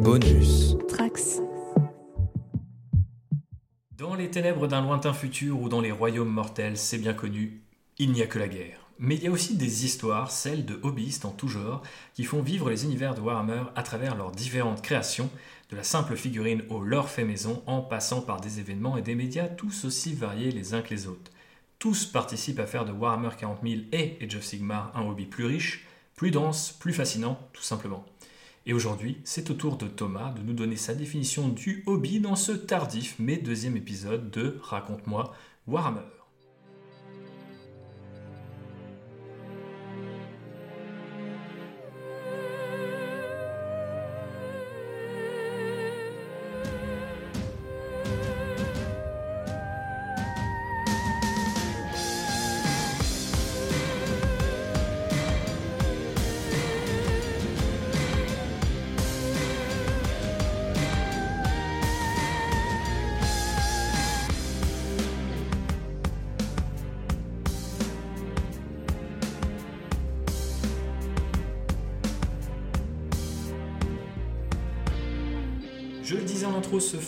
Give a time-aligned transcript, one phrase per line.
[0.00, 0.76] Bonus.
[0.88, 1.40] Trax.
[3.98, 7.62] Dans les ténèbres d'un lointain futur ou dans les royaumes mortels, c'est bien connu,
[7.98, 8.86] il n'y a que la guerre.
[8.98, 11.82] Mais il y a aussi des histoires, celles de hobbyistes en tout genre,
[12.14, 15.30] qui font vivre les univers de Warhammer à travers leurs différentes créations,
[15.70, 19.14] de la simple figurine au lore fait maison, en passant par des événements et des
[19.14, 21.30] médias tous aussi variés les uns que les autres.
[21.78, 25.44] Tous participent à faire de Warhammer 40 000 et Age of Sigmar un hobby plus
[25.44, 28.04] riche, plus dense, plus fascinant, tout simplement.
[28.64, 32.36] Et aujourd'hui, c'est au tour de Thomas de nous donner sa définition du hobby dans
[32.36, 35.34] ce tardif mais deuxième épisode de Raconte-moi
[35.66, 36.21] Warhammer.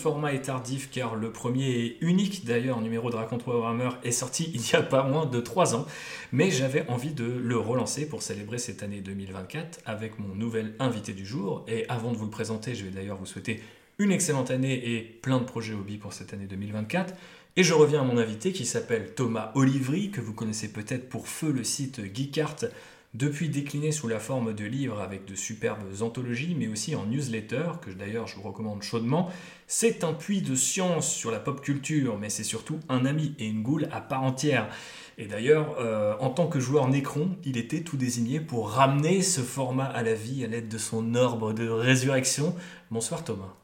[0.05, 4.50] Format est tardif car le premier et unique d'ailleurs numéro de Raconte-moi Warhammer est sorti
[4.55, 5.86] il n'y a pas moins de 3 ans,
[6.30, 11.14] mais j'avais envie de le relancer pour célébrer cette année 2024 avec mon nouvel invité
[11.14, 11.64] du jour.
[11.69, 13.62] Et avant de vous le présenter, je vais d'ailleurs vous souhaiter
[13.98, 17.14] une excellente année et plein de projets hobby pour cette année 2024.
[17.56, 21.28] Et je reviens à mon invité qui s'appelle Thomas Olivry, que vous connaissez peut-être pour
[21.28, 22.66] feu le site Geekart
[23.15, 27.65] depuis décliné sous la forme de livres avec de superbes anthologies, mais aussi en newsletter,
[27.81, 29.31] que d'ailleurs je vous recommande chaudement.
[29.67, 33.47] C'est un puits de science sur la pop culture, mais c'est surtout un ami et
[33.47, 34.69] une goule à part entière.
[35.17, 39.42] Et d'ailleurs, euh, en tant que joueur Necron, il était tout désigné pour ramener ce
[39.42, 42.55] format à la vie à l'aide de son orbe de résurrection.
[42.91, 43.55] Bonsoir Thomas.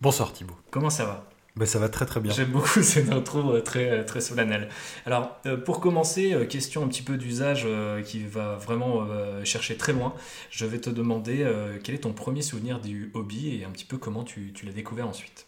[0.00, 0.58] Bonsoir Thibaut.
[0.70, 1.27] Comment ça va?
[1.58, 2.32] Ben, ça va très très bien.
[2.32, 4.68] J'aime beaucoup cette intro euh, très, euh, très solennelle.
[5.06, 7.66] Alors, euh, pour commencer, question un petit peu d'usage
[8.04, 9.06] qui va vraiment
[9.44, 10.14] chercher très loin.
[10.50, 11.46] Je vais te demander
[11.82, 14.72] quel est ton premier souvenir du hobby et un petit peu comment tu, tu l'as
[14.72, 15.46] découvert ensuite.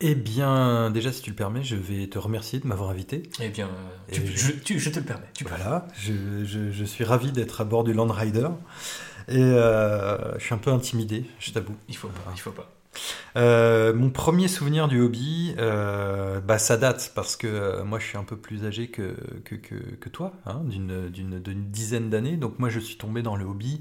[0.00, 3.22] Eh bien, déjà, si tu le permets, je vais te remercier de m'avoir invité.
[3.40, 3.70] Eh bien,
[4.12, 5.30] tu, je, tu, je, te le permets.
[5.34, 8.48] Tu voilà, je, je, je, suis ravi d'être à bord du Land Rider.
[9.28, 11.76] Et je suis un peu intimidé, je t'avoue.
[11.88, 12.75] Il faut pas, il faut pas.
[13.36, 18.06] Euh, mon premier souvenir du hobby, euh, bah, ça date parce que euh, moi je
[18.06, 19.14] suis un peu plus âgé que,
[20.10, 22.36] toi, hein, d'une dizaine d'années.
[22.36, 23.80] Donc moi je suis tombé dans le hobby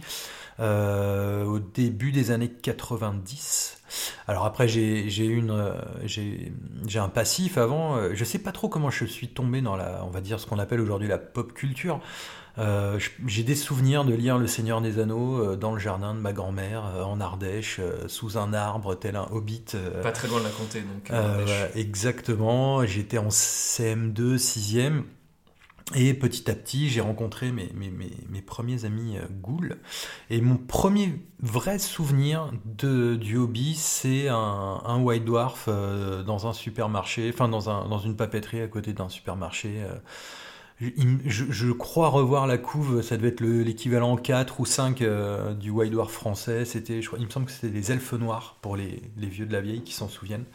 [0.59, 3.81] au début des années 90.
[4.27, 5.73] Alors après j'ai une
[6.05, 8.13] j'ai un passif avant.
[8.13, 10.59] Je sais pas trop comment je suis tombé dans la on va dire ce qu'on
[10.59, 12.01] appelle aujourd'hui la pop culture.
[12.57, 16.19] Euh, j'ai des souvenirs de lire Le Seigneur des Anneaux euh, dans le jardin de
[16.19, 19.65] ma grand-mère euh, en Ardèche, sous un arbre tel un hobbit.
[20.01, 21.11] Pas très loin de la comté, donc.
[21.75, 22.85] exactement.
[22.85, 25.03] J'étais en CM2, 6e.
[25.93, 29.75] Et petit à petit, j'ai rencontré mes, mes, mes, mes, premiers amis ghouls.
[30.31, 36.53] Et mon premier vrai souvenir de, du hobby, c'est un, un, White Dwarf dans un
[36.53, 39.85] supermarché, enfin dans, un, dans une papeterie à côté d'un supermarché.
[40.81, 45.91] Je, crois revoir la couve, ça devait être l'équivalent 4 ou 5 euh, du White
[45.91, 46.65] Dwarf français.
[46.65, 49.83] C'était, il me semble que c'était des elfes noirs pour les, vieux de la vieille
[49.83, 50.45] qui s'en souviennent.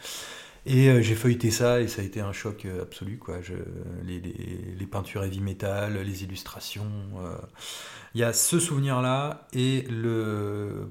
[0.67, 3.17] Et euh, j'ai feuilleté ça et ça a été un choc euh, absolu.
[3.17, 3.39] Quoi.
[4.05, 6.91] Les, peintures heavy metal, les illustrations.
[8.15, 9.87] Il y a ce souvenir-là et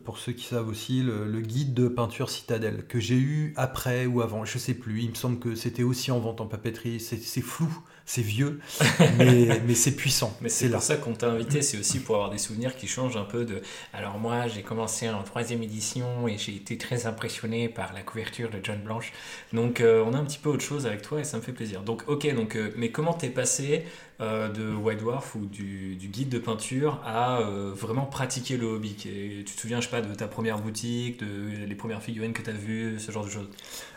[0.06, 4.22] pour ceux qui savent aussi, le, guide de peinture citadelle que j'ai eu après ou
[4.22, 5.02] avant, je sais plus.
[5.02, 7.00] Il me semble que c'était aussi en vente en papeterie.
[7.00, 7.70] C'est flou
[8.10, 8.60] c'est vieux,
[9.20, 10.36] mais, mais c'est puissant.
[10.42, 13.18] Mais c'est pour ça qu'on t'a invité, c'est aussi pour avoir des souvenirs qui changent
[13.18, 13.62] un peu de.
[13.94, 18.50] Alors moi, j'ai commencé en troisième édition et j'ai été très impressionné par la couverture
[18.50, 19.14] de John Blanche.
[19.54, 21.52] Donc euh, on a un petit peu autre chose avec toi et ça me fait
[21.52, 21.84] plaisir.
[21.84, 23.86] Donc ok, donc euh, mais comment t'es passé
[24.22, 27.42] euh, de White Dwarf ou du, du, guide de peinture à
[27.76, 28.96] vraiment pratiquer le hobby?
[28.96, 32.42] Tu te souviens, je sais pas, de ta première boutique, de les premières figurines que
[32.42, 33.50] tu as vues, ce genre de choses?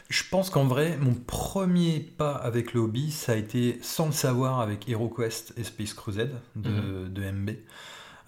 [0.08, 4.12] Je pense qu'en vrai, mon premier pas avec le hobby, ça a été sans le
[4.12, 7.12] savoir avec HeroQuest et Space Crusade de, mhm.
[7.12, 7.50] de MB.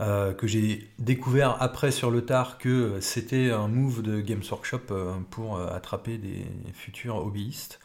[0.00, 4.81] Euh, que j'ai découvert après sur le tard que c'était un move de Games Workshop
[4.91, 7.79] euh, pour euh, attraper des futurs hobbyistes.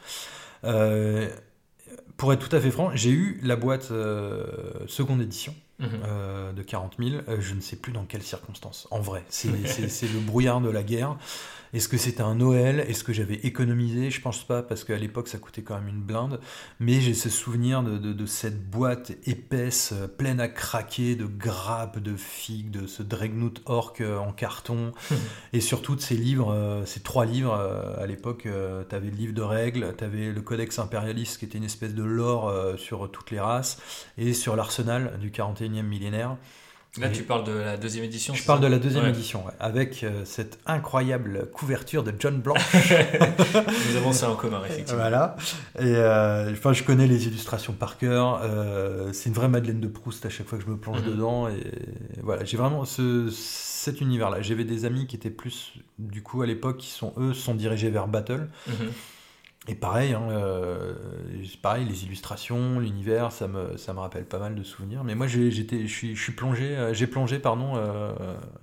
[2.18, 3.92] pour être tout à fait franc, j'ai eu la boîte
[4.88, 5.90] seconde édition mhm.
[6.04, 7.22] euh, de 40 000.
[7.40, 8.88] je ne sais plus dans quelles circonstances.
[8.92, 11.16] En vrai, c'est le brouillard de la guerre.
[11.72, 12.80] Est-ce que c'était un Noël?
[12.88, 14.10] Est-ce que j'avais économisé?
[14.10, 16.40] Je pense pas, parce qu'à l'époque, ça coûtait quand même une blinde.
[16.80, 22.16] Mais j'ai ce souvenir de, cette boîte épaisse, euh, pleine à craquer, de grappes, de
[22.16, 24.94] figues, de ce Dregnut Orc euh, en carton.
[25.54, 27.54] et surtout de ces livres, euh, ces trois livres.
[27.54, 28.48] à l'époque,
[28.90, 31.94] tu avais le livre de règles, tu avais le Codex Imperialis, qui était une espèce
[31.94, 33.80] de lore sur toutes les races,
[34.18, 36.38] et sur l'arsenal du 41e millénaire.
[36.98, 38.34] Là, tu parles de la deuxième édition.
[38.34, 42.66] Je parle de la deuxième édition, avec euh, cette incroyable couverture de John Blanche.
[43.90, 45.00] Nous avons ça en commun, effectivement.
[45.00, 45.36] Voilà.
[45.78, 48.42] Et euh, enfin, je connais les illustrations par cœur.
[48.44, 51.12] Euh, c'est une vraie Madeleine de Proust à chaque fois que je me plonge mhm.
[51.12, 51.48] dedans.
[51.48, 51.62] Et
[52.24, 54.42] voilà, j'ai vraiment ce, cet univers-là.
[54.42, 57.92] J'avais des amis qui étaient plus, du coup, à l'époque, qui sont eux, sont dirigés
[57.92, 58.48] vers Battle.
[58.68, 58.92] Mhm.
[59.70, 60.96] Et pareil, hein, euh,
[61.62, 65.04] pareil, les illustrations, l'univers, ça me, ça me rappelle pas mal de souvenirs.
[65.04, 68.12] Mais moi, j'étais, je suis, je suis plongé, euh, j'ai plongé, pardon, euh,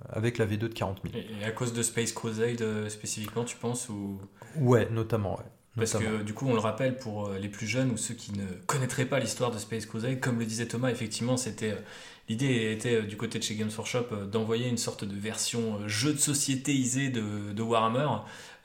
[0.09, 1.23] avec la V2 de 40 000.
[1.41, 4.19] Et à cause de Space Crusade spécifiquement, tu penses ou?
[4.57, 5.45] Ouais, notamment, ouais.
[5.77, 8.45] Parce que du coup, on le rappelle pour les plus jeunes ou ceux qui ne
[8.65, 11.77] connaîtraient pas l'histoire de Space Crusade, comme le disait Thomas, effectivement, c'était
[12.27, 16.17] l'idée était du côté de chez Games Workshop d'envoyer une sorte de version jeu de
[16.17, 18.07] sociétéisé de, de Warhammer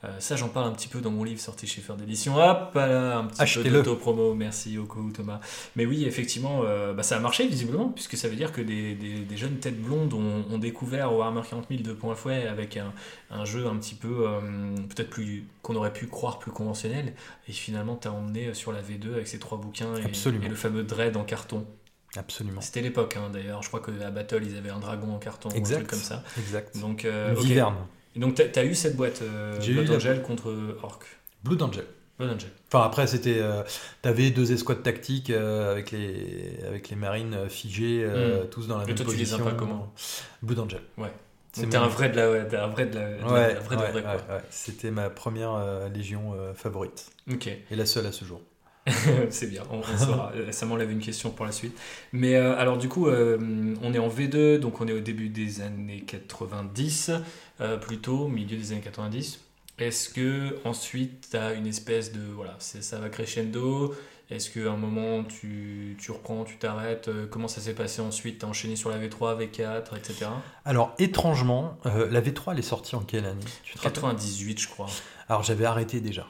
[0.05, 2.35] euh, ça, j'en parle un petit peu dans mon livre sorti chez Faire d'édition.
[2.35, 4.33] Hop, là, un petit peu d'auto-promo.
[4.33, 5.39] Merci, Oko Thomas.
[5.77, 8.95] Mais oui, effectivement, euh, bah, ça a marché visiblement, puisque ça veut dire que des,
[8.95, 12.93] des, jeunes têtes blondes ont, découvert Warhammer 40 000 de points fouet avec un,
[13.31, 14.39] un, jeu un petit peu, euh,
[14.89, 17.13] peut-être plus qu'on aurait pu croire plus conventionnel.
[17.47, 20.55] Et finalement, tu as emmené sur la V2 avec ces trois bouquins et, et le
[20.55, 21.65] fameux Dread en carton.
[22.15, 22.61] Absolument.
[22.61, 23.63] C'était l'époque, hein, d'ailleurs.
[23.63, 25.75] Je crois qu'à Battle, ils avaient un dragon en carton, exact.
[25.75, 26.23] un truc comme ça.
[26.37, 26.77] Exact.
[26.77, 27.07] Donc,
[27.39, 27.77] Viverne.
[28.15, 30.99] Et donc, tu as, eu cette boîte euh, Blood Angel contre Orc
[31.43, 31.85] Blood Angel.
[32.17, 32.49] Blood Angel.
[32.67, 33.39] Enfin, après, c'était.
[33.39, 33.63] Euh,
[34.01, 38.49] tu avais deux escouades tactiques euh, avec, les, avec les marines figées, hmm.
[38.49, 39.13] tous dans la même position.
[39.13, 39.93] Et toi, tu les pas comment
[40.41, 40.81] Blood Angel.
[40.97, 41.11] Ouais.
[41.53, 44.17] C'était un vrai de la, ouais, un vrai de la, ouais, vrai, de vrai,
[44.49, 47.11] C'était ma première légion favorite.
[47.31, 47.47] Ok.
[47.47, 48.41] Et la seule à ce jour.
[49.29, 50.33] c'est bien, on, saura.
[50.51, 51.77] Ça m'enlève une question pour la suite.
[52.11, 53.37] Mais euh, alors du coup, euh,
[53.81, 57.11] on est en V2, donc on est au début des années 90,
[57.61, 59.39] euh, plutôt milieu des années 90.
[59.79, 63.95] Est-ce que ensuite tu as une espèce de voilà, ça va crescendo
[64.33, 68.39] Est-ce qu'à un moment tu, tu reprends, tu t'arrêtes Comment ça s'est passé ensuite?
[68.39, 70.25] Tu as enchaîné sur la V3, V4, etc.
[70.65, 73.45] Alors étrangement, la V3 elle est sortie en quelle année?
[73.63, 74.87] Tu 98 je crois.
[75.29, 76.27] Alors j'avais arrêté déjà.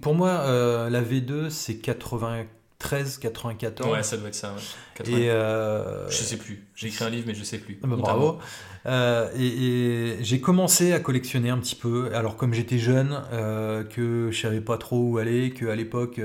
[0.00, 3.90] Pour moi, euh, la V2, c'est 93, 94.
[3.90, 4.54] Ouais, ça doit être ça.
[5.04, 6.08] Et euh...
[6.10, 6.66] Je sais plus.
[6.74, 7.78] J'ai écrit un livre, mais je sais plus.
[7.82, 8.38] Ah bah, bravo.
[8.88, 12.10] Euh, et, j'ai commencé à collectionner un petit peu.
[12.14, 16.20] Alors comme j'étais jeune, euh, que je savais pas trop où aller, que à l'époque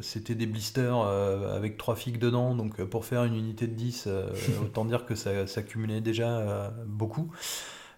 [0.00, 4.08] c'était des blisters avec trois figues dedans, donc pour faire une unité de 10,
[4.62, 7.30] autant dire que ça, ça cumulait déjà beaucoup.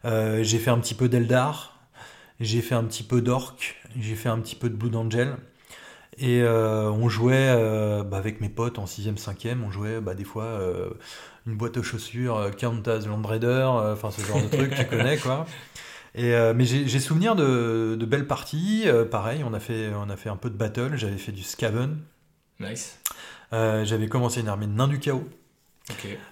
[0.04, 1.78] j'ai fait un petit peu d'Eldar,
[2.40, 5.36] j'ai fait un petit peu d'Orc, j'ai fait un petit peu de Blood Angel.
[6.18, 10.14] Et euh, on jouait euh, bah, avec mes potes en 6ème, 5ème, on jouait bah,
[10.14, 10.90] des fois euh,
[11.46, 15.46] une boîte aux chaussures, Countess Land Raider, enfin ce genre de truc, tu connais quoi.
[16.14, 20.28] Et, mais j'ai souvenir de, de, belles parties, pareil, on a, fait, on a fait
[20.28, 21.98] un peu de battle, j'avais fait du Scaven.
[22.60, 23.00] Nice.
[23.52, 25.28] j'avais commencé une armée de nains du chaos.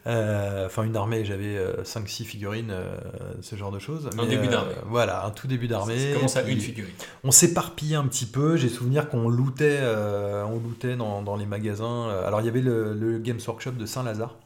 [0.07, 2.97] Euh, enfin, une armée, j'avais 5-6 euh, figurines, euh,
[3.43, 4.09] ce genre de choses.
[4.19, 4.73] Un début d'armée.
[4.87, 6.13] voilà, un tout début d'armée.
[6.15, 8.57] Comment ça, une figurine On s'éparpillait un petit peu.
[8.57, 12.09] J'ai souvenir qu'on lootait, on lootait dans, dans, les magasins.
[12.27, 14.37] Alors, il y avait le, le Games Workshop de Saint-Lazare.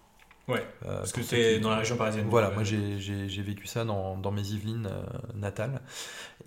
[0.48, 2.26] Ouais, parce que c'est dans la région parisienne.
[2.28, 4.88] Voilà, moi j'ai vécu ça dans, dans mes Yvelines
[5.34, 5.80] natales.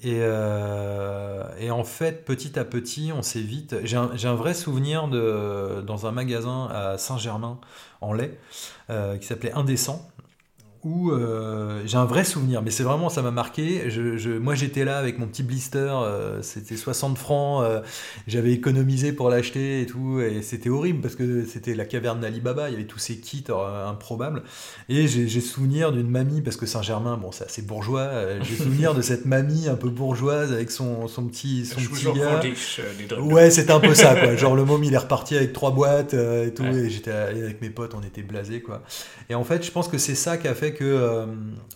[0.04, 0.20] Et,
[1.60, 3.76] et, en fait, petit à petit, on s'est vite.
[3.84, 7.60] J'ai un, un, vrai souvenir de, dans un magasin à Saint-Germain
[8.02, 8.38] en lait,
[8.90, 10.10] euh, qui s'appelait Indécent,
[10.84, 13.90] où euh, j'ai un vrai souvenir, mais c'est vraiment, ça m'a marqué.
[13.90, 17.66] Je, moi, j'étais là avec mon petit blister, euh, c'était 60 francs,
[18.28, 22.70] j'avais économisé pour l'acheter et tout, et c'était horrible parce que c'était la caverne d'Alibaba,
[22.70, 23.44] il y avait tous ces kits
[23.88, 24.44] improbables.
[24.88, 29.02] Et j'ai souvenir d'une mamie, parce que Saint-Germain, bon, c'est assez bourgeois, j'ai souvenir de
[29.02, 32.42] cette mamie un peu bourgeoise avec son, son petit, son petit gars.
[33.20, 34.36] Ouais, c'était un peu ça, quoi.
[34.38, 37.70] Genre le môme, il est reparti avec trois boîtes et tout, et j'étais avec mes
[37.70, 38.82] potes, on était blasés, quoi.
[39.30, 41.26] Et en fait, je pense que c'est ça qui a fait que euh,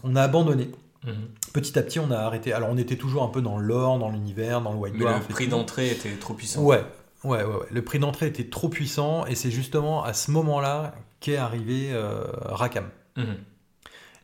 [0.04, 0.70] on a abandonné.
[1.06, 1.14] Mhm.
[1.54, 2.54] Petit à petit, on a arrêté.
[2.54, 5.20] Alors, on était toujours un peu dans l'or, dans l'univers, dans le white Mais le
[5.28, 6.62] prix d'entrée était trop puissant.
[6.64, 6.82] Ouais,
[7.24, 11.38] ouais, ouais, Le prix d'entrée était trop puissant, et c'est justement à ce moment-là qu'est
[11.38, 12.86] arrivé euh, Rakam.
[13.18, 13.36] Mhm.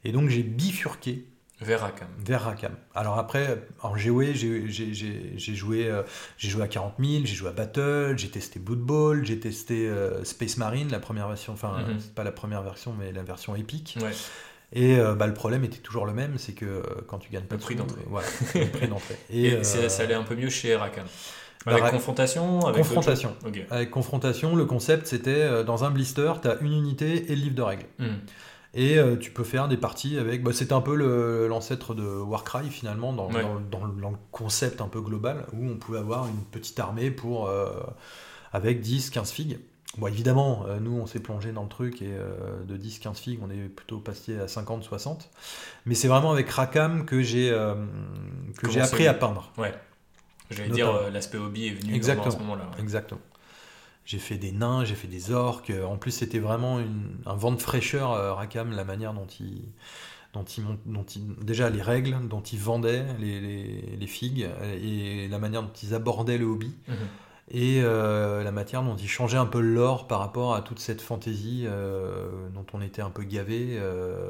[0.05, 1.25] Et donc, j'ai bifurqué
[1.61, 2.07] Vers Rackham.
[2.25, 2.71] Vers Rackham.
[2.95, 6.03] Alors après, en GOE, j'ai joué, euh,
[6.37, 9.85] j'ai joué à 40 000, j'ai joué à Battle, j'ai testé Blood Bowl, j'ai testé
[9.89, 11.97] euh, Space Marine, la première version, enfin, Mhm.
[11.99, 13.97] c'est pas la première version, mais la version épique.
[14.01, 14.11] Ouais.
[14.71, 17.43] Et euh, bah, le problème était toujours le même, c'est que euh, quand tu gagnes
[17.45, 18.01] pas Le de prix d'entrée.
[18.07, 19.15] Voilà, le prix d'entrée.
[19.31, 21.05] Et, euh, ça allait un peu mieux chez Rackham.
[21.65, 23.35] Bah, Avec confrontation avec Confrontation.
[23.71, 27.55] Avec confrontation, le concept c'était dans un blister, tu as une unité et le livre
[27.55, 27.85] de règles.
[27.97, 28.19] Hmm.
[28.75, 30.43] Et tu peux faire des parties avec.
[30.43, 30.95] Bah, c'était un peu
[31.47, 33.41] l'ancêtre de Warcry finalement, dans, Ouais.
[33.41, 36.43] dans le- dans le dans le concept un peu global, où on pouvait avoir une
[36.51, 37.49] petite armée pour,
[38.53, 39.59] avec 10-15 figues.
[39.97, 43.39] Bon, évidemment, euh, nous on s'est plongé dans le truc et euh, de 10-15 figues,
[43.43, 45.21] on est plutôt passé à 50-60.
[45.85, 47.75] Mais c'est vraiment avec Rakam que j'ai euh,
[48.57, 49.51] que j'ai appris à peindre.
[49.57, 49.73] Ouais.
[50.51, 52.27] J'allais dire, euh, l'aspect hobby est venu Exactement.
[52.27, 52.63] à ce moment-là.
[52.75, 52.81] ouais.
[52.81, 53.19] Exactement.
[54.05, 55.71] J'ai fait des nains, j'ai fait des orques.
[55.87, 59.61] En plus, c'était vraiment une- un vent de fraîcheur, Rakam, la manière dont il,
[60.33, 64.47] dont il, dont il- déjà les règles, dont ils vendaient les, les- les figues,
[64.81, 66.95] et la manière dont ils abordaient le hobby, Mhm.
[67.51, 71.01] Et euh, la manière dont ils changeaient un peu l'or par rapport à toute cette
[71.01, 73.69] fantaisie euh, dont on était un peu gavé.
[73.79, 74.29] euh,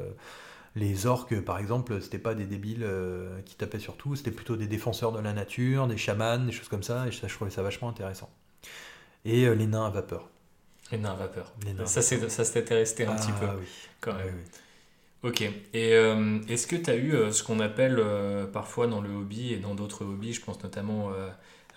[0.76, 2.86] les orques, par exemple, c'était pas des débiles
[3.44, 6.68] qui tapaient sur tout, c'était plutôt des défenseurs de la nature, des chamans, des choses
[6.68, 8.30] comme ça, et ça, je trouvais ça vachement intéressant.
[9.24, 10.28] Et les nains à vapeur.
[10.92, 11.52] Les nains à vapeur.
[11.66, 11.86] Les nains.
[11.86, 13.66] Ça, c'est- ça s'était resté un petit peu Ah oui.
[14.00, 14.26] quand même.
[14.26, 14.32] Oui,
[15.24, 15.30] oui.
[15.30, 15.42] Ok.
[15.74, 15.90] Et
[16.48, 18.00] est-ce que tu as eu ce qu'on appelle
[18.52, 21.10] parfois dans le hobby et dans d'autres hobbies, je pense notamment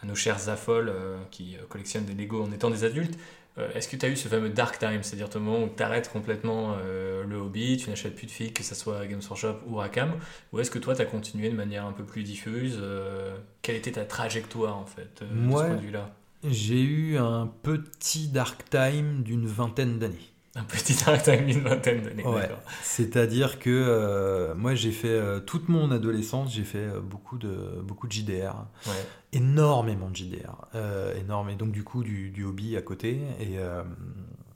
[0.03, 3.17] à nos chers affoles euh, qui euh, collectionnent des Lego en étant des adultes,
[3.57, 5.81] euh, est-ce que tu as eu ce fameux dark time, c'est-à-dire ce moment où tu
[5.83, 9.22] arrêtes complètement euh, le hobby, tu n'achètes plus de figues, que ce soit à Games
[9.29, 10.13] Workshop ou Rackham,
[10.51, 13.75] ou est-ce que toi tu as continué de manière un peu plus diffuse euh, Quelle
[13.75, 15.67] était ta trajectoire en fait euh, de ce Ouais.
[15.67, 16.15] point de vue-là?
[16.45, 20.29] J'ai eu un petit dark time d'une vingtaine d'années.
[20.55, 22.25] Un petit dark time d'une vingtaine d'années.
[22.25, 22.41] Ouais.
[22.41, 22.60] d'accord.
[22.81, 28.65] C'est-à-dire que moi j'ai fait toute mon adolescence, j'ai fait beaucoup de beaucoup de JDR,
[28.88, 28.91] Ouais.
[29.34, 33.22] Énormément de JDR, euh, énorme et donc du coup du, hobby à côté.
[33.40, 33.84] Et euh,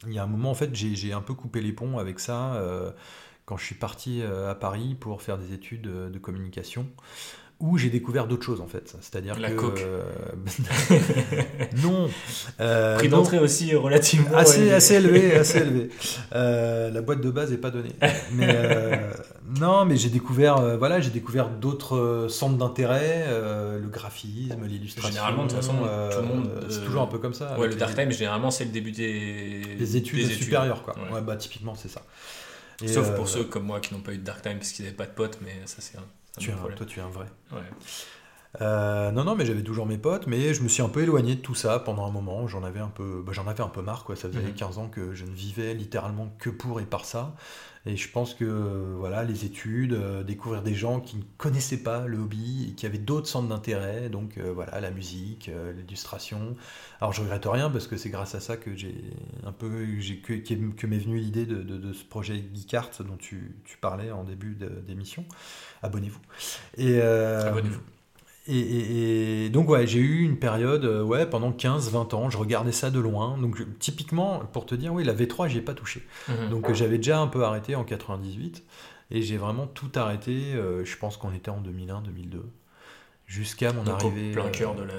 [0.05, 2.55] il y a un moment en fait j'ai un peu coupé les ponts avec ça
[2.55, 2.91] euh,
[3.45, 6.87] quand je suis parti à Paris pour faire des études de communication.
[7.59, 9.79] Où j'ai découvert d'autres choses en fait, c'est-à-dire La que coke.
[9.83, 10.03] euh,
[11.83, 12.07] non,
[12.59, 14.73] euh, Prix d'entrée aussi relativement assez, élevé.
[14.73, 15.89] assez élevé, assez élevé.
[16.35, 17.93] Euh, la boîte de base n'est pas donnée.
[18.33, 19.11] Mais euh,
[19.59, 24.63] non, mais j'ai découvert, euh, voilà, j'ai découvert d'autres euh, centres d'intérêt, euh, le graphisme,
[24.65, 25.09] l'illustration.
[25.09, 27.57] Généralement, de toute façon, euh, tout le monde, c'est euh, toujours un peu comme ça.
[27.57, 30.95] Ouais, le dark les, time, généralement, c'est le début des, études des supérieures, quoi.
[30.95, 31.15] Ouais.
[31.15, 32.03] Ouais, bah typiquement c'est ça.
[32.83, 34.71] Et, Sauf euh, pour ceux comme moi qui n'ont pas eu de dark time parce
[34.71, 36.03] qu'ils n'avaient pas de potes, mais ça, c'est un,
[36.37, 36.77] un Tu es autre un- problème.
[36.77, 37.25] toi, tu es un vrai.
[37.51, 37.59] Ouais.
[38.61, 41.35] Euh, non, non, mais j'avais toujours mes potes, mais je me suis un peu éloigné
[41.35, 42.47] de tout ça pendant un moment.
[42.47, 44.15] J'en avais un peu, bah, j'en avais un peu marre, quoi.
[44.15, 44.53] Ça faisait Mhm.
[44.55, 47.35] 15 ans que je ne vivais littéralement que pour et par ça.
[47.85, 48.43] Et je pense que
[48.97, 52.85] voilà, les études, euh, découvrir des gens qui ne connaissaient pas le hobby et qui
[52.85, 56.57] avaient d'autres centres d'intérêt, donc euh, voilà, la musique, euh, l'illustration.
[56.99, 58.93] Alors je regrette rien parce que c'est grâce à ça que j'ai
[59.45, 63.77] un peu, que, m'est venue l'idée de, de- de ce projet Geekart dont tu, tu
[63.77, 65.23] parlais en début d'émission.
[65.81, 66.19] Abonnez-vous.
[66.77, 67.79] Et Abonnez-vous.
[68.47, 72.37] Et, et- et donc ouais, j'ai eu une période, euh, ouais, pendant 15-20 ans, je
[72.37, 73.37] regardais ça de loin.
[73.37, 76.05] Donc typiquement, pour te dire, oui, la V3, j'y ai pas touché.
[76.27, 76.49] Mhm.
[76.49, 78.63] Donc euh, j'avais déjà un peu arrêté en 98.
[79.09, 82.41] Et j'ai vraiment tout arrêté, euh, je pense qu'on était en 2001-2002.
[83.25, 84.31] Jusqu'à mon Donc, arrivée...
[84.31, 84.93] au plein cœur de la,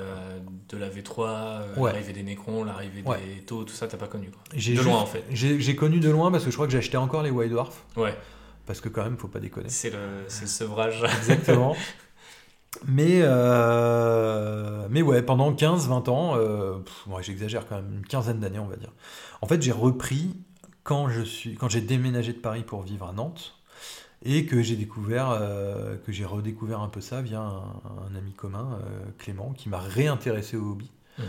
[0.68, 1.92] de la V3, euh, Ouais.
[1.92, 3.18] l'arrivée des Necrons, l'arrivée Ouais.
[3.36, 4.40] des taux, tout ça, t'as pas connu quoi.
[4.52, 5.24] De juste- loin en fait.
[5.30, 7.84] J'ai connu de loin parce que je crois que j'achetais encore les White Dwarf.
[7.96, 8.14] Ouais,
[8.66, 9.68] Parce que quand même, faut pas déconner.
[9.70, 11.02] c'est le, c'est le sevrage.
[11.04, 11.74] Exactement.
[12.86, 18.58] Mais, euh, mais ouais, pendant 15-20 ans, euh, ouais, j'exagère quand même, une quinzaine d'années,
[18.58, 18.92] on va dire.
[19.40, 20.36] En fait, j'ai repris
[20.84, 23.54] quand je suis, quand j'ai déménagé de Paris pour vivre à Nantes
[24.24, 27.62] et que j'ai découvert, euh, que j'ai redécouvert un peu ça via un,
[28.10, 28.78] un ami commun,
[29.18, 31.24] Clément, qui m'a réintéressé au hobby, Mhm.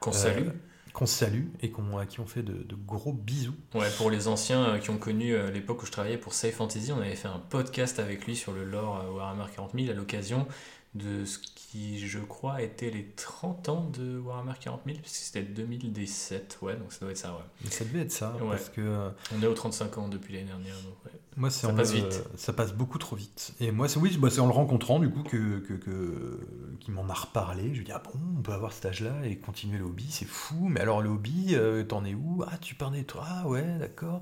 [0.00, 0.48] Qu'on salue.
[0.92, 3.54] qu'on salue et à qui on fait de, de gros bisous.
[3.74, 6.54] Ouais, pour les anciens euh, qui ont connu euh, l'époque où je travaillais pour Safe
[6.54, 9.90] Fantasy, on avait fait un podcast avec lui sur le lore euh, Warhammer 40 000
[9.90, 10.46] à l'occasion
[10.94, 15.42] de ce qui, je crois, était les 30 ans de Warhammer 40 000, puisque c'était
[15.42, 17.42] 2017, ouais, donc ça doit être ça, ouais.
[17.64, 18.50] Mais ça devait être ça, Ouais.
[18.50, 21.12] parce que euh, On est aux 35 ans depuis l'année dernière, donc ouais.
[21.38, 22.22] Moi, Ça en- passe euh, vite.
[22.36, 23.54] ça passe beaucoup trop vite.
[23.58, 26.46] Et moi, c'est oui, bah, c'est en le rencontrant du coup que, que, que-
[26.78, 27.68] qu'il m'en a reparlé.
[27.68, 30.04] Je lui ai dit ah bon, on peut avoir cet âge-là et continuer le hobby,
[30.10, 30.68] c'est fou.
[30.68, 32.44] Mais alors le hobby, euh, t'en es où?
[32.46, 34.20] Ah, tu parlais toi Ah ouais, d'accord.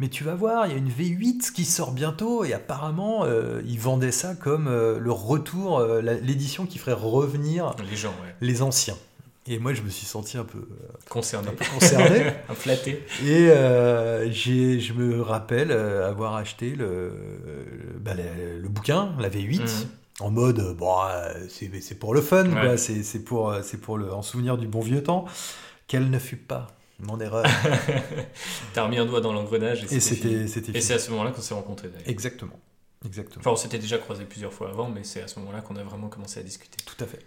[0.00, 3.60] Mais tu vas voir, il y a une V8 qui sort bientôt et apparemment euh,
[3.66, 8.34] ils vendaient ça comme euh, le retour, euh, l'édition qui ferait revenir Les gens, ouais.
[8.40, 8.96] les anciens.
[9.46, 10.66] Et moi, je me suis senti un peu
[11.10, 12.32] concerné, un peu concerné.
[12.54, 13.04] flatté.
[13.26, 13.48] Et
[14.32, 17.12] je me rappelle avoir acheté le,
[18.00, 19.68] bah, le, le bouquin, la V8, Mhm.
[20.20, 20.94] en mode, bon,
[21.48, 22.76] c'est, pour le fun, Ouais.
[22.78, 23.52] C'est, pour,
[23.82, 25.24] pour le, en souvenir du bon vieux temps.
[25.88, 26.68] Quelle ne fut pas
[27.02, 27.44] mon erreur.
[28.74, 30.28] T'as remis un doigt dans l'engrenage et, Et c'était
[30.74, 32.08] Et c'est à ce moment-là qu'on s'est rencontrés d'ailleurs.
[32.08, 32.58] Exactement.
[33.04, 33.40] Exactement.
[33.40, 35.82] Enfin, on s'était déjà croisés plusieurs fois avant, mais c'est à ce moment-là qu'on a
[35.82, 36.76] vraiment commencé à discuter.
[36.84, 37.20] Tout à fait.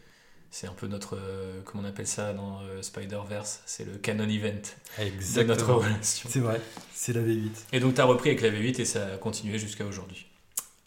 [0.51, 4.29] C'est un peu notre, euh, comment on appelle ça dans euh, Spider-Verse, c'est le canon
[4.29, 5.77] event de notre Exactement.
[5.77, 6.29] relation.
[6.31, 6.61] C'est vrai.
[6.93, 7.49] C'est la V8.
[7.73, 10.27] Et donc t'as repris avec la V8 et ça a continué jusqu'à aujourd'hui.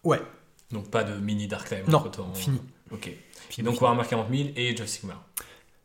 [0.04, 0.20] Ouais.
[0.70, 2.32] Donc pas de mini Dark Time Non, entre-temps.
[2.34, 2.60] fini.
[2.92, 3.08] Ok.
[3.08, 3.82] Et donc fini.
[3.82, 5.24] Warhammer 40 000 et of Sigmar.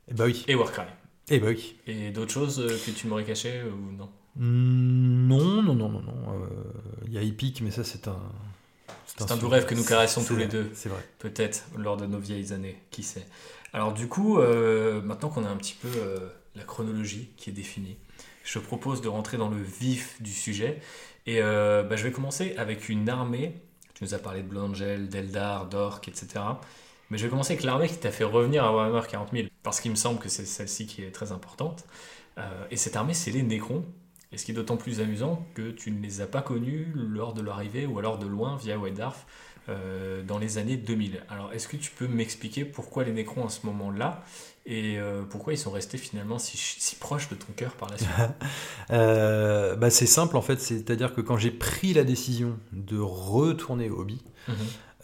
[0.09, 0.45] Eh bah oui.
[0.47, 0.83] Et Warcry.
[1.31, 1.75] Eh bah oui.
[1.87, 6.01] Et d'autres choses euh, que tu m'aurais caché ou non Mm, Non, non, non, non,
[6.01, 6.33] non.
[6.33, 6.47] Euh,
[7.07, 8.19] Il y a Epic, mais ça, c'est un.
[9.05, 10.71] C'est un doux rêve que nous caressons tous les deux.
[10.73, 11.05] C'est vrai.
[11.19, 13.25] Peut-être lors de nos vieilles années, qui sait.
[13.73, 17.53] Alors du coup, euh, maintenant qu'on a un petit peu euh, la chronologie qui est
[17.53, 17.97] définie,
[18.43, 20.79] je propose de rentrer dans le vif du sujet.
[21.25, 23.53] Et euh, bah, je vais commencer avec une armée.
[23.93, 26.27] Tu nous as parlé de Blood Angel, d'Eldar, d'Orc, etc.
[27.11, 29.47] Mais je vais commencer avec l'armée qui t'a fait revenir à Warhammer 40 000.
[29.63, 31.83] Parce qu'il me semble que c'est celle-ci qui est très importante.
[32.37, 33.83] Euh, et cette armée, c'est les Nécrons.
[34.31, 37.33] Et ce qui est d'autant plus amusant que tu ne les as pas connus lors
[37.33, 39.25] de leur arrivée ou alors de loin via White Dwarf
[39.67, 41.21] euh, dans les années 2000.
[41.27, 44.23] Alors, est-ce que tu peux m'expliquer pourquoi les Nécrons à ce moment-là
[44.65, 47.97] et euh, pourquoi ils sont restés finalement si, si proches de ton cœur par la
[47.97, 48.09] suite?
[48.91, 53.89] Euh, bah, c'est simple en fait, c'est-à-dire que quand j'ai pris la décision de retourner
[53.89, 54.55] au hobby, Mhm.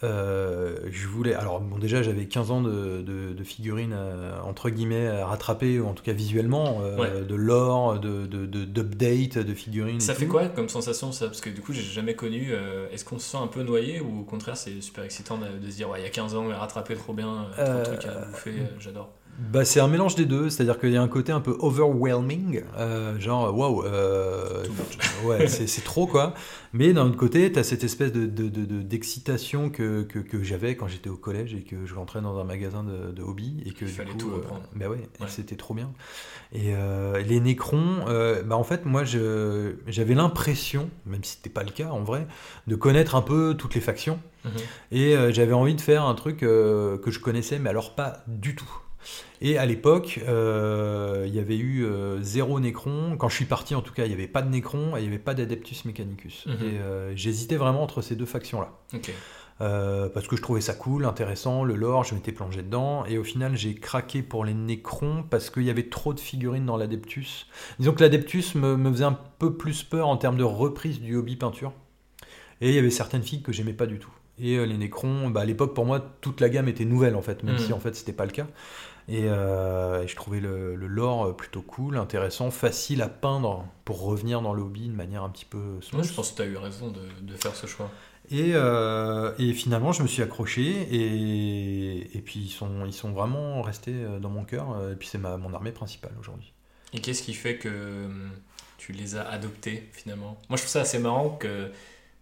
[0.04, 1.34] Euh, je voulais.
[1.34, 5.80] Alors, bon, déjà, j'avais 15 ans de, de- de figurines euh, entre guillemets à rattraper,
[5.80, 7.26] ou en tout cas visuellement, euh, Ouais.
[7.26, 9.98] de lore, de, de, de- d'update de figurines.
[9.98, 10.32] et Ça fait tout.
[10.32, 11.26] quoi comme sensation ça?
[11.28, 12.48] Parce que du coup, j'ai jamais connu.
[12.52, 15.58] euh, Est-ce qu'on se sent un peu noyé ou au contraire, c'est super excitant de,
[15.64, 17.96] de se dire, ouais, il y a 15 ans, rattrapé trop bien, euh, trop de
[17.98, 19.10] trucs à Euh, bouffer, euh, j'adore.
[19.40, 22.64] Bah, c'est un mélange des deux, c'est-à-dire qu'il y a un côté un peu overwhelming,
[22.76, 24.64] euh, genre waouh, euh,
[25.26, 26.34] ouais, c'est trop quoi.
[26.74, 30.18] Mais d'un autre côté, tu as cette espèce de, de- de- de- d'excitation que, que,
[30.18, 33.22] que j'avais quand j'étais au collège et que je rentrais dans un magasin de, de
[33.22, 34.64] hobby et que Il du fallait coup, tout euh, reprendre.
[34.76, 35.92] bah ouais, c'était trop bien.
[36.52, 38.06] Et euh, les Nécrons,
[38.44, 42.26] bah en fait, moi, j'avais l'impression, même si c'était pas le cas en vrai,
[42.66, 44.20] de connaître un peu toutes les factions.
[44.46, 44.52] Mhm.
[44.94, 48.70] Et j'avais envie de faire un truc que je connaissais, mais alors pas du tout.
[49.42, 53.16] Et à l'époque, euh, il y avait eu euh, zéro Nécron.
[53.18, 55.04] Quand je suis parti, en tout cas, il n'y avait pas de Nécron et il
[55.04, 56.46] n'y avait pas d'Adeptus Mechanicus.
[56.48, 56.54] Mhm.
[56.54, 58.72] Et euh, j'hésitais vraiment entre ces deux factions-là.
[59.60, 63.06] Parce que je trouvais ça cool, intéressant, le lore, je m'étais plongé dedans.
[63.06, 66.66] Et au final, j'ai craqué pour les Nécrons parce qu'il y avait trop de figurines
[66.66, 67.48] dans l'Adeptus.
[67.80, 71.16] Disons que l'Adeptus me, me faisait un peu plus peur en termes de reprise du
[71.16, 71.74] hobby peinture.
[72.62, 74.12] Et il y avait certaines figues que j'aimais pas du tout.
[74.40, 77.42] Et les Nécrons, bah, à l'époque, pour moi, toute la gamme était nouvelle en fait,
[77.44, 77.60] même Mhm.
[77.62, 78.48] si en fait, c'était pas le cas.
[79.10, 84.02] Et, euh, et je trouvais le, le lore plutôt cool, intéressant, facile à peindre pour
[84.02, 86.04] revenir dans le hobby de manière un petit peu Moi, smooth.
[86.04, 87.92] je pense que tu as eu raison de, de faire ce choix.
[88.30, 93.12] Et, euh, et finalement, je me suis accroché et, et puis ils sont, ils sont
[93.14, 94.72] vraiment restés euh, dans mon cœur.
[94.72, 96.54] euh, Et puis c'est mon armée principale aujourd'hui.
[96.94, 98.32] Et qu'est-ce qui fait que hum,
[98.78, 100.38] tu les as adoptés finalement?
[100.50, 101.72] Moi je trouve ça assez marrant que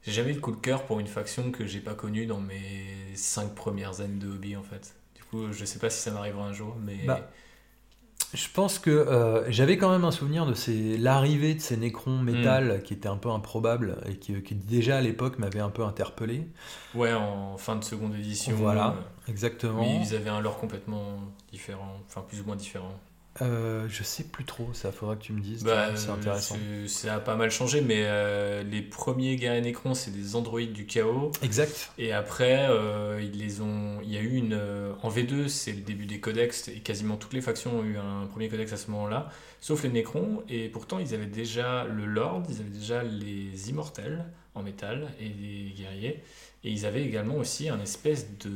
[0.03, 2.41] j'ai jamais eu de coup de cœur pour une faction que j'ai pas connue dans
[2.41, 4.95] mes cinq premières années de hobby en fait.
[5.35, 7.29] Coup je sais pas si ça m'arrivera un jour mais Bah,
[8.33, 12.19] Je pense que euh, j'avais quand même un souvenir de ces, l'arrivée de ces Nécrons
[12.19, 15.83] métal qui était un peu improbable et qui, qui déjà à l'époque m'avait un peu
[15.83, 16.47] interpellé.
[16.93, 18.55] ouais en fin de seconde édition.
[18.55, 19.81] Voilà, euh, exactement.
[19.81, 21.19] oui ils avaient un lore complètement
[21.51, 22.99] différent, enfin plus ou moins différent.
[23.41, 25.63] Euh, je sais plus trop, ça faudra que tu me dises.
[25.63, 26.55] Bah, c'est intéressant.
[26.87, 30.85] Ça a pas mal changé mais euh, les premiers guerriers Nécrons c'est des androïdes du
[30.85, 31.31] chaos.
[31.41, 31.91] Exact.
[31.97, 33.99] Et après, euh, ils les ont.
[34.03, 34.53] Il y a eu une.
[35.05, 38.25] En V2, c'est le début des codex, et quasiment toutes les factions ont eu un
[38.25, 39.29] premier codex à ce moment-là,
[39.61, 44.25] sauf les Nécrons, et pourtant ils avaient déjà le Lord, ils avaient déjà les Immortels
[44.55, 46.23] en métal, et les guerriers,
[46.63, 48.49] et ils avaient également aussi un espèce de.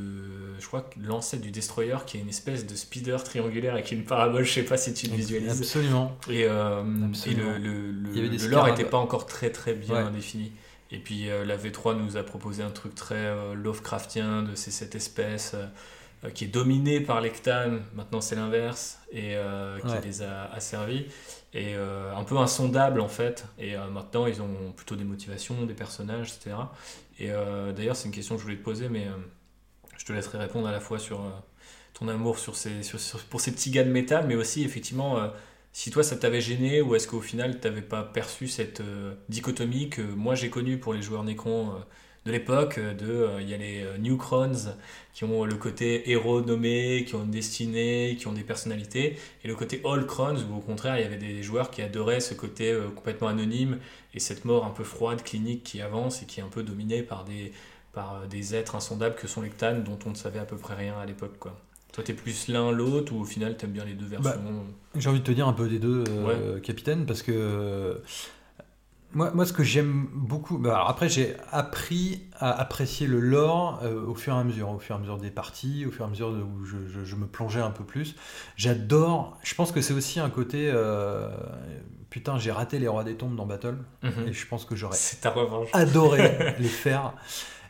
[0.58, 4.02] Je crois que l'ancêtre du Destroyer, qui est une espèce de speeder triangulaire avec une
[4.04, 5.60] parabole, je sais pas si tu le visualises.
[5.60, 6.16] Absolument.
[6.28, 7.52] Et, euh, Absolument.
[7.52, 7.92] le, le,
[8.28, 10.10] le, lore n'était pas encore très très bien Ouais.
[10.10, 10.50] défini.
[10.90, 14.72] Et puis euh, la V3 nous a proposé un truc très euh, Lovecraftien de ces,
[14.72, 15.54] cette espèce
[16.24, 17.80] euh, qui est dominée par Cthulhu.
[17.94, 20.00] Maintenant c'est l'inverse et euh, qui Ouais.
[20.04, 21.06] les a asservis.
[21.52, 23.44] Et euh, un peu insondable en fait.
[23.58, 26.56] Et maintenant ils ont plutôt des motivations, des personnages, etc.
[27.18, 27.28] Et
[27.74, 29.06] d'ailleurs c'est une question que je voulais te poser, mais
[29.98, 31.20] je te laisserai répondre à la fois sur
[31.92, 35.18] ton amour sur ces, sur- sur- pour ces petits gars de métal, mais aussi effectivement
[35.72, 38.80] si toi ça t'avait gêné ou est-ce qu'au final t'avais pas perçu cette
[39.28, 41.78] dichotomie que moi j'ai connue pour les joueurs Nécron euh,
[42.26, 42.78] de l'époque.
[42.78, 44.74] De, il y a les New Crones
[45.12, 49.48] qui ont le côté héros nommés, qui ont une destinée, qui ont des personnalités, et
[49.48, 52.34] le côté All Crones où au contraire il y avait des joueurs qui adoraient ce
[52.34, 53.78] côté complètement anonyme
[54.14, 57.02] et cette mort un peu froide, clinique qui avance et qui est un peu dominée
[57.02, 57.52] par des,
[57.92, 60.74] par des êtres insondables que sont les Cthulhu dont on ne savait à peu près
[60.74, 61.38] rien à l'époque.
[61.38, 61.58] quoi.
[61.92, 64.30] Toi, t'es plus l'un, l'autre, ou au final, t'aimes bien les deux versions?
[64.30, 67.94] Bah, J'ai envie de te dire un peu des deux, euh, capitaine, parce que euh,
[69.12, 74.06] moi, moi, ce que j'aime beaucoup, bah, après, j'ai appris à apprécier le lore euh,
[74.06, 76.08] au fur et à mesure, au fur et à mesure des parties, au fur et
[76.08, 78.16] à mesure où je, je, me plongeais un peu plus.
[78.56, 80.72] J'adore, je pense que c'est aussi un côté.
[82.10, 84.28] putain, j'ai raté les rois des tombes dans Battle, mhm.
[84.28, 84.98] et je pense que j'aurais
[85.72, 87.14] adoré les faire.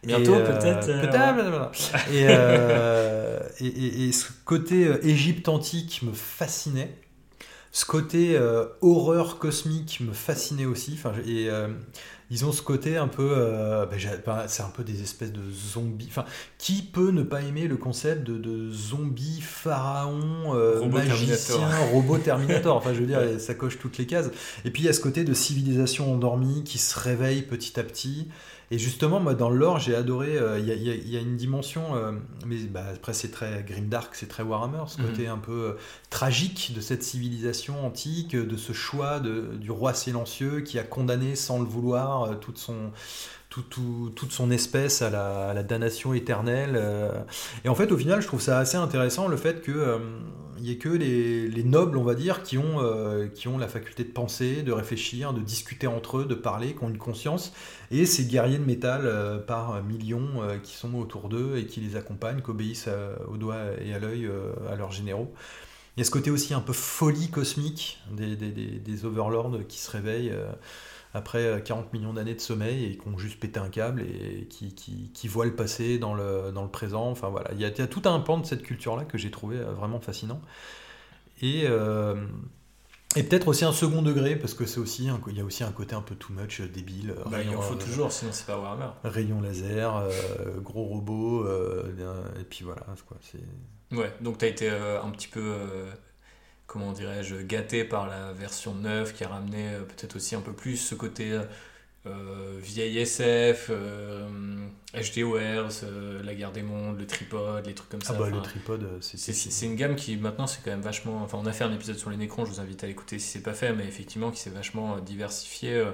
[0.03, 0.87] Bientôt, peut-être.
[0.87, 1.73] Peut-être.
[2.11, 6.95] Euh, et, et, et, ce côté euh, Égypte antique me fascinait.
[7.73, 10.95] Ce côté euh, horreur cosmique me fascinait aussi.
[10.95, 11.49] Enfin, et
[12.31, 13.35] disons ce côté un peu,
[14.27, 16.09] bah, c'est un peu des espèces de zombies.
[16.09, 16.25] Enfin,
[16.59, 20.55] qui peut ne pas aimer le concept de, de zombies, pharaon,
[20.89, 24.31] magicien, robot Terminator Enfin, je veux dire, ça coche toutes les cases.
[24.65, 27.85] Et puis il y a ce côté de civilisation endormie qui se réveille petit à
[27.85, 28.29] petit.
[28.73, 30.37] Et justement, moi, dans l'or, j'ai adoré.
[30.37, 32.13] Euh, il y, a une dimension, euh,
[32.47, 35.09] mais bah, après, c'est très grimdark, c'est très Warhammer, ce mhm.
[35.09, 35.73] côté un peu euh,
[36.09, 41.35] tragique de cette civilisation antique, de ce choix de, du roi silencieux qui a condamné
[41.35, 42.93] sans le vouloir toute son
[43.49, 46.81] toute son espèce à la, damnation éternelle.
[47.65, 49.75] Et en fait, au final, je trouve ça assez intéressant le fait qu'il
[50.61, 54.05] n'y ait que les, nobles, on va dire, qui ont, euh, qui ont la faculté
[54.05, 57.53] de penser, de réfléchir, de discuter entre eux, de parler, qui ont une conscience,
[57.91, 60.29] et ces guerriers de métal par millions
[60.63, 62.89] qui sont autour d'eux et qui les accompagnent, qui obéissent
[63.29, 64.31] au doigt et à l'œil
[64.71, 65.33] à leurs généraux.
[65.97, 70.33] Il y a ce côté aussi un peu folie cosmique des, overlords qui se réveillent
[71.15, 74.47] après 40 euh, millions d'années de sommeil et qui ont juste pété un câble et
[74.47, 77.11] qui, voient le passé dans le, présent.
[77.11, 79.73] Enfin voilà, il y, a, tout un pan de cette culture-là que j'ai trouvé euh,
[79.73, 80.41] vraiment fascinant.
[81.43, 82.15] Et, euh,
[83.17, 85.73] et peut-être aussi un second degré, parce que c'est aussi il y a aussi un
[85.73, 87.15] côté un peu too much débile.
[87.31, 88.91] Bah, il en faut toujours, sinon c'est pas Warhammer.
[89.05, 90.09] Rayon laser,
[90.59, 92.83] gros robot, et puis voilà.
[93.09, 93.19] Quoi,
[93.99, 95.55] ouais, donc tu as été un petit peu
[96.71, 100.53] comment dirais-je, gâté par la version neuve qui a ramené euh, peut-être aussi un peu
[100.53, 101.43] plus ce côté euh,
[102.05, 104.27] vieille SF, euh,
[104.95, 108.15] HD euh, La Guerre des Mondes, le tripode, les trucs comme ça.
[108.17, 109.67] Ah bah le tripode, c'est...
[109.67, 111.23] une gamme qui maintenant c'est quand même vachement...
[111.23, 113.29] Enfin on a fait un épisode sur les Nécrons, je vous invite à l'écouter si
[113.29, 115.85] c'est pas fait, mais effectivement qui s'est vachement diversifié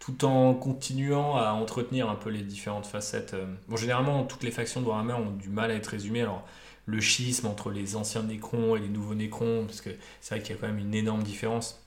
[0.00, 3.34] tout en continuant à entretenir un peu les différentes facettes.
[3.68, 6.46] Bon généralement toutes les factions de Warhammer ont du mal à être résumées, alors
[6.86, 10.54] le schisme entre les anciens Nécrons et les nouveaux Nécrons, parce que c'est vrai qu'il
[10.54, 11.83] y a quand même une énorme différence.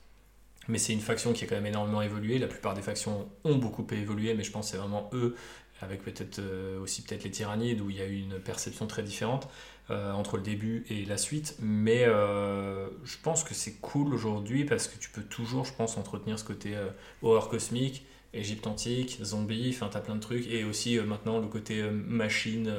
[0.68, 2.38] Mais c'est une faction qui a quand même énormément évolué.
[2.38, 5.34] La plupart des factions ont beaucoup évolué, mais je pense que c'est vraiment eux,
[5.80, 9.02] avec peut-être euh, aussi peut-être les tyrannides, où il y a eu une perception très
[9.02, 9.48] différente
[9.90, 11.56] euh, entre le début et la suite.
[11.60, 15.96] Mais euh, je pense que c'est cool aujourd'hui parce que tu peux toujours, je pense,
[15.96, 16.74] entretenir ce côté
[17.22, 18.04] horreur cosmique
[18.34, 22.70] Égypte antique, zombies, enfin t'as plein de trucs, et aussi maintenant le côté machine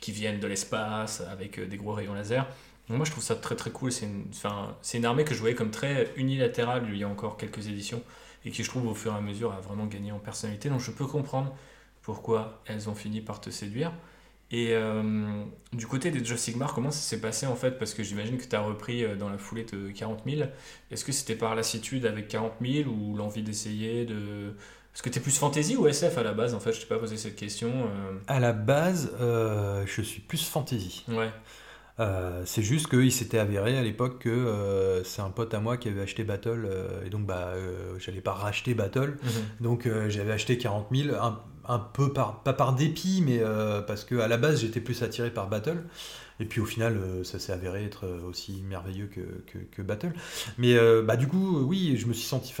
[0.00, 2.48] qui viennent de l'espace avec des gros rayons laser.
[2.88, 4.26] Donc moi je trouve ça très très cool, c'est une,
[4.94, 8.02] une armée que je voyais comme très unilatérale il y a encore quelques éditions,
[8.44, 10.80] et qui je trouve au fur et à mesure a vraiment gagné en personnalité, donc
[10.80, 11.54] je peux comprendre
[12.02, 13.92] pourquoi elles ont fini par te séduire.
[14.52, 14.76] Et
[15.72, 17.72] du côté des Joe Sigmar, comment ça s'est passé en fait?
[17.80, 20.48] Parce que j'imagine que tu as repris dans la foulée de 40 000.
[20.92, 24.54] Est-ce que c'était par lassitude avec 40 000 ou l'envie d'essayer de,
[24.96, 26.86] est-ce que tu es plus fantasy ou SF à la base En fait, je t'ai
[26.86, 27.70] pas posé cette question.
[27.70, 28.18] Euh.
[28.28, 31.04] À la base, euh, je suis plus fantasy.
[31.08, 31.28] Ouais.
[31.98, 35.88] Euh, c'est juste qu'il s'était avéré à l'époque que c'est un pote à moi qui
[35.88, 36.68] avait acheté Battle
[37.04, 37.54] et donc bah
[37.98, 39.16] j'allais pas racheter Battle.
[39.22, 39.30] Mhm.
[39.60, 41.16] donc j'avais acheté 40 000
[41.68, 43.40] un, peu par pas par dépit mais
[43.86, 45.84] parce que à la base j'étais plus attiré par Battle.
[46.38, 50.12] Et puis au final ça s'est avéré être aussi merveilleux que, que, Battle.
[50.58, 52.52] Mais bah du coup oui je me suis senti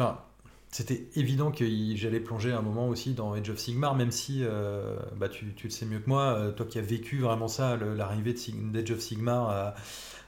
[0.70, 4.96] c'était évident que j'allais plonger un moment aussi dans Age of Sigmar, même si euh,
[5.16, 8.34] bah, tu, le sais mieux que moi, euh, toi qui as vécu vraiment ça, l'arrivée
[8.72, 9.74] d'Age of Sigmar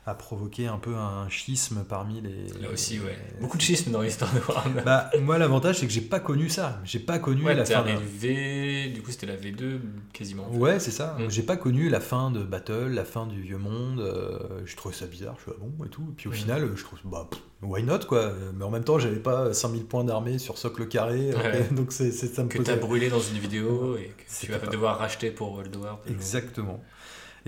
[0.08, 2.60] a provoqué un peu un schisme parmi les.
[2.60, 3.16] Là aussi, ouais.
[3.40, 4.82] Beaucoup de schisme dans l'histoire de Warhammer.
[4.82, 6.80] Bah, moi, l'avantage, c'est que j'ai pas connu ça.
[6.84, 7.82] J'ai pas connu la fin.
[7.82, 7.90] De...
[8.18, 8.88] V...
[8.94, 9.80] Du coup, c'était la V2
[10.12, 10.48] quasiment.
[10.50, 11.16] Ouais, c'est ça.
[11.18, 11.30] Mm.
[11.30, 14.00] J'ai pas connu la fin de Battle, la fin du Vieux Monde.
[14.00, 15.34] Euh, je trouvais ça bizarre.
[15.38, 16.06] Je suis ah bon et tout.
[16.10, 16.34] Et puis au mm.
[16.34, 17.28] final, je trouve bah
[17.60, 18.32] why not quoi.
[18.54, 21.32] Mais en même temps, j'avais pas 5000 points d'armée sur socle carré.
[21.72, 24.98] donc c'est ça me que t'as brûlé dans une vidéo et que tu vas devoir
[24.98, 26.00] racheter pour World War.
[26.08, 26.82] Exactement.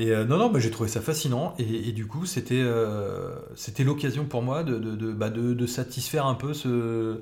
[0.01, 1.55] Et euh, non, non, bah, j'ai trouvé ça fascinant.
[1.59, 6.25] Et, du coup, c'était euh, c'était l'occasion pour moi de, de, de, bah, de, satisfaire
[6.25, 7.21] un peu ce,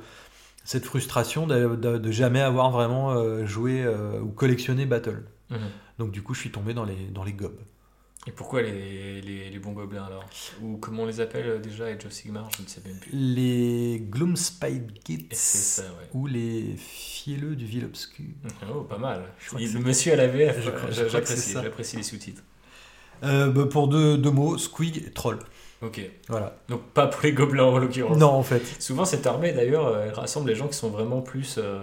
[0.65, 3.85] cette frustration de, jamais avoir vraiment euh, joué
[4.23, 5.25] ou collectionné Battle.
[5.51, 5.59] Mhm.
[5.99, 7.59] Donc du coup, je suis tombé dans les, dans les gobs.
[8.29, 10.25] Et pourquoi les, les, les bons gobelins alors?
[10.63, 13.11] Ou comment on les appelle déjà Age of Sigmar Je ne sais même plus.
[13.13, 16.09] Les Gloomspite Et Gits c'est ça, ouais.
[16.13, 18.27] ou les fielleux du Ville Obscur.
[18.73, 19.25] Oh, pas mal.
[19.47, 22.43] crois Il- le monsieur à la VF, Je je j'apprécie les sous-titres.
[23.23, 25.39] Euh, bah, pour deux, deux mots, Squig et Troll.
[25.81, 26.01] Ok.
[26.29, 26.57] Voilà.
[26.69, 28.17] Donc pas pour les gobelins en l'occurrence.
[28.19, 28.63] Non, en fait.
[28.83, 31.81] Souvent, cette armée, d'ailleurs, euh, elle rassemble les gens qui sont vraiment plus euh,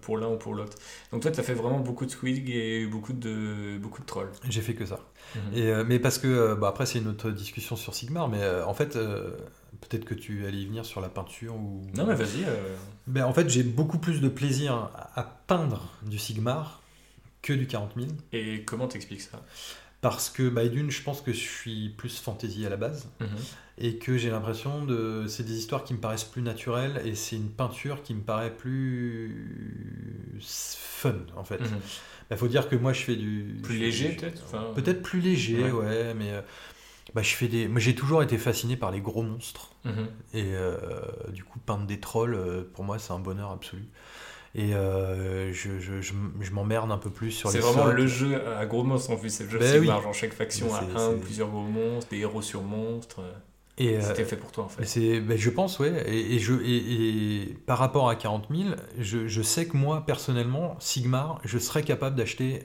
[0.00, 0.78] pour l'un ou pour l'autre.
[1.12, 4.30] Donc toi, tu as fait vraiment beaucoup de squig et beaucoup de, beaucoup de trolls.
[4.48, 5.00] J'ai fait que ça.
[5.34, 5.40] Mhm.
[5.58, 8.40] Et, euh, mais parce que, euh, bah, après, c'est une autre discussion sur Sigmar, mais
[8.66, 11.82] en fait, peut-être que tu allais y venir sur la peinture ou.
[11.94, 12.46] Non, mais vas-y.
[13.06, 16.80] Ben, en fait, j'ai beaucoup plus de plaisir à, à peindre du Sigmar
[17.42, 18.08] que du 40 000.
[18.32, 19.42] Et comment t'expliques ça?
[20.04, 23.08] Parce que, bah, d'une, je pense que je suis plus fantasy à la base.
[23.20, 23.28] Mhm.
[23.76, 27.34] et que j'ai l'impression de c'est des histoires qui me paraissent plus naturelles et c'est
[27.34, 31.58] une peinture qui me paraît plus fun en fait.
[31.60, 31.64] Il
[32.32, 32.36] Mhm.
[32.38, 35.70] faut dire que moi je fais du Plus léger, peut-être Enfin, Peut-être plus léger, Ouais.
[35.72, 36.40] ouais, mais euh,
[37.14, 40.06] bah, je fais des moi j'ai toujours été fasciné par les gros monstres Mhm.
[40.34, 40.78] et euh,
[41.32, 43.84] du coup peindre des trolls euh, pour moi c'est un bonheur absolu.
[44.56, 48.40] Et euh, je, je, je, m'emmerde un peu plus sur les C'est vraiment le jeu
[48.56, 49.30] à gros monstres en plus.
[49.30, 49.98] C'est le jeu Ben Sigmar.
[49.98, 50.02] oui.
[50.04, 53.20] Genre chaque faction c'est- un ou plusieurs gros monstres, des héros sur monstres.
[53.78, 54.84] Et, euh, C'était fait pour toi en fait.
[54.84, 56.04] C'est, ben, je pense, ouais.
[56.08, 58.68] Et, et je, et, et par rapport à 40 000,
[59.00, 62.62] je, je sais que moi, personnellement, Sigmar, je serais capable d'acheter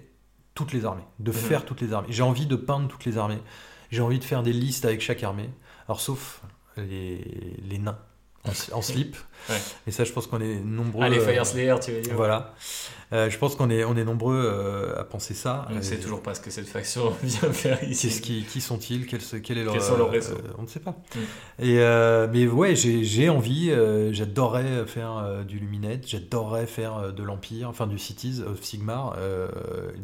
[0.53, 1.37] toutes les armées, de Mhm.
[1.37, 2.09] faire toutes les armées.
[2.11, 3.39] J'ai envie de peindre toutes les armées.
[3.89, 5.49] J'ai envie de faire des listes avec chaque armée.
[5.87, 6.43] Alors, sauf
[6.77, 7.97] les, les nains
[8.71, 9.15] en, slip.
[9.49, 9.55] Ouais.
[9.87, 11.03] Et ça, je pense qu'on est nombreux.
[11.05, 12.53] Ah, les euh, Fire Slayer, tu veux dire Voilà.
[13.11, 15.67] Euh, je pense qu'on est, on est nombreux euh, à penser ça.
[15.71, 18.21] On ne sait toujours pas ce que cette faction vient faire ici.
[18.21, 19.07] Qui, qui sont-ils?
[19.07, 19.19] Quel,
[19.57, 20.35] est leur, Quels sont leurs réseaux?
[20.35, 20.95] euh, On ne sait pas.
[21.15, 21.63] Mm.
[21.63, 23.71] Et mais ouais, j'ai envie.
[24.11, 26.07] j'adorerais faire du Luminette.
[26.07, 29.15] J'adorerais faire de l'Empire, enfin du Cities of Sigmar.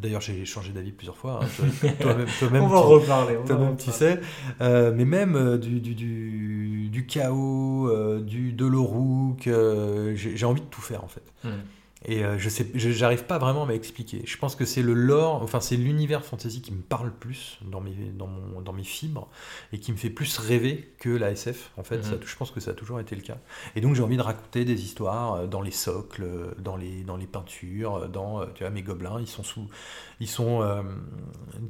[0.02, 1.42] D'ailleurs, j'ai changé d'avis plusieurs fois.
[1.44, 3.36] hein, toi- Toi-même, on va en reparler.
[3.46, 4.20] toi-même, tu sais.
[4.60, 9.46] Mais même du, du, du, du chaos, du de l'Orouk.
[9.48, 11.24] euh, j'ai envie de tout faire en fait.
[11.44, 11.52] Mhm.
[12.08, 14.22] Et euh, je sais, j'arrive pas vraiment à m'expliquer.
[14.26, 17.82] Je pense que c'est le lore, enfin c'est l'univers fantasy qui me parle plus dans
[17.82, 19.28] mes, dans, mon, dans mes fibres
[19.74, 21.72] et qui me fait plus rêver que la SF.
[21.78, 22.04] En fait, Mhm.
[22.04, 23.38] Ça- je pense que ça a toujours été le cas.
[23.76, 27.02] Et donc j'ai envie de raconter des histoires euh, dans les socles, euh, dans les,
[27.04, 29.20] dans les peintures, dans tu vois mes gobelins.
[29.20, 29.68] Ils sont sous,
[30.20, 30.84] ils sont euh,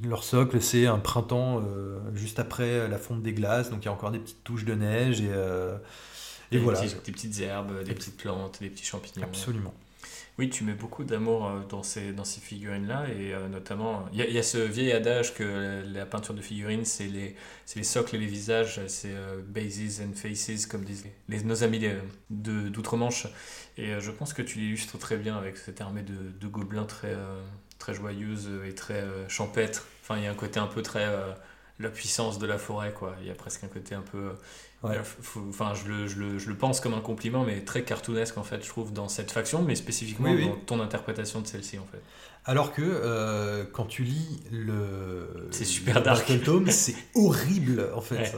[0.03, 3.89] leur socle, c'est un printemps euh, juste après la fonte des glaces, donc il y
[3.89, 5.29] a encore des petites touches de neige et,
[6.51, 6.81] et Des voilà.
[6.81, 9.23] petits- des petites herbes, des petites plantes, des petits champignons.
[9.25, 9.73] Absolument.
[10.37, 14.19] Oui, tu mets beaucoup d'amour euh, dans ces, dans ces figurines-là, et euh, notamment, il
[14.19, 17.35] y, a- ce vieil adage que la peinture de figurines, c'est les,
[17.75, 21.79] les socles et les visages, c'est euh, bases and faces, comme disent les, nos amis
[22.29, 23.27] d'outre-Manche.
[23.77, 27.15] Et je pense que tu l'illustres très bien avec cette armée de, de gobelins très,
[27.79, 29.87] très joyeuse et très champêtre.
[30.01, 31.05] Enfin, il y a un côté un peu très...
[31.79, 33.15] la puissance de la forêt, quoi.
[33.21, 34.31] Il y a presque un côté un peu...
[34.83, 34.99] euh, Ouais.
[35.49, 38.43] Enfin, je le, je, le, je le pense comme un compliment, mais très cartoonesque en
[38.43, 40.47] fait, je trouve, dans cette faction, mais spécifiquement Oui, oui.
[40.49, 42.01] dans ton interprétation de celle-ci en fait.
[42.45, 46.43] Alors que euh, quand tu lis le, C'est super le dark.
[46.43, 48.17] Tome, c'est horrible en fait.
[48.17, 48.31] Ouais.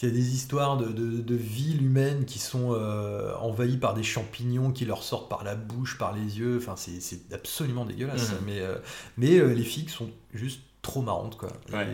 [0.00, 3.94] Il y a des histoires de, de, de villes humaines qui sont euh, envahies par
[3.94, 6.56] des champignons qui leur sortent par la bouche, par les yeux.
[6.60, 8.30] Enfin, c'est c'est absolument dégueulasse.
[8.32, 8.38] Mhm.
[8.46, 8.74] Mais, euh,
[9.16, 11.50] mais euh, les filles sont juste trop marrantes quoi.
[11.72, 11.86] Ouais.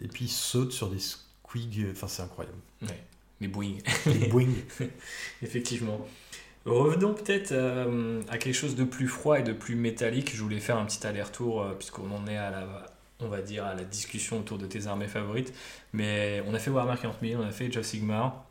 [0.00, 1.86] Et, et puis ils sautent sur des squigs.
[1.90, 2.56] Enfin, c'est incroyable.
[3.40, 3.74] Les boing.
[4.06, 4.48] Des boing.
[5.42, 6.06] Effectivement.
[6.64, 10.34] Revenons peut-être euh, à quelque chose de plus froid et de plus métallique.
[10.34, 12.66] Je voulais faire un petit aller-retour, euh, puisqu'on en est à la,
[13.20, 15.52] on va dire, à la discussion autour de tes armées favorites.
[15.92, 18.44] Mais on a fait Warhammer 40 000, on a fait Age of Sigmar.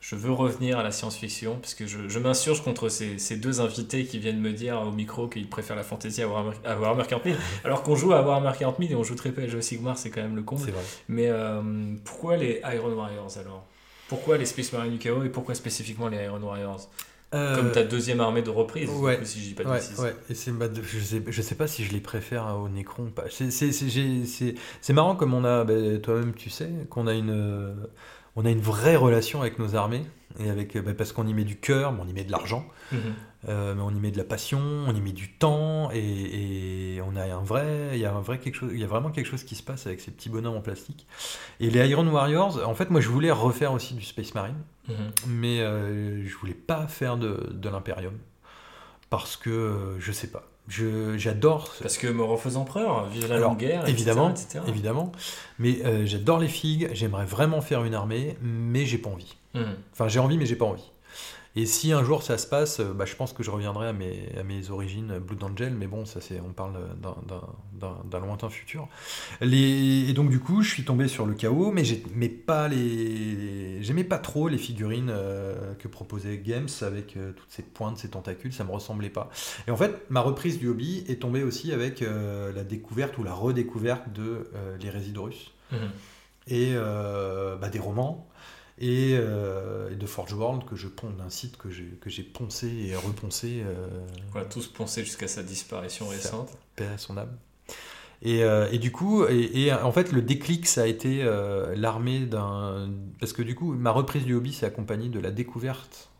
[0.00, 3.60] Je veux revenir à la science-fiction, parce que je, je m'insurge contre ces, ces deux
[3.60, 7.02] invités qui viennent me dire au micro qu'ils préfèrent la fantasy à Warhammer, à Warhammer
[7.08, 9.46] 40 000, alors qu'on joue à Warhammer 40 000 et on joue très peu à
[9.46, 10.70] Age of Sigmar, c'est quand même le comble.
[10.70, 10.84] Vrai.
[11.08, 11.60] Mais euh,
[12.04, 13.66] pourquoi les Iron Warriors alors?
[14.08, 16.88] Pourquoi les Space Marines du chaos et pourquoi spécifiquement les Iron Warriors
[17.34, 19.16] Euh, Comme ta deuxième armée de reprise, ouais.
[19.16, 20.14] du coup, si je dis pas de Ouais.
[20.30, 23.10] Et c'est, bah, je, sais, je sais pas si je les préfère au Necron ou
[23.10, 23.24] pas.
[23.30, 27.06] C'est, c'est, c'est, j'ai- c'est- c'est marrant comme on a, bah, toi-même tu sais, qu'on
[27.06, 27.74] a une, euh,
[28.34, 30.04] on a une vraie relation avec nos armées.
[30.38, 32.66] Et avec, bah, parce qu'on y met du cœur, mais on y met de l'argent,
[32.92, 32.98] Mhm.
[33.48, 37.00] euh, mais on y met de la passion, on y met du temps, et, et
[37.02, 39.10] on a un vrai, il y a un vrai quelque chose, il y a vraiment
[39.10, 41.06] quelque chose qui se passe avec ces petits bonhommes en plastique.
[41.60, 44.56] Et les Iron Warriors, en fait, moi je voulais refaire aussi du Space Marine
[44.88, 44.94] Mhm.
[45.26, 48.14] mais euh, je voulais pas faire de, de l'Imperium
[49.10, 50.44] parce que euh, je sais pas.
[50.68, 54.46] Je, j'adore, Parce que mort en faisant empereur, vive la longue guerre, évidemment, etc.
[54.58, 54.64] etc.
[54.68, 55.12] évidemment,
[55.58, 56.90] mais euh, j'adore les figues.
[56.92, 59.36] J'aimerais vraiment faire une armée, mais j'ai pas envie.
[59.54, 59.76] Mhm.
[59.92, 60.90] Enfin, j'ai envie, mais j'ai pas envie.
[61.56, 64.28] Et si un jour ça se passe, bah, je pense que je reviendrai à mes,
[64.38, 66.74] à mes origines Blood Angel, mais bon, ça c'est, on parle
[67.72, 68.88] d'un lointain futur.
[69.40, 73.82] Les, et donc du coup, je suis tombé sur le chaos, mais j'aimais pas les,
[73.82, 78.10] j'aimais pas trop les figurines euh, que proposait Games avec euh, toutes ces pointes, ces
[78.10, 79.30] tentacules, ça me ressemblait pas.
[79.66, 83.24] Et en fait, ma reprise du hobby est tombée aussi avec euh, la découverte ou
[83.24, 85.78] la redécouverte de l'hérésie d'Horus mhm.
[86.48, 88.28] et bah, des romans
[88.82, 92.68] euh, et, de Forge World que je ponce d'un site que j'ai que j'ai poncé
[92.68, 93.62] et reponcé.
[93.64, 93.88] Euh,
[94.32, 96.56] voilà, tous poncé jusqu'à sa disparition récente.
[96.76, 97.36] Paix à son âme.
[98.20, 101.22] Et, euh, et, du coup, et, en fait, le déclic, ça a été
[101.76, 102.90] l'armée d'un.
[103.20, 106.10] Parce que du coup, ma reprise du hobby s'est accompagnée de la découverte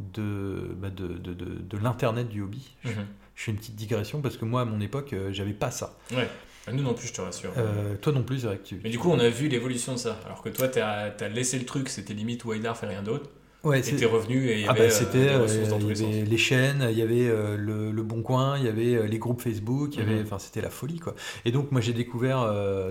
[0.00, 2.74] de, bah de, de, de, l'internet du hobby.
[2.84, 3.06] Je, mhm.
[3.34, 5.98] je, fais une petite digression parce que moi, à mon époque, j'avais pas ça.
[6.12, 6.28] Ouais.
[6.66, 7.52] Ah, nous non plus, je te rassure.
[7.56, 8.80] Euh, toi non plus, que tu.
[8.82, 10.18] Mais du coup, on a vu l'évolution de ça.
[10.26, 13.30] Alors que toi, tu as, laissé le truc, c'était limite Wild Art et rien d'autre.
[13.62, 16.96] Ouais, et t'es revenu et il y ah bah, avait, c'était, euh, les, chaînes, il
[16.96, 20.16] y avait euh, le, Bon Coin, il y avait les groupes Facebook, il y avait,
[20.16, 20.22] mhm.
[20.22, 21.16] enfin, c'était la folie quoi.
[21.44, 22.48] Et donc moi j'ai découvert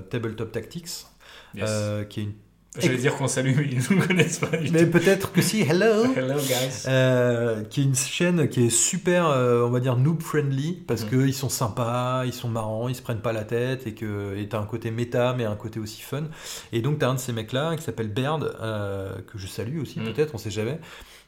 [0.09, 1.05] Tabletop Tactics,
[1.53, 2.33] qui est une
[2.79, 4.49] J'allais dire qu'on salue, mais ils ne nous connaissent pas.
[4.71, 9.27] mais peut-être que si, hello Hello, guys euh, Qui est une chaîne qui est super,
[9.27, 11.09] euh, on va dire, noob-friendly, parce mm.
[11.09, 14.59] qu'ils sont sympas, ils sont marrants, ils se prennent pas la tête, et que t'as
[14.59, 16.23] un côté méta, mais un côté aussi fun.
[16.71, 19.99] Et donc, t'as un de ces mecs-là, qui s'appelle Baird, euh, que je salue aussi,
[19.99, 20.13] mm.
[20.13, 20.79] peut-être, on sait jamais,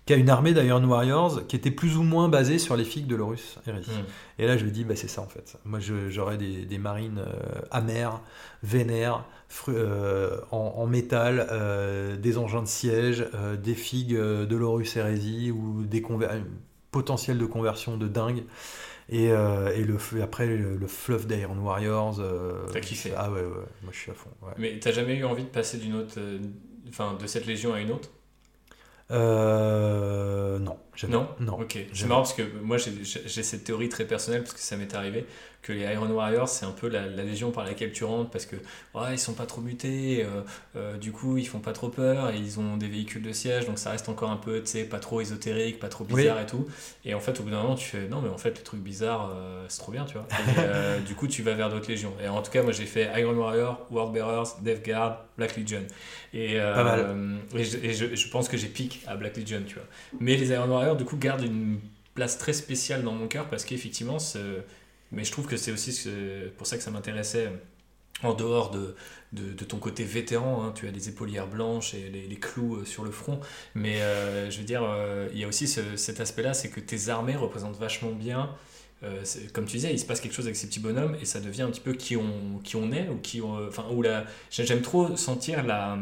[0.07, 3.07] qui a une armée d'Iron Warriors qui était plus ou moins basée sur les figues
[3.07, 3.91] de l'Horus Heresy.
[3.91, 4.41] Mm.
[4.41, 5.57] Et là, je me dis, bah, c'est ça en fait.
[5.65, 7.21] Moi, j'aurais des, des, marines
[7.69, 8.21] amères,
[8.63, 9.25] vénères,
[9.69, 15.83] euh, en, métal, euh, des engins de siège, euh, des figues de l'Horus Heresy ou
[15.83, 16.03] des
[16.91, 18.43] potentiels de conversion de dingue.
[19.09, 22.21] Et, et, le, après le, fluff d'Iron Warriors.
[22.71, 24.29] T'as kiffé Ah ouais, ouais, moi je suis à fond.
[24.57, 26.19] Mais t'as jamais eu envie de passer d'une autre,
[26.89, 28.09] enfin de cette légion à une autre?
[29.11, 30.77] Euh, non.
[31.07, 31.59] Non Non.
[31.59, 31.77] Ok.
[31.93, 35.25] C'est marrant parce que moi j'ai cette théorie très personnelle parce que ça m'est arrivé
[35.67, 38.55] que les Iron Warriors c'est un peu la, légion par laquelle tu rentres parce que
[38.95, 40.41] ouais, ils sont pas trop mutés, euh,
[40.75, 43.65] euh, du coup ils font pas trop peur et ils ont des véhicules de siège
[43.65, 46.45] donc ça reste encore un peu tu sais pas trop ésotérique, pas trop bizarre et
[46.45, 46.67] tout.
[47.03, 48.81] Et en fait au bout d'un moment tu fais non mais en fait le truc
[48.81, 50.27] bizarre euh, c'est trop bien tu vois.
[50.39, 52.13] Et, du coup tu vas vers d'autres légions.
[52.23, 55.83] Et en tout cas moi j'ai fait Iron Warrior, World Bearers, Death Guard, Black Legion.
[56.33, 57.15] Et, pas mal.
[57.55, 59.85] et, je, je, pense que j'ai pique à Black Legion tu vois.
[60.19, 61.79] Mais les Iron Warriors du coup gardent une
[62.13, 64.17] place très spéciale dans mon cœur parce qu'effectivement
[65.11, 66.09] mais je trouve que c'est aussi
[66.57, 67.49] pour ça que ça m'intéressait
[68.23, 68.95] en dehors de,
[69.67, 70.73] ton côté vétéran, hein.
[70.75, 73.39] tu as les épaulières blanches et les, clous euh, sur le front,
[73.75, 77.09] mais euh, je veux dire, euh, il y a aussi cet aspect-là, c'est que tes
[77.09, 78.49] armées représentent vachement bien,
[79.53, 81.61] comme tu disais, il se passe quelque chose avec ces petits bonhommes et ça devient
[81.61, 83.85] un petit peu qui on, qui on est, ou qui enfin,
[84.49, 85.99] j'aime trop sentir la,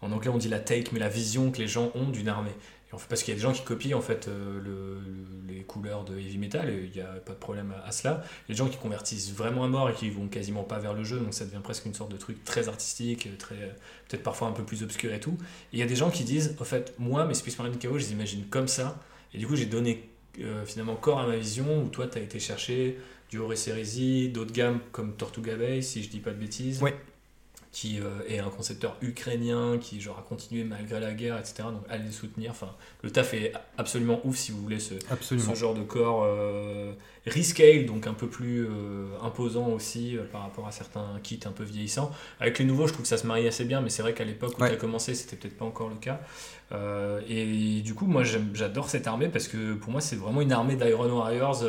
[0.00, 2.54] en anglais on dit la take, mais la vision que les gens ont d'une armée
[2.90, 4.98] parce qu'il y a des gens qui copient en fait euh, le,
[5.46, 8.22] les couleurs de heavy metal, il n'y a pas de problème à, cela.
[8.24, 10.78] Il y a des gens qui convertissent vraiment à mort et qui vont quasiment pas
[10.78, 13.76] vers le jeu, donc ça devient presque une sorte de truc très artistique, très
[14.08, 15.36] peut-être parfois un peu plus obscur et tout.
[15.72, 18.04] Il y a des gens qui disent, en fait, moi, mes Space Marine KO, je
[18.04, 18.98] les imagine comme ça,
[19.34, 20.08] et du coup j'ai donné
[20.40, 22.98] euh, finalement corps à ma vision, où toi tu as été chercher
[23.30, 26.80] du Horus Heresy, d'autres gammes comme Tortuga Bay, si je dis pas de bêtises.
[26.82, 26.92] Oui
[27.72, 31.82] qui euh, est un concepteur ukrainien qui genre a continué malgré la guerre etc donc
[31.88, 32.50] allez le soutenir.
[32.50, 36.92] Enfin le taf est absolument ouf si vous voulez ce, ce genre de corps euh,
[37.26, 41.52] rescale donc un peu plus euh, imposant aussi euh, par rapport à certains kits un
[41.52, 42.10] peu vieillissants.
[42.40, 44.24] Avec les nouveaux je trouve que ça se marie assez bien mais c'est vrai qu'à
[44.24, 46.20] l'époque où tu as commencé c'était peut-être pas encore le cas.
[47.28, 50.76] Et du coup moi j'adore cette armée parce que pour moi c'est vraiment une armée
[50.76, 51.64] d'Iron Warriors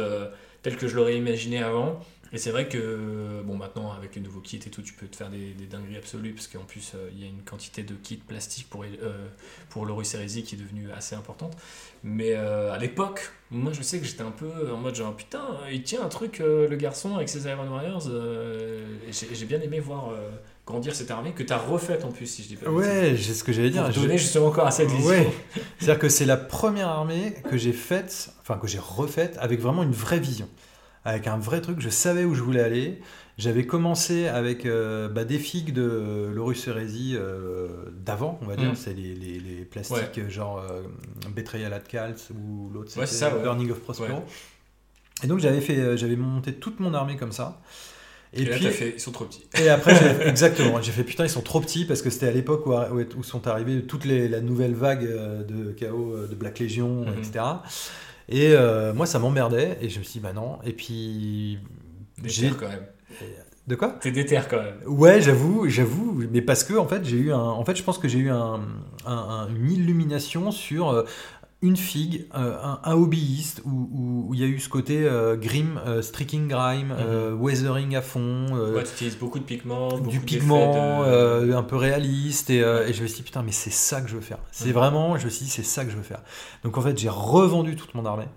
[0.62, 2.00] telle que je l'aurais imaginé avant
[2.32, 5.16] et c'est vrai que, bon, maintenant, avec les nouveaux kits et tout, tu peux te
[5.16, 7.96] faire des, des dingueries absolues, parce qu'en plus, euh, il y a une quantité de
[7.96, 9.28] kits plastiques pour, euh,
[9.70, 11.58] pour l'Horus Heresy qui est devenue assez importante.
[12.04, 15.44] Mais euh, à l'époque, moi, je sais que j'étais un peu en mode genre, putain,
[15.72, 18.08] il tient un truc, le garçon, avec ses Iron Warriors.
[19.10, 20.14] j'ai bien aimé voir
[20.68, 22.70] grandir cette armée que tu as refaite en plus, si je dis pas.
[22.70, 23.90] Ouais, c'est ce que j'allais dire.
[23.90, 25.10] Donner justement encore à cette vision.
[25.10, 25.28] Ouais.
[25.80, 29.82] C'est-à-dire que c'est la première armée que j'ai faite, enfin que j'ai refaite avec vraiment
[29.82, 30.48] une vraie vision
[31.10, 31.80] avec un vrai truc.
[31.80, 33.00] Je savais où je voulais aller.
[33.38, 38.72] J'avais commencé avec euh, bah, des figues de euh, d'avant, on va dire.
[38.72, 38.76] Mm.
[38.76, 40.82] C'est les, les, les, plastiques genre euh,
[41.30, 41.84] Betrayal at
[42.34, 44.24] ou l'autre, c'était Burning of Prospero.
[45.24, 47.62] Et donc j'avais fait, j'avais monté toute mon armée comme ça.
[48.32, 49.44] Et, puis, fait, ils sont trop petits.
[49.60, 52.68] Et après, exactement, j'ai fait putain, ils sont trop petits parce que c'était à l'époque
[52.68, 55.02] où, où, sont arrivées toutes les la nouvelle vague
[55.48, 57.18] de chaos de Black Legion, mm-hmm.
[57.18, 57.46] etc.
[58.30, 59.78] Et euh, moi, ça m'emmerdait.
[59.82, 60.60] Et je me suis dit, bah non.
[60.64, 61.60] Et puis.
[62.24, 62.86] J'ai quand même.
[63.68, 63.90] De quoi?
[64.02, 64.80] T'es déter quand même.
[64.88, 66.24] Ouais, j'avoue, j'avoue.
[66.32, 67.40] Mais parce que, en fait, j'ai eu un.
[67.40, 68.62] En fait, je pense que j'ai eu un,
[69.06, 71.06] une illumination sur.
[71.62, 75.82] Une figue, euh, un, un, hobbyiste où il y a eu ce côté euh, grim,
[75.86, 77.42] euh, streaking grime, mhm.
[77.42, 78.48] weathering à fond.
[78.50, 83.08] ouais, tu utilises beaucoup de pigments, du pigment un peu réaliste et, et, je me
[83.08, 84.40] suis dit putain mais c'est ça que je veux faire.
[84.52, 84.74] C'est mhm.
[84.74, 86.22] vraiment, je me suis dit c'est ça que je veux faire.
[86.64, 88.28] Donc en fait j'ai revendu toute mon armée.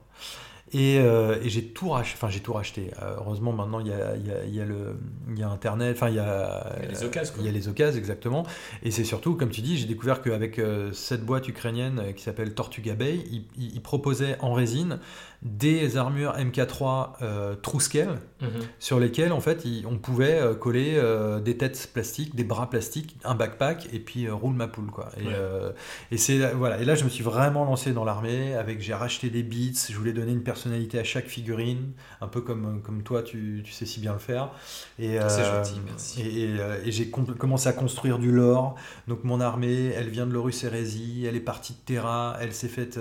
[0.74, 2.16] Euh, et, j'ai tout racheté.
[2.16, 2.90] Enfin, j'ai tout racheté.
[3.02, 4.96] Euh, heureusement, maintenant, il y a, y, a, y a, le,
[5.36, 5.96] y a Internet.
[5.96, 7.34] Enfin, il y a, les occasions.
[7.38, 8.46] Il y a les occasions, exactement.
[8.82, 12.54] Et c'est surtout, comme tu dis, j'ai découvert qu'avec euh, cette boîte ukrainienne qui s'appelle
[12.54, 14.98] Tortuga Bay, ils, ils, proposaient en résine
[15.42, 18.50] des armures MK3 euh, true scale mhm.
[18.78, 23.16] sur lesquelles en fait on pouvait euh, coller euh, des têtes plastiques, des bras plastiques,
[23.24, 25.10] un backpack et puis euh, roule ma poule quoi.
[25.18, 28.94] Et, et c'est voilà et là je me suis vraiment lancé dans l'armée avec j'ai
[28.94, 33.02] racheté des beats, je voulais donner une personnalité à chaque figurine, un peu comme comme
[33.02, 34.50] toi tu, tu sais si bien le faire.
[34.98, 36.22] Et c'est gentil, merci.
[36.22, 38.76] Et, et j'ai commencé à construire du lore.
[39.08, 42.68] Donc mon armée, elle vient de l'Horus Hérésie, elle est partie de Terra, elle s'est
[42.68, 42.98] faite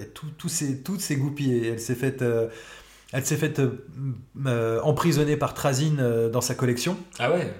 [0.00, 2.48] et tout, tout s'est tout s'est goupillé s'est faite euh,
[3.12, 3.84] elle s'est faite euh,
[4.46, 6.96] euh, emprisonner par Trazine dans sa collection.
[7.18, 7.52] Ah ouais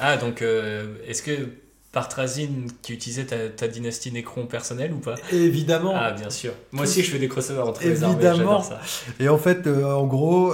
[0.00, 1.48] Ah donc est-ce que
[1.92, 5.14] par Trazine qui utilisait ta, dynastie Necron personnelle ou pas?
[5.32, 5.94] Évidemment.
[5.96, 6.52] Ah bien sûr.
[6.72, 8.18] Moi aussi je fais des crossovers entre Évidemment.
[8.18, 8.80] les armées, ça.
[9.20, 10.52] Et en fait en gros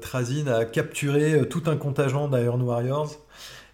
[0.00, 3.18] Trazine a capturé tout un contingent d'Iron Warriors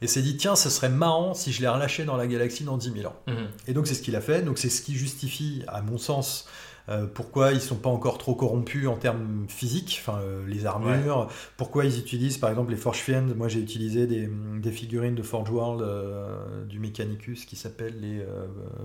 [0.00, 2.76] et s'est dit tiens ce serait marrant si je les relâchais dans la galaxie dans
[2.76, 3.16] 10 000 ans.
[3.26, 3.48] Mhm.
[3.66, 6.46] Et donc c'est ce qu'il a fait, donc c'est ce qui justifie à mon sens
[6.88, 11.28] euh, pourquoi ils sont pas encore trop corrompus en termes physiques, enfin euh, les armures,
[11.56, 13.26] pourquoi ils utilisent par exemple les Forge Fiends?
[13.36, 14.28] Moi j'ai utilisé des,
[14.70, 18.22] figurines de Forge World euh, du Mechanicus qui s'appellent les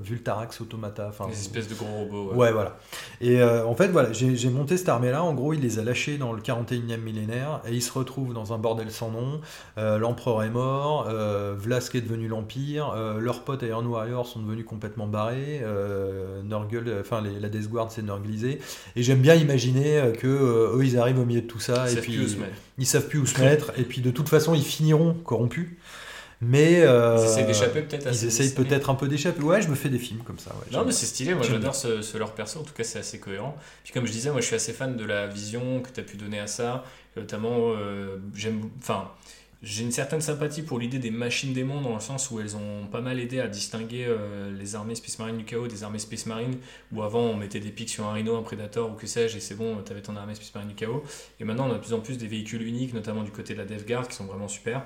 [0.02, 1.08] Vultarax Automata.
[1.10, 2.34] Enfin, des espèces de gros robots.
[2.34, 2.78] Ouais, voilà.
[3.22, 5.24] Et en fait voilà, j'ai monté cette armée là.
[5.24, 8.54] En gros, il les a lâchés dans le 41e millénaire et ils se retrouvent dans
[8.54, 9.42] un bordel sans nom.
[9.78, 11.10] L'empereur est mort,
[11.58, 15.62] Vlask est devenu l'Empire, leurs potes Iron Warriors sont devenus complètement barrés,
[16.44, 18.60] Nurgle, enfin la Death Guard c'est
[18.96, 21.86] Et j'aime bien imaginer euh, que euh, eux, ils arrivent au milieu de tout ça
[21.90, 22.20] ils et puis
[22.78, 23.72] ils savent plus où se mettre.
[23.78, 25.70] et puis de toute façon, ils finiront corrompus.
[26.42, 28.08] Mais euh, ils essayent d'échapper peut-être.
[28.12, 29.42] Ils essayent peut-être un peu d'échapper.
[29.42, 30.52] Ouais, je me fais des films comme ça.
[30.72, 31.34] non, mais c'est stylé.
[31.34, 32.60] Moi, j'adore ce, leur perso.
[32.60, 33.56] En tout cas, c'est assez cohérent.
[33.84, 36.04] Puis comme je disais, moi, je suis assez fan de la vision que tu as
[36.04, 36.84] pu donner à ça.
[37.16, 37.74] Notamment,
[38.36, 38.70] j'aime.
[38.80, 39.10] Enfin
[39.64, 42.86] j'ai une certaine sympathie pour l'idée des machines démons dans le sens où elles ont
[42.92, 46.26] pas mal aidé à distinguer euh, les armées Space Marine du chaos des armées Space
[46.26, 46.58] Marine
[46.92, 49.40] où avant on mettait des pics sur un Rhino, un Predator ou que sais-je et
[49.40, 51.02] c'est bon, t'avais ton armée Space Marine du chaos.
[51.40, 53.60] Et maintenant on a de plus en plus des véhicules uniques, notamment du côté de
[53.60, 54.84] la Death Guard qui sont vraiment super.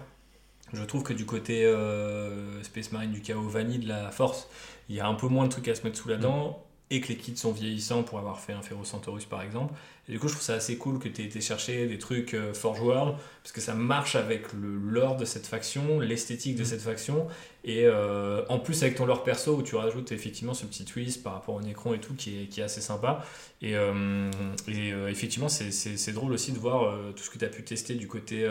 [0.73, 4.47] Je trouve que du côté euh, Space Marine du chaos vanille de la Force,
[4.89, 7.01] il y a un peu moins de trucs à se mettre sous la dent et
[7.01, 9.73] que les kits sont vieillissants pour avoir fait un Ferrocentaurus par exemple.
[10.07, 12.33] Et du coup, je trouve ça assez cool que tu aies été chercher des trucs
[12.33, 16.61] euh, Forge World, parce que ça marche avec le lore de cette faction, l'esthétique de
[16.61, 16.65] mm.
[16.65, 17.27] cette faction,
[17.65, 21.23] et euh, en plus avec ton lore perso où tu rajoutes effectivement ce petit twist
[21.23, 23.25] par rapport au Necron et tout qui est, qui est assez sympa.
[23.61, 24.31] Et, euh,
[24.69, 28.07] et effectivement, c'est drôle aussi de voir tout ce que tu as pu tester du
[28.07, 28.47] côté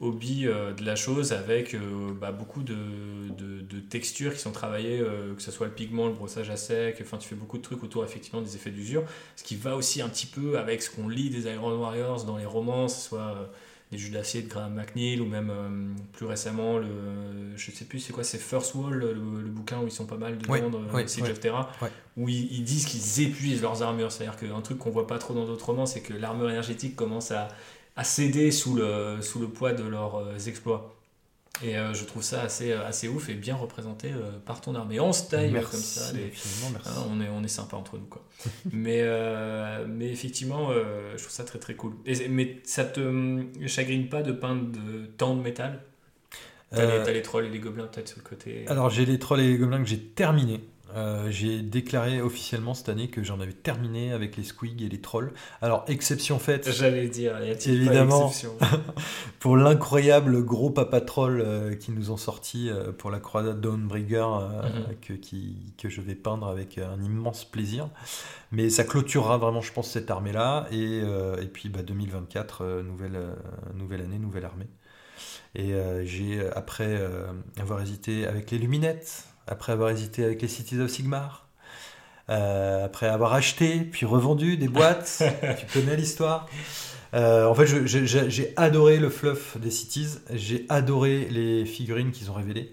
[0.00, 2.74] hobby euh, de la chose avec euh, bah, beaucoup de,
[3.36, 6.98] de, textures qui sont travaillées, euh, que ce soit le pigment, le brossage à sec,
[7.02, 9.02] enfin tu fais beaucoup de trucs autour effectivement des effets d'usure,
[9.36, 12.36] ce qui va aussi un petit peu avec ce qu'on lit des Iron Warriors dans
[12.36, 13.50] les romans, que ce soit
[13.90, 15.52] des Jeux d'acier de Graham McNeil ou même
[16.12, 16.86] plus récemment le
[17.56, 19.14] je sais plus c'est quoi c'est First Wall le,
[19.48, 20.54] bouquin où ils sont pas mal dedans
[20.94, 21.72] oui, Siege of Terra
[22.16, 24.12] où ils, ils disent qu'ils épuisent leurs armures.
[24.12, 26.50] C'est à dire qu'un truc qu'on voit pas trop dans d'autres romans c'est que l'armure
[26.50, 27.48] énergétique commence à
[27.96, 30.96] à céder sous le, sous le poids de leurs euh, exploits.
[31.62, 34.10] Et euh, je trouve ça assez, euh, assez ouf et bien représenté
[34.46, 34.98] par ton armée.
[35.00, 36.10] On se taille comme ça.
[36.10, 38.06] Hein, on, est, on est sympa entre nous.
[38.06, 38.24] Quoi.
[38.72, 39.04] mais,
[39.86, 41.94] mais effectivement, je trouve ça très très cool.
[42.06, 45.82] Et, mais ça te chagrine pas de peindre de, tant de métal?
[46.72, 49.48] T'as les, trolls et les gobelins peut-être sur le côté Alors j'ai les trolls et
[49.48, 50.60] les gobelins que j'ai terminés.
[50.96, 55.00] Euh, j'ai déclaré officiellement cette année que j'en avais terminé avec les squigs et les
[55.00, 55.32] trolls.
[55.62, 56.70] Alors, exception faite.
[56.72, 58.32] J'allais dire, y a évidemment,
[59.38, 64.26] pour l'incroyable gros papa troll euh, qui nous ont sorti euh, pour la croisade Dawnbrigger,
[64.26, 64.96] mhm.
[65.00, 65.12] que,
[65.78, 67.88] que je vais peindre avec un immense plaisir.
[68.52, 70.66] Mais ça clôturera vraiment, je pense, cette armée-là.
[70.72, 73.18] Et, et puis, bah, 2024, nouvelle,
[73.74, 74.66] nouvelle année, nouvelle armée.
[75.54, 75.72] Et
[76.04, 77.00] j'ai, après
[77.58, 81.48] avoir hésité avec les luminettes, après avoir hésité avec les Cities of Sigmar,
[82.30, 85.22] euh, après avoir acheté puis revendu des boîtes,
[85.58, 86.48] tu connais l'histoire.
[87.12, 92.34] Euh, en fait, j'ai adoré le fluff des Cities, j'ai adoré les figurines qu'ils ont
[92.34, 92.72] révélées,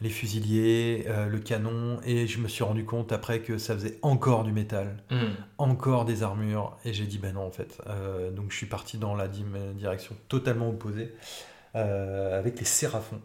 [0.00, 3.98] les fusiliers, euh, le canon, et je me suis rendu compte après que ça faisait
[4.02, 5.28] encore du métal, hmm.
[5.58, 7.78] encore des armures, et j'ai dit ben non en fait.
[8.34, 11.14] donc je suis parti dans la direction totalement opposée
[11.74, 13.20] avec les séraphons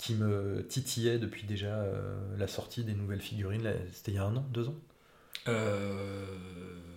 [0.00, 3.72] qui me titillait depuis déjà euh, la sortie des nouvelles figurines.
[3.92, 4.76] C'était il y a un an, deux ans?
[5.48, 6.36] Euh,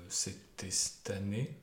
[0.10, 1.58] C'était cette année.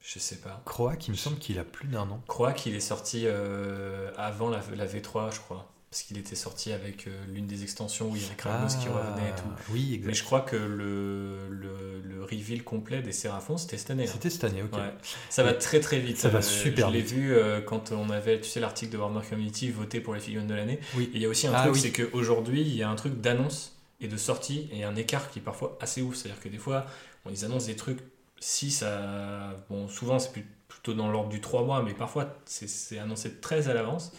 [0.00, 0.62] Je sais pas.
[0.66, 2.22] Croac, il me semble qu'il a plus d'un an.
[2.28, 5.72] Croac, il est sorti euh, avant la, la V3, je crois.
[5.90, 8.86] Parce qu'il était sorti avec euh, l'une des extensions où il y avait Kragnos qui
[8.88, 9.42] revenait et tout.
[9.48, 10.14] Ah, Oui, Mais exact.
[10.14, 14.04] je crois que le, le, le reveal complet des Séraphons, c'était cette année.
[14.04, 14.10] hein.
[14.12, 14.72] C'était cette année, ok.
[14.74, 14.94] Ouais.
[15.30, 16.16] Ça va très très vite.
[16.16, 17.10] Ça va Euh, super Je l'ai vite.
[17.12, 20.46] vu euh, quand on avait, tu sais, l'article de Warhammer Community voté pour les figurines
[20.46, 20.78] de l'année.
[20.94, 21.10] Oui.
[21.12, 21.80] Et il y a aussi un Ah truc, oui.
[21.80, 25.40] c'est qu'aujourd'hui, il y a un truc d'annonce et de sortie et un écart qui
[25.40, 26.14] est parfois assez ouf.
[26.14, 26.86] C'est-à-dire que des fois,
[27.24, 27.98] bon, ils annoncent des trucs,
[28.38, 29.56] si ça.
[29.68, 30.30] Bon, souvent, c'est
[30.68, 34.12] plutôt dans l'ordre du 3 mois, mais parfois, c'est annoncé très à l'avance.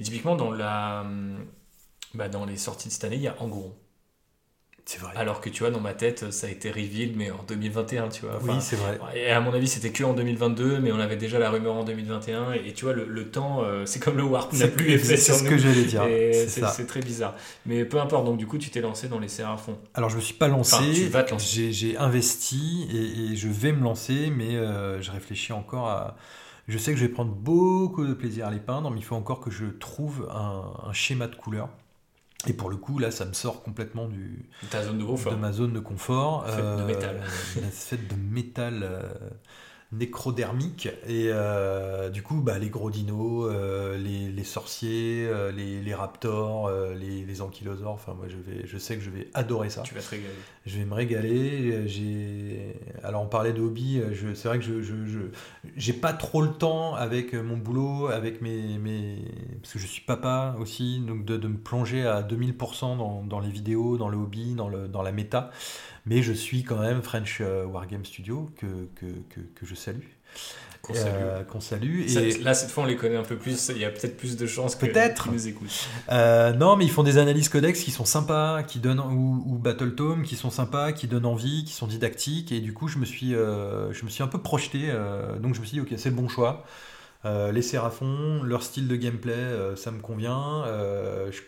[0.00, 1.04] Et typiquement, dans, la,
[2.14, 3.76] bah, dans les sorties de cette année, il y a Angoron.
[4.86, 5.12] C'est vrai.
[5.14, 8.22] Alors que tu vois, dans ma tête, ça a été reveal, mais en 2021, tu
[8.22, 8.36] vois.
[8.36, 8.98] Enfin, oui, c'est vrai.
[9.14, 11.84] et à mon avis, c'était que en 2022, mais on avait déjà la rumeur en
[11.84, 12.54] 2021.
[12.54, 15.16] Et, et tu vois, le, le temps, euh, c'est comme le Warp, n'a plus effet
[15.18, 15.50] c'est ce nous.
[15.50, 16.02] que j'allais dire.
[16.48, 17.36] C'est très bizarre.
[17.66, 19.78] Mais peu importe, donc du coup, tu t'es lancé dans les Séraphons.
[19.94, 21.46] Alors je me suis pas lancé, Enfin, tu vas te lancer.
[21.54, 26.16] j'ai j'ai investi et, et je vais me lancer, mais euh, je réfléchis encore à...
[26.70, 29.16] Je sais que je vais prendre beaucoup de plaisir à les peindre, mais il faut
[29.16, 31.68] encore que je trouve un, un schéma de couleur.
[32.46, 35.32] Et pour le coup, là, ça me sort complètement du, Ta zone de confort.
[35.32, 36.46] de ma zone de confort.
[36.48, 37.22] Faite de métal.
[37.72, 39.02] Faite de métal euh,
[39.92, 40.86] nécrodermique.
[41.08, 45.94] Et euh, du coup, bah, les gros dinos, euh, les, les sorciers, euh, les, les
[45.94, 47.90] raptors, les, les ankylosaures.
[47.92, 49.82] Enfin, moi, je, vais, je sais que je vais adorer ça.
[49.82, 50.34] Tu vas te régaler.
[50.66, 51.88] Je vais me régaler.
[51.88, 52.76] J'ai...
[53.02, 54.00] Alors, on parlait de hobby.
[54.12, 55.18] je- C'est vrai que je, je, je-
[55.76, 59.24] j'ai pas trop le temps avec mon boulot, avec mes, mes...
[59.62, 63.40] Parce que je suis papa aussi, donc de, de me plonger à 2000% dans, dans
[63.40, 65.50] les vidéos, dans le hobby, dans, le, dans la méta.
[66.06, 70.06] Mais je suis quand même French euh, Wargame Studio, que, que, que, que je salue.
[70.82, 71.12] Qu'on salue.
[71.12, 72.00] Euh, salue.
[72.08, 72.38] Et...
[72.42, 73.68] Là, cette fois, on les connaît un peu plus.
[73.68, 75.24] Il y a peut-être plus de chances Peut-être.
[75.24, 75.88] qu'ils nous écoutent.
[76.10, 79.58] Euh, non, mais ils font des analyses codex qui sont sympas, qui donnent ou, ou
[79.58, 82.50] Battle Tome qui sont sympas, qui donnent envie, qui sont didactiques.
[82.50, 84.90] Et du coup, je me suis, euh, je me suis un peu projeté.
[85.40, 86.64] donc, je me suis dit, ok, c'est le bon choix.
[87.24, 90.64] Les Séraphons, leur style de gameplay, ça me convient.
[91.30, 91.40] Je-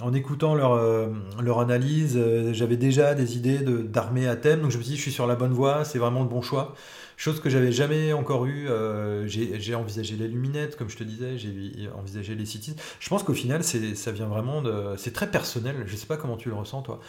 [0.00, 1.08] en écoutant leur, euh,
[1.42, 4.62] leur analyse, euh, j'avais déjà des idées de- d'armées à thème.
[4.62, 6.42] Donc, je me suis dit, je suis sur la bonne voie, c'est vraiment le bon
[6.42, 6.74] choix.
[7.16, 8.66] Chose que j'avais jamais encore eu.
[8.68, 12.74] euh, j'ai envisagé les luminettes, comme je te disais, j'ai envisagé les cities.
[12.98, 14.94] Je pense qu'au final, ça vient vraiment de.
[14.96, 15.84] C'est très personnel.
[15.86, 17.00] Je sais pas comment tu le ressens, toi.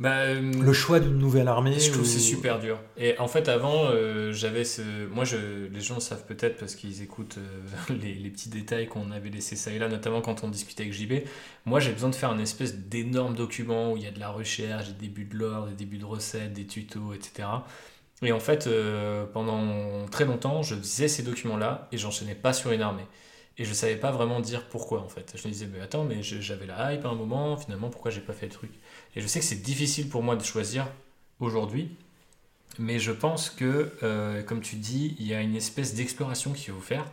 [0.00, 1.78] Bah, euh, Le choix d'une nouvelle armée.
[1.78, 2.80] Je trouve ou- c'est super dur.
[2.96, 4.80] Et en fait, avant, euh, j'avais ce.
[5.08, 5.66] Moi, je...
[5.66, 9.56] les gens savent peut-être parce qu'ils écoutent euh, les, les petits détails qu'on avait laissés
[9.56, 11.24] ça et là, notamment quand on discutait avec JB.
[11.66, 14.30] Moi, j'ai besoin de faire un espèce d'énorme document où il y a de la
[14.30, 17.64] recherche, des débuts de l'ordre, des débuts de recettes, des tutos, etc.
[18.22, 22.72] Et en fait, euh, pendant très longtemps, je faisais ces documents-là et j'enchaînais pas sur
[22.72, 23.06] une armée.
[23.58, 25.34] Et je savais pas vraiment dire pourquoi en fait.
[25.36, 28.20] Je me disais, mais attends, mais j'avais la hype à un moment, finalement, pourquoi j'ai
[28.22, 28.70] pas fait le truc?
[29.16, 30.86] Et je sais que c'est difficile pour moi de choisir
[31.40, 31.90] aujourd'hui,
[32.78, 36.72] mais je pense que, euh, comme tu dis, il y a une espèce d'exploration qu'il
[36.72, 37.04] faut faire.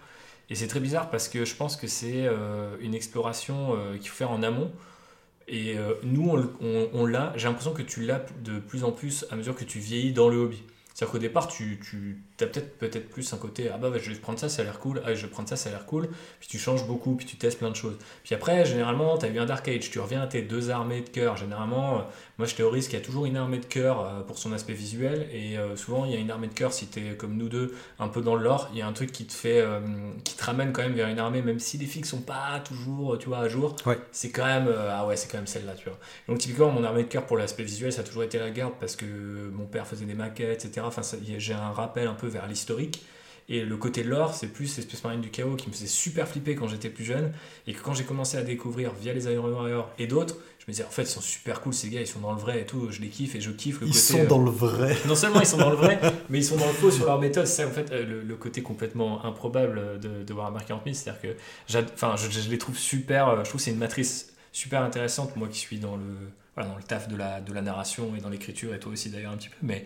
[0.50, 4.10] Et c'est très bizarre parce que je pense que c'est euh, une exploration euh, qu'il
[4.10, 4.72] faut faire en amont.
[5.50, 6.30] Et nous,
[6.94, 9.80] on, l'a, j'ai l'impression que tu l'as de plus en plus à mesure que tu
[9.80, 10.62] vieillis dans le hobby.
[10.94, 11.80] C'est-à-dire qu'au départ, tu
[12.44, 14.80] as peut-être peut plus un côté Ah bah je vais prendre ça, ça a l'air
[14.80, 16.10] cool, ah je vais prendre ça, ça a l'air cool.
[16.40, 17.98] Puis tu changes beaucoup, puis tu testes plein de choses.
[18.24, 21.02] Puis après, généralement, tu as eu un Dark Age, tu reviens à tes deux armées
[21.02, 21.38] de cœur.
[21.38, 22.02] Généralement, euh,
[22.38, 24.74] moi je théorise qu'il y a toujours une armée de cœur euh, pour son aspect
[24.74, 25.28] visuel.
[25.32, 27.50] Et euh, souvent, il y a une armée de cœur si tu es comme nous
[27.50, 28.70] deux, un peu dans le lore.
[28.74, 29.64] Il y a un truc qui te fait,
[30.24, 33.18] qui te ramène quand même vers une armée, même si les fixes sont pas toujours,
[33.18, 33.76] tu vois, à jour.
[33.86, 33.98] Ouais.
[34.12, 35.98] C'est quand même, ah ouais, c'est quand même celle-là, tu vois.
[36.28, 38.74] Donc typiquement, mon armée de cœur pour l'aspect visuel, ça a toujours été la garde
[38.80, 39.06] parce que
[39.54, 40.86] mon père faisait des maquettes, etc.
[40.86, 41.02] Enfin,
[41.38, 43.04] j'ai un rappel un peu vers l'historique.
[43.50, 46.56] Et le côté lore, c'est plus Espèce Marine du Chaos qui me faisait super flipper
[46.56, 47.32] quand j'étais plus jeune.
[47.66, 50.74] Et que quand j'ai commencé à découvrir via les Iron Warriors et d'autres, je me
[50.74, 52.66] disais en fait, ils sont super cool ces gars, ils sont dans le vrai et
[52.66, 52.92] tout.
[52.92, 54.02] Je les kiffe et je kiffe le Ils côté.
[54.04, 54.98] sont euh, dans le vrai.
[55.08, 55.98] non seulement ils sont dans le vrai,
[56.30, 57.48] mais ils sont dans le faux sur leur méthode.
[57.48, 60.94] C'est en fait, euh, le, le côté complètement improbable de, de Warhammer 40 000.
[60.94, 61.38] C'est-à-dire que
[61.70, 63.30] je, je les trouve super.
[63.30, 66.04] euh, Je trouve que c'est une matrice super intéressante, moi qui suis dans le,
[66.56, 69.10] voilà, dans le taf de la, de la narration et dans l'écriture, et toi aussi
[69.10, 69.56] d'ailleurs un petit peu.
[69.62, 69.86] Mais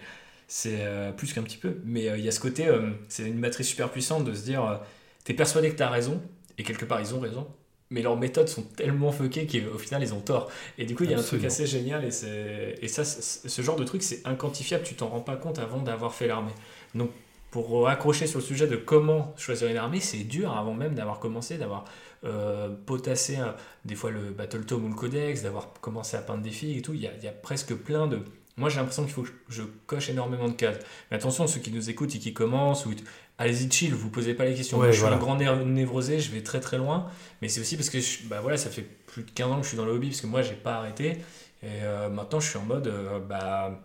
[0.53, 1.77] c'est euh, plus qu'un petit peu.
[1.85, 4.43] Mais euh, il y a ce côté, euh, c'est une matrice super puissante de se
[4.43, 4.81] dire
[5.23, 6.21] t'es persuadé que t'as raison,
[6.57, 7.47] et quelque part ils ont raison.
[7.89, 10.51] Mais leurs méthodes sont tellement fuckées qu'au final ils ont tort.
[10.77, 12.03] Et du coup, il y a un truc assez génial.
[12.03, 14.83] Et, et ça, ce genre de truc, c'est inquantifiable.
[14.83, 16.53] Tu t'en rends pas compte avant d'avoir fait l'armée.
[16.95, 17.11] Donc,
[17.49, 21.19] pour accrocher sur le sujet de comment choisir une armée, c'est dur avant même d'avoir
[21.19, 21.83] commencé, d'avoir
[22.23, 23.51] euh, potassé euh,
[23.83, 26.81] des fois le Battle Tome ou le Codex, d'avoir commencé à peindre des filles et
[26.81, 26.93] tout.
[26.93, 28.19] Il y a, il y a presque plein de.
[28.61, 30.77] Moi, j'ai l'impression qu'il faut que je coche énormément de cases.
[31.09, 32.93] Mais attention, ceux qui nous écoutent et qui commencent, ou
[33.37, 34.77] allez-y chill, vous posez pas les questions.
[34.77, 37.07] Ouais, Moi, je suis un grand név- névrosé, je vais très très loin.
[37.41, 39.63] Mais c'est aussi parce que je- bah voilà, ça fait plus de 15 ans que
[39.63, 41.17] je suis dans le hobby, parce que moi, j'ai pas arrêté.
[41.63, 43.81] Et euh, maintenant, je suis en mode, euh, bah,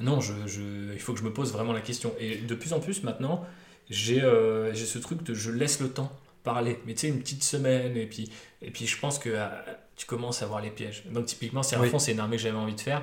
[0.00, 2.12] non, je, je- il faut que je me pose vraiment la question.
[2.18, 3.44] Et de plus en plus maintenant,
[3.90, 6.10] j'ai euh, ce truc de je laisse le temps
[6.42, 6.78] parler.
[6.86, 8.30] Mais tu sais, une petite semaine, et puis,
[8.62, 9.64] et puis je pense que ah,
[9.96, 11.04] tu commences à voir les pièges.
[11.10, 12.00] Donc typiquement, Seraphon, Oui.
[12.00, 13.02] c'est une armée que j'avais envie de faire.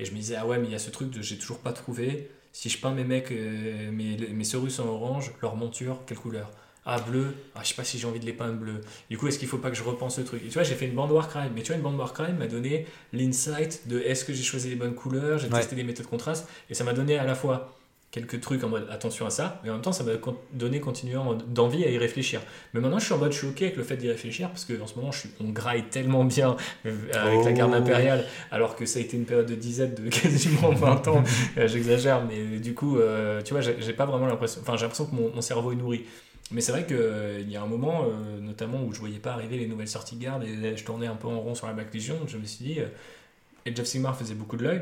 [0.00, 1.58] Et je me disais, ah ouais, mais il y a ce truc de j'ai toujours
[1.58, 2.30] pas trouvé.
[2.52, 6.50] Si je peins mes mecs, euh, mes, mes en orange, leur monture, quelle couleur?
[6.86, 8.80] Ah, bleu, ah, je sais pas si j'ai envie de les peindre bleu.
[9.10, 10.42] Du coup, est-ce qu'il faut pas que je repense le truc?
[10.42, 12.46] Et tu vois, j'ai fait une bande Warcry, mais tu vois, une bande Warcry m'a
[12.46, 15.60] donné l'insight de est-ce que j'ai choisi les bonnes couleurs, j'ai Ouais.
[15.60, 17.78] testé des méthodes contraste, et ça m'a donné à la fois
[18.10, 20.12] quelques trucs en mode attention à ça, mais en même temps, ça m'a
[20.52, 22.40] donné continuellement d'envie à y réfléchir.
[22.74, 24.64] Mais maintenant, je suis en mode, je suis ok avec le fait d'y réfléchir, parce
[24.64, 26.56] qu'en ce moment, je suis, on graille tellement bien
[26.86, 27.74] euh, avec la garde Oh.
[27.74, 31.22] impériale, alors que ça a été une période de disette de quasiment 20 ans,
[31.56, 35.06] Euh, j'exagère, mais du coup, euh, tu vois, j'ai pas vraiment l'impression, enfin, j'ai l'impression
[35.06, 36.04] que mon, mon cerveau est nourri.
[36.52, 39.56] Mais c'est vrai qu'il y a un moment, euh, notamment où je voyais pas arriver
[39.56, 41.94] les nouvelles sorties de garde et je tournais un peu en rond sur la Black
[41.94, 42.86] Legion, je me suis dit, euh,
[43.66, 44.80] Age of Sigmar faisait beaucoup de l'œil.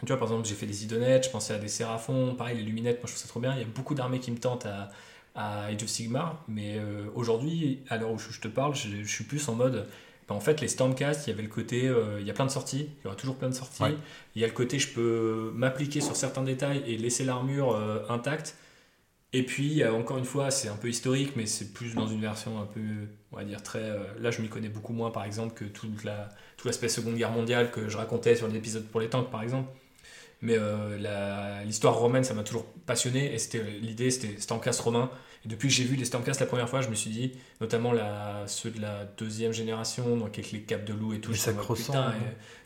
[0.00, 2.62] Tu vois, par exemple, j'ai fait des Idonettes, je pensais à des Séraphons, pareil, les
[2.62, 3.52] Luminettes, moi je trouve ça trop bien.
[3.54, 4.90] Il y a beaucoup d'armées qui me tentent à,
[5.34, 9.08] à Age of Sigmar, mais euh, aujourd'hui, à l'heure où je te parle, je, je
[9.12, 9.88] suis plus en mode.
[10.28, 12.46] ben, en fait, les Stormcast, il y avait le côté, euh, il y a plein
[12.46, 13.82] de sorties, il y aura toujours plein de sorties.
[13.82, 13.96] Ouais.
[14.36, 18.00] Il y a le côté, je peux m'appliquer sur certains détails et laisser l'armure euh,
[18.08, 18.56] intacte.
[19.34, 22.60] Et puis, encore une fois, c'est un peu historique, mais c'est plus dans une version
[22.62, 22.80] un peu,
[23.32, 23.80] on va dire, très.
[23.82, 27.14] euh, là, je m'y connais beaucoup moins, par exemple, que toute la, tout l'aspect Seconde
[27.16, 29.68] Guerre mondiale que je racontais sur l'épisode pour les tanks, par exemple.
[30.40, 33.34] Mais euh, l'histoire romaine, ça m'a toujours passionné.
[33.34, 35.10] Et c'était l'idée, c'était Stormcast romain.
[35.44, 37.92] Et depuis que j'ai vu les Stormcast la première fois, je me suis dit, notamment
[37.92, 41.30] la, ceux de la deuxième génération, donc avec les capes de loup et tout.
[41.30, 42.12] Les sacro-saints, non euh,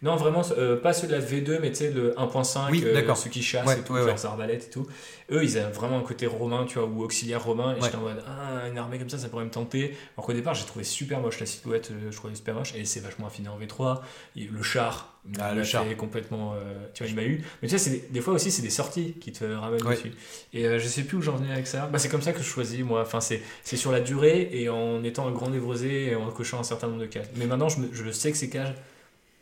[0.02, 3.14] Non, vraiment, euh, pas ceux de la V2, mais tu sais, le 1.5, Oui, euh,
[3.14, 4.26] ceux qui chassent Ouais, et tout, ouais, leurs ouais.
[4.26, 4.86] arbalètes et tout.
[5.30, 7.76] Eux, ils avaient vraiment un côté romain, tu vois, ou auxiliaire romain.
[7.76, 9.94] Et j'étais en mode, ah, une armée comme ça, ça pourrait me tenter.
[10.16, 12.74] Alors qu'au départ, j'ai trouvé super moche la silhouette, euh, je trouvais super moche.
[12.74, 14.00] Et c'est vachement affiné en V3.
[14.36, 15.86] Et le char, Ah, le char.
[15.86, 16.54] fait complètement.
[16.54, 17.44] euh, tu vois, il m'a eu.
[17.62, 19.94] Mais tu sais, c'est des, des fois aussi, c'est des sorties qui te ramènent Ouais.
[19.94, 20.12] dessus.
[20.52, 21.86] Et euh, je sais plus où j'en venais avec ça.
[21.86, 23.02] Bah, c'est comme ça que je choisis, moi.
[23.02, 26.58] Enfin, c'est c'est sur la durée et en étant un grand névrosé et en cochant
[26.58, 27.28] un certain nombre de cases.
[27.36, 28.74] Mais maintenant, je, me- je sais que ces cases,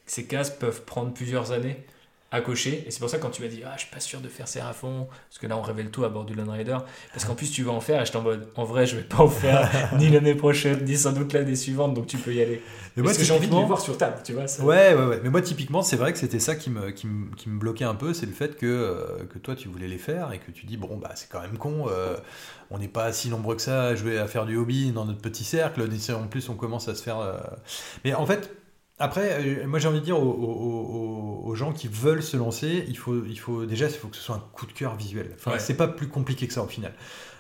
[0.07, 1.77] ces cases peuvent prendre plusieurs années
[2.33, 2.85] à cocher.
[2.87, 4.29] Et c'est pour ça que quand tu m'as dit, ah, je suis pas sûr de
[4.29, 6.79] faire Seraphon, parce que là, on révèle tout à bord du Lone Rider.
[7.13, 9.03] Parce qu'en plus, tu vas en faire et j'étais en mode, en vrai, je vais
[9.03, 9.69] pas en faire
[9.99, 12.63] ni l'année prochaine, ni sans doute l'année suivante, donc tu peux y aller.
[12.97, 14.47] Mais moi, Parce que j'ai envie de les voir sur table, tu vois.
[14.47, 15.21] ça- Ouais, ouais, ouais.
[15.25, 17.85] Mais moi, typiquement, c'est vrai que c'était ça qui me, qui, me, qui me bloquait
[17.85, 20.51] un peu, c'est le fait que, euh, que toi, tu voulais les faire et que
[20.53, 22.17] tu dis, bon, bah, c'est quand même con, euh,
[22.71, 25.21] on n'est pas si nombreux que ça à jouer à faire du hobby dans notre
[25.21, 25.83] petit cercle.
[26.13, 27.19] En plus, on commence à se faire.
[27.19, 27.39] euh,
[28.05, 28.51] Mais en fait,
[29.01, 32.37] après, euh, moi, j'ai envie de dire aux, aux- aux- aux gens qui veulent se
[32.37, 34.95] lancer, il faut, il faut déjà, il faut que ce soit un coup de cœur
[34.95, 35.31] visuel.
[35.35, 35.59] Enfin, Ouais.
[35.59, 36.93] c'est pas plus compliqué que ça au final.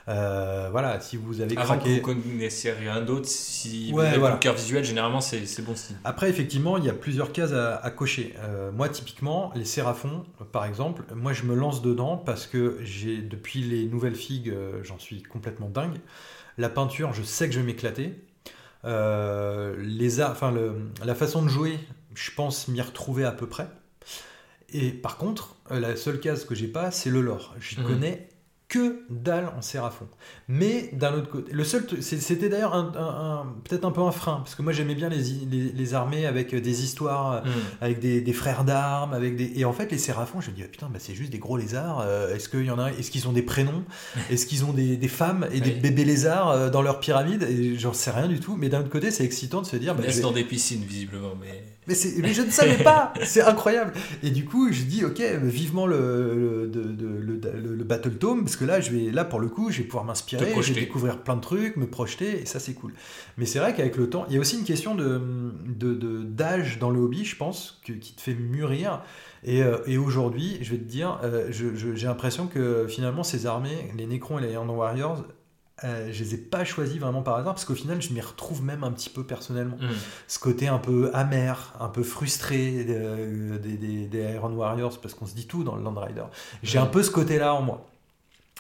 [0.08, 1.96] Euh, voilà, si vous avez Avant que craqué.
[1.96, 4.34] vous connaissiez rien d'autre, si vous Ouais, avez voilà.
[4.36, 5.96] le cœur visuel, généralement, c'est bon signe.
[6.02, 8.34] Après, effectivement, il y a plusieurs cases à, à cocher.
[8.40, 13.18] Euh, moi, typiquement, les séraphons, par exemple, moi, je me lance dedans parce que j'ai,
[13.18, 14.52] depuis les nouvelles figues,
[14.82, 15.98] j'en suis complètement dingue.
[16.58, 18.14] La peinture, je sais que je vais m'éclater.
[18.84, 21.78] Euh, les enfin, le- la façon de jouer,
[22.14, 23.68] je pense m'y retrouver à peu près.
[24.72, 27.54] Et par contre, euh, la seule case que j'ai pas, c'est le lore.
[27.58, 27.86] Je Mhm.
[27.86, 28.28] connais
[28.68, 30.08] que dalle en séraphon.
[30.52, 34.10] Mais d'un autre côté, le seul, c'était d'ailleurs un, un- un- peut-être un peu un
[34.10, 37.48] frein, parce que moi j'aimais bien les, les, les armées avec des histoires, Hmm.
[37.80, 40.62] avec des, des frères d'armes, avec des et en fait les séraphons, je me dis
[40.64, 42.00] ah, putain, bah, c'est juste des gros lézards.
[42.04, 43.84] euh, est-ce qu'il y en a, est-ce qu'ils ont des prénoms,
[44.30, 47.78] est-ce qu'ils ont des, des femmes et des bébés lézards euh, dans leur pyramide Et
[47.78, 48.56] j'en sais rien du tout.
[48.56, 51.34] Mais d'un autre côté, c'est excitant de se dire, bah, Laisse dans des piscines, visiblement,
[51.40, 51.62] mais...
[51.86, 53.92] mais, mais je ne savais pas, c'est incroyable.
[54.24, 57.30] Et du coup, je dis, ok, vivement le, le, le,
[57.60, 59.84] le- le Battle Tome, parce que là, je vais, là, pour le coup, je vais
[59.84, 60.74] pouvoir m'inspirer, je projeter.
[60.74, 62.92] vais découvrir plein de trucs, me projeter, et ça, c'est cool.
[63.38, 65.20] Mais c'est vrai qu'avec le temps, il y a aussi une question de,
[65.66, 69.02] de- de- d'âge dans le hobby, je pense, que- qui te fait mûrir.
[69.44, 73.22] Et, euh, et aujourd'hui, je vais te dire, euh, je- je- j'ai l'impression que finalement,
[73.22, 75.24] ces armées, les Necrons et les Iron Warriors,
[75.82, 78.62] euh, je les ai pas choisis vraiment par hasard, parce qu'au final, je m'y retrouve
[78.62, 79.94] même un petit peu personnellement Hmm.
[80.28, 85.14] ce côté un peu amer, un peu frustré euh, des, des- des Iron Warriors, parce
[85.14, 86.24] qu'on se dit tout dans le Land Rider.
[86.62, 86.84] J'ai Ouais.
[86.84, 87.86] un peu ce côté-là en moi.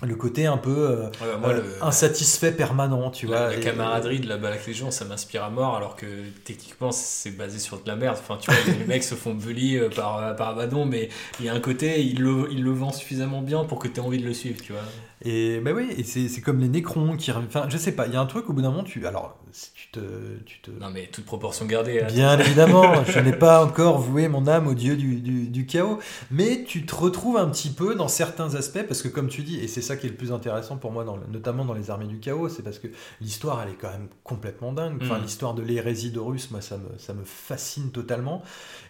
[0.02, 3.50] Le côté un peu euh, Ouais, moi, euh, le- insatisfait permanent, tu la, vois.
[3.50, 6.06] la et- camaraderie de la Balak Légion, ça m'inspire à mort, alors que
[6.44, 8.16] techniquement, c'est basé sur de la merde.
[8.18, 11.48] Enfin, tu vois, les mecs se font bully euh, par, par Abaddon, mais il y
[11.50, 14.18] a un côté, il le, il le vend suffisamment bien pour que tu aies envie
[14.18, 14.82] de le suivre, tu vois.
[15.22, 17.30] Et bah oui, et c'est comme les nécrons qui.
[17.30, 19.06] Enfin, je sais pas, il y a un truc au bout d'un moment, tu.
[19.06, 19.36] Alors,
[19.74, 20.00] tu te,
[20.44, 20.70] tu te.
[20.70, 22.00] Non, mais toute proportion gardée.
[22.00, 22.06] Hein.
[22.08, 25.98] Bien évidemment, je n'ai pas encore voué mon âme au dieu du, du, du, chaos,
[26.30, 29.58] mais tu te retrouves un petit peu dans certains aspects, parce que comme tu dis,
[29.60, 32.06] et c'est ça qui est le plus intéressant pour moi, dans notamment dans les armées
[32.06, 32.88] du chaos, c'est parce que
[33.20, 34.98] l'histoire, elle est quand même complètement dingue.
[35.02, 35.22] Enfin, mm.
[35.22, 38.42] l'histoire de l'hérésie d'Horus, moi, ça me, ça me fascine totalement.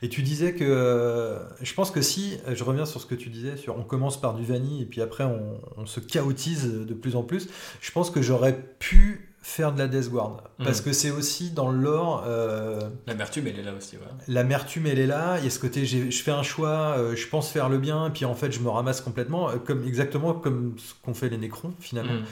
[0.03, 0.65] Et tu disais que.
[0.65, 4.21] Euh, je pense que si, je reviens sur ce que tu disais, sur on commence
[4.21, 7.49] par du vanille, et puis après on, on se chaotise de plus en plus.
[7.81, 10.43] Je pense que j'aurais pu faire de la Death Guard.
[10.59, 10.64] Hmm.
[10.64, 12.24] Parce que c'est aussi dans l'or.
[12.26, 13.97] Euh, L'amertume, elle est là aussi.
[13.97, 14.03] Ouais.
[14.28, 15.38] L'amertume, elle est là.
[15.38, 18.11] Il y a ce côté, je fais un choix, euh, je pense faire le bien,
[18.11, 21.38] puis en fait, je me ramasse complètement, euh, comme, exactement comme ce qu'ont fait les
[21.38, 22.12] Nécrons, finalement.
[22.12, 22.24] Hmm.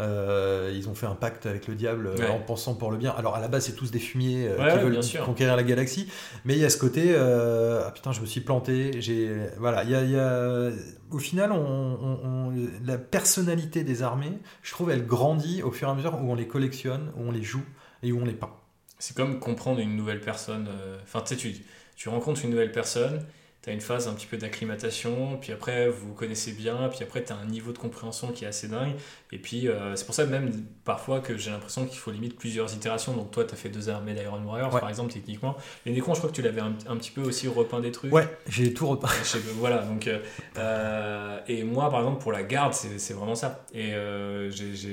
[0.00, 3.10] Euh, ils ont fait un pacte avec le diable euh, en pensant pour le bien.
[3.10, 6.08] Alors à la base, c'est tous des fumiers euh, qui veulent conquérir la galaxie,
[6.44, 9.00] mais il y a ce côté ah putain, je me suis planté.
[9.00, 10.70] J'ai voilà, il y a,
[11.10, 12.52] au final, on,
[12.84, 16.34] la personnalité des armées, je trouve, elle grandit au fur et à mesure où on
[16.34, 17.64] les collectionne, où on les joue
[18.02, 18.52] et où on les peint.
[18.98, 20.68] C'est comme comprendre une nouvelle personne.
[21.02, 21.54] Enfin, tu sais, tu,
[21.96, 23.24] tu rencontres une nouvelle personne
[23.62, 27.02] tu as une phase un petit peu d'acclimatation, puis après vous vous connaissez bien, puis
[27.02, 28.94] après tu as un niveau de compréhension qui est assez dingue.
[29.32, 30.50] Et puis euh, c'est pour ça même
[30.84, 33.14] parfois que j'ai l'impression qu'il faut limite plusieurs itérations.
[33.14, 35.56] Donc toi tu as fait deux armées d'Iron Warriors par exemple techniquement.
[35.86, 38.12] Les Necrons je crois que tu l'avais un, petit peu aussi repeint des trucs.
[38.12, 39.08] Ouais, j'ai tout repeint.
[39.56, 40.18] voilà, donc euh,
[40.58, 43.64] euh, et moi par exemple pour la garde c'est vraiment ça.
[43.72, 43.92] Et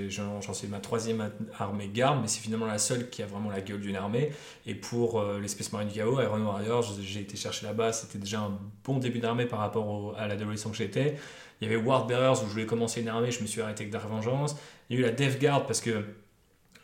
[0.09, 3.61] j'en suis ma troisième armée garde, mais c'est finalement la seule qui a vraiment la
[3.61, 4.31] gueule d'une armée.
[4.65, 8.57] Et pour l'espèce marine du chaos, Iron Warriors, j'ai été chercher là-bas, c'était déjà un
[8.83, 11.17] bon début d'armée par rapport à l'adolescent que j'étais.
[11.59, 13.83] Il y avait Ward Bearers où je voulais commencer une armée, je me suis arrêté
[13.83, 14.55] avec Dark Vengeance.
[14.89, 16.03] Il y a eu la Death Guard parce que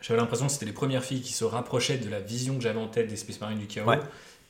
[0.02, 2.80] j'avais l'impression que c'était les premières filles qui se rapprochaient de la vision que j'avais
[2.80, 3.90] en tête des Space Marines du chaos.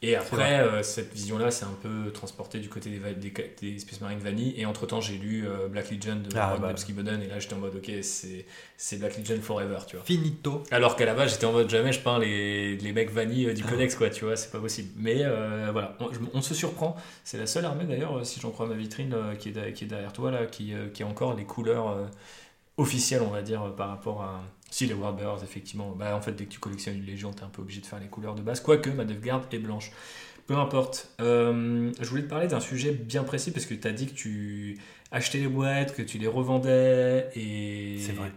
[0.06, 3.32] Et après, euh, cette vision-là s'est un peu transportée du côté des,
[3.62, 4.54] des, Space Marine Vanille.
[4.58, 6.74] Et entre-temps, j'ai lu euh, Black Legion de ah, bah.
[6.90, 7.22] Boden.
[7.22, 10.04] Et là, j'étais en mode, ok, c'est Black Legion forever, tu vois.
[10.04, 10.62] Finito.
[10.72, 13.54] Alors qu'à la base, j'étais en mode, jamais je peins les, les mecs Vanille euh,
[13.54, 13.70] du ah.
[13.70, 14.90] Codex, quoi, tu vois, c'est pas possible.
[14.98, 15.24] Mais
[15.72, 15.98] voilà,
[16.34, 16.98] on, se surprend.
[17.24, 20.12] C'est la seule armée, d'ailleurs, si j'en crois ma vitrine, qui, est, qui est derrière
[20.12, 22.10] toi, là, qui, qui a encore les couleurs
[22.76, 24.42] officielles, on va dire, par rapport à
[24.74, 25.92] si, les Warbearers, effectivement.
[25.92, 28.00] Bah, en fait, dès que tu collectionnes une Légion, t'es un peu obligé de faire
[28.00, 28.60] les couleurs de base.
[28.60, 29.92] Quoique, ma Garde est blanche.
[30.48, 31.12] Peu importe.
[31.22, 34.14] Euh, je voulais te parler d'un sujet bien précis parce que tu as dit que
[34.14, 34.80] tu
[35.12, 37.30] achetais les boîtes, que tu les revendais.
[37.36, 38.32] et C'est vrai.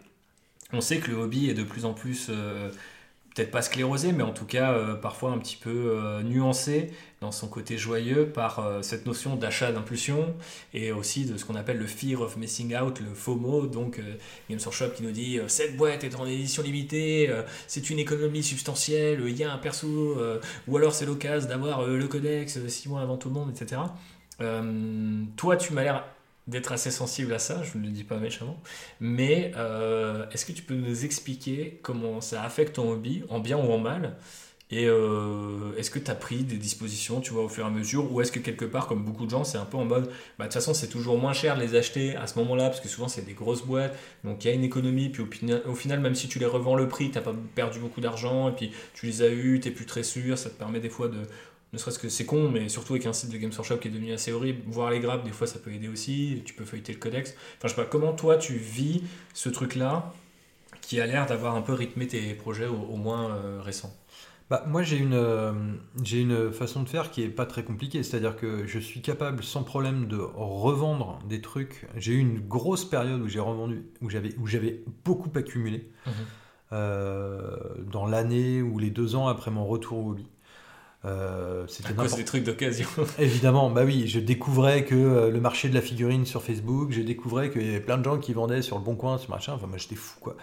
[0.74, 2.26] On sait que le hobby est de plus en plus.
[2.28, 2.70] Euh,
[3.36, 7.32] peut-être pas sclérosé, mais en tout cas euh, parfois un petit peu euh, nuancé dans
[7.32, 10.34] son côté joyeux par euh, cette notion d'achat d'impulsion
[10.72, 14.00] et aussi de ce qu'on appelle le fear of missing out, le FOMO, donc
[14.48, 17.30] Games Workshop qui nous dit cette boîte est en édition limitée,
[17.66, 20.16] c'est une économie substantielle, il y a un perso,
[20.66, 23.82] ou alors c'est l'occasion d'avoir le codex six mois avant tout le monde, etc.
[25.36, 26.04] toi, tu m'as l'air
[26.46, 28.60] d'être assez sensible à ça, je ne le dis pas méchamment,
[29.00, 33.56] mais euh, est-ce que tu peux nous expliquer comment ça affecte ton hobby, en bien
[33.56, 34.16] ou en mal
[34.72, 37.70] et euh, est-ce que tu as pris des dispositions, tu vois, au fur et à
[37.70, 40.06] mesure, ou est-ce que quelque part, comme beaucoup de gens, c'est un peu en mode,
[40.06, 42.80] bah, de toute façon, c'est toujours moins cher de les acheter à ce moment-là, parce
[42.80, 46.00] que souvent, c'est des grosses boîtes, donc il y a une économie, puis au, final,
[46.00, 48.72] même si tu les revends le prix, tu n'as pas perdu beaucoup d'argent, et puis
[48.92, 51.18] tu les as eus, tu n'es plus très sûr, ça te permet des fois de,
[51.72, 53.90] ne serait-ce que c'est con, mais surtout avec un site de Games Workshop qui est
[53.90, 56.92] devenu assez horrible, voir les grappes, des fois ça peut aider aussi, tu peux feuilleter
[56.92, 57.34] le codex.
[57.58, 59.02] Enfin, je sais pas, comment toi tu vis
[59.34, 60.12] ce truc-là
[60.80, 63.94] qui a l'air d'avoir un peu rythmé tes projets au, moins euh, récents?
[64.48, 65.52] Bah, moi, j'ai une, euh,
[66.04, 68.04] j'ai une façon de faire qui est pas très compliquée.
[68.04, 71.88] C'est-à-dire que je suis capable sans problème de revendre des trucs.
[71.96, 75.90] J'ai eu une grosse période où j'ai revendu, où j'avais, où j'avais beaucoup accumulé.
[76.06, 76.10] Mmh
[76.72, 77.56] euh,
[77.92, 80.26] dans l'année ou les deux ans après mon retour au hobby.
[81.06, 82.88] Euh, c'était des trucs d'occasion.
[83.18, 87.00] Évidemment, bah oui, je découvrais que euh, le marché de la figurine sur Facebook, je
[87.00, 89.52] découvrais qu'il y avait plein de gens qui vendaient sur le bon coin, sur machin.
[89.54, 90.36] Enfin, moi j'étais fou quoi.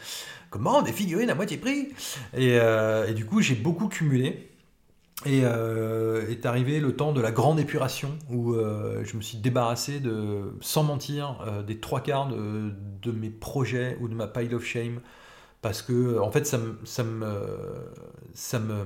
[0.49, 1.89] Comment des figurines à moitié prix?
[2.34, 4.49] Et, euh, et, du coup, j'ai beaucoup cumulé.
[5.26, 10.53] Et est arrivé le temps de la grande épuration où je me suis débarrassé de,
[10.59, 14.99] sans mentir, des trois quarts de, de, mes projets ou de ma pile of shame
[15.61, 17.24] parce que en fait ça me, ça me,
[18.34, 18.86] ça me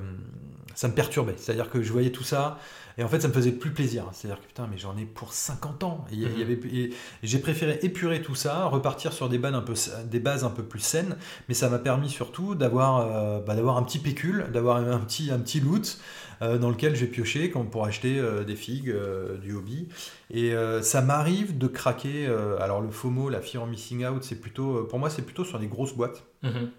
[0.77, 1.33] ça me perturbait.
[1.37, 2.59] C'est-à-dire que je voyais tout ça,
[2.99, 4.05] et en fait, ça me faisait plus plaisir.
[4.11, 6.05] C'est-à-dire que putain, mais j'en ai pour 50 ans.
[6.11, 6.91] Et, mhm.
[7.21, 9.73] j'ai préféré épurer tout ça, repartir sur des bases un peu,
[10.05, 11.15] des bases un peu plus saines,
[11.47, 15.31] mais ça m'a permis surtout d'avoir euh, bah, d'avoir un petit pécule, d'avoir un petit,
[15.31, 15.99] un petit loot.
[16.43, 18.95] Euh, dans lequel j'ai pioché quand pour acheter euh, des figues
[19.41, 19.87] du hobby
[20.29, 20.53] et
[20.83, 22.27] ça m'arrive de craquer
[22.59, 25.57] alors le FOMO la fear of missing out c'est plutôt pour moi c'est plutôt sur
[25.57, 26.69] des grosses boîtes mhm.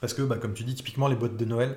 [0.00, 1.76] parce que bah, comme tu dis typiquement les boîtes de Noël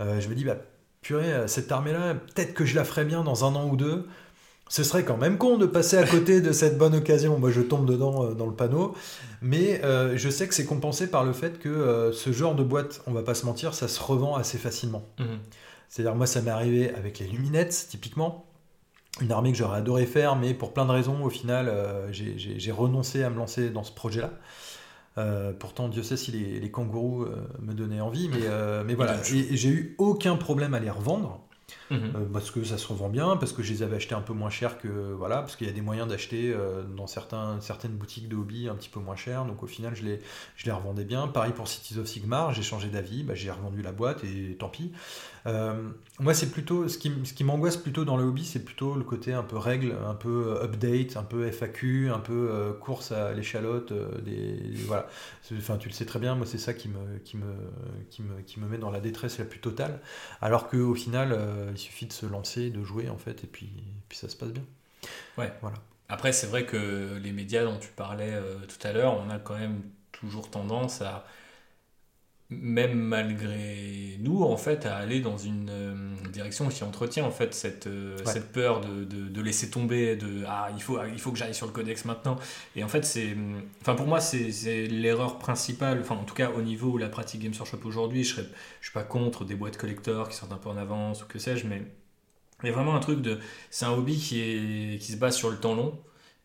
[0.00, 0.56] je me dis bah
[1.02, 4.06] purée, euh, cette armée-là, peut-être que je la ferais bien dans un an ou deux.
[4.68, 7.38] ce serait quand même con de passer à côté de cette bonne occasion.
[7.38, 8.94] Moi, je tombe dedans euh, dans le panneau.
[9.42, 12.62] Mais euh, je sais que c'est compensé par le fait que euh, ce genre de
[12.62, 15.04] boîte, on va pas se mentir, ça se revend assez facilement.
[15.18, 15.38] Mhm.
[15.90, 18.46] C'est-à-dire, moi, ça m'est arrivé avec les luminettes, typiquement.
[19.20, 21.70] Une armée que j'aurais adoré faire, mais pour plein de raisons, au final,
[22.10, 24.30] j'ai renoncé à me lancer dans ce projet-là.
[25.18, 28.94] Euh, pourtant, Dieu sait si les, les kangourous euh, me donnaient envie, mais, euh, mais
[28.94, 29.16] voilà.
[29.32, 31.40] Et j'ai eu aucun problème à les revendre.
[31.92, 32.12] Mhm.
[32.16, 34.32] Euh, parce que ça se revend bien, parce que je les avais achetés un peu
[34.32, 37.92] moins cher que voilà, parce qu'il y a des moyens d'acheter euh, dans certains, certaines
[37.92, 39.44] boutiques de hobby un petit peu moins cher.
[39.44, 40.20] Donc au final, je les,
[40.56, 41.28] je les revendais bien.
[41.28, 44.68] Pareil pour Cities of Sigmar, j'ai changé d'avis, bah, j'ai revendu la boîte et tant
[44.68, 44.90] pis.
[45.46, 45.90] Euh,
[46.20, 49.04] moi, c'est plutôt ce qui, ce qui m'angoisse plutôt dans le hobby, c'est plutôt le
[49.04, 53.92] côté un peu règle, un peu update, un peu FAQ, un peu course à l'échalote.
[54.24, 55.08] des, voilà.
[55.58, 56.36] Enfin, tu le sais très bien.
[56.36, 57.52] Moi, c'est ça qui me, qui me,
[58.08, 60.00] qui me, qui me met dans la détresse la plus totale.
[60.40, 61.36] Alors qu'au final,
[61.82, 63.72] suffit de se lancer, de jouer en fait, et puis,
[64.08, 64.64] puis ça se passe bien.
[66.08, 69.38] Après, c'est vrai que les médias dont tu parlais euh, tout à l'heure, on a
[69.38, 71.24] quand même toujours tendance à,
[72.60, 75.94] même malgré nous, en fait, à aller dans une euh,
[76.32, 78.32] direction qui entretient en fait cette, euh, Ouais.
[78.32, 81.54] cette peur de, de- de laisser tomber, de ah il faut il faut que j'aille
[81.54, 82.36] sur le codex maintenant.
[82.76, 83.36] Et en fait, c'est,
[83.80, 85.98] enfin pour moi, c'est l'erreur principale.
[86.00, 88.46] Enfin, en tout cas, au niveau où la pratique Games Workshop aujourd'hui, je serais,
[88.80, 91.38] je suis pas contre des boîtes collector qui sortent un peu en avance ou que
[91.38, 91.82] sais-je, mais
[92.62, 93.38] il y a vraiment un truc de,
[93.70, 95.98] c'est un hobby qui est qui se base sur le temps long.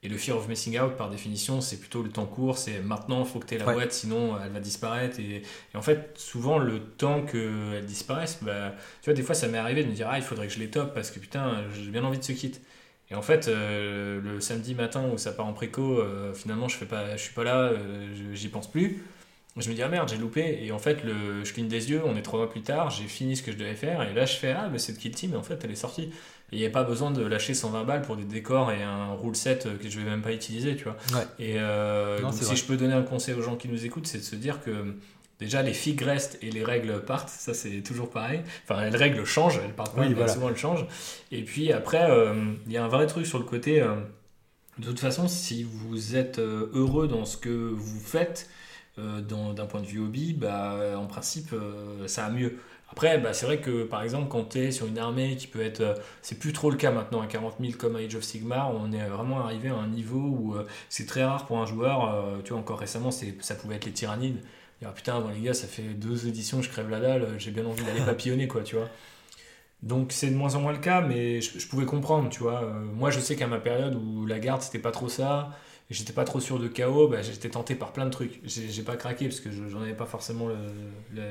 [0.04, 2.58] Et le fear of missing out, par définition, c'est plutôt le temps court.
[2.60, 3.74] C'est maintenant, il faut que tu aies la Ouais.
[3.74, 5.20] boîte, sinon elle va disparaître.
[5.20, 9.48] Et, et en fait, souvent, le temps qu'elle disparaisse, bah, tu vois, des fois, ça
[9.48, 11.64] m'est arrivé de me dire, ah, il faudrait que je les top parce que putain,
[11.74, 12.54] j'ai bien envie de ce kit.
[13.10, 16.76] Et en fait, euh, le samedi matin où ça part en préco, euh, finalement, je
[16.78, 19.04] fais pas, je suis pas là, euh, j'y pense plus.
[19.56, 20.60] Je me dis, ah merde, j'ai loupé.
[20.64, 23.06] Et en fait, le, je cligne des yeux, on est trois mois plus tard, j'ai
[23.08, 24.04] fini ce que je devais faire.
[24.04, 26.12] Et là, je fais, ah, mais c'est de Kill Team, en fait, elle est sortie.
[26.52, 29.14] Et il n'y a pas besoin de lâcher 120 balles pour des décors et un
[29.16, 30.96] rule set que je vais même pas utiliser, tu vois.
[31.14, 31.26] Ouais.
[31.40, 32.56] Et euh, Non, donc, si vrai.
[32.56, 34.96] je peux donner un conseil aux gens qui nous écoutent, c'est de se dire que
[35.40, 37.28] déjà les figues restent et les règles partent.
[37.30, 38.42] Ça, c'est toujours pareil.
[38.64, 40.32] Enfin, les règles changent, elles partent pas, Oui, mais voilà.
[40.32, 40.86] souvent elles changent.
[41.34, 42.34] Et puis après, euh,
[42.66, 43.82] il y a un vrai truc sur le côté.
[43.82, 43.96] euh,
[44.80, 48.48] de toute façon, si vous êtes euh, heureux dans ce que vous faites,
[49.00, 52.58] euh, d'un point de vue hobby, bah, en principe, euh, ça va mieux.
[52.90, 55.62] Après, bah, c'est vrai que par exemple, quand tu es sur une armée qui peut
[55.62, 55.82] être.
[55.82, 58.72] euh, c'est plus trop le cas maintenant à 40 000 comme à Age of Sigmar,
[58.74, 62.14] on est vraiment arrivé à un niveau où euh, c'est très rare pour un joueur.
[62.14, 64.42] euh, tu vois, encore récemment, c'est- ça pouvait être les tyrannides.
[64.82, 67.66] Dire, putain, bon, les gars, ça fait deux éditions, je crève la dalle, j'ai bien
[67.66, 68.90] envie d'aller papillonner, quoi, tu vois.
[69.84, 72.62] Donc c'est de moins en moins le cas, mais je, je pouvais comprendre, tu vois.
[72.96, 76.14] Moi, je sais qu'à ma période où la garde, c'était pas trop ça, et j'étais
[76.14, 78.40] pas trop sûr de KO, bah, j'étais tenté par plein de trucs.
[78.46, 80.50] J'ai pas craqué parce que je- j'en avais pas forcément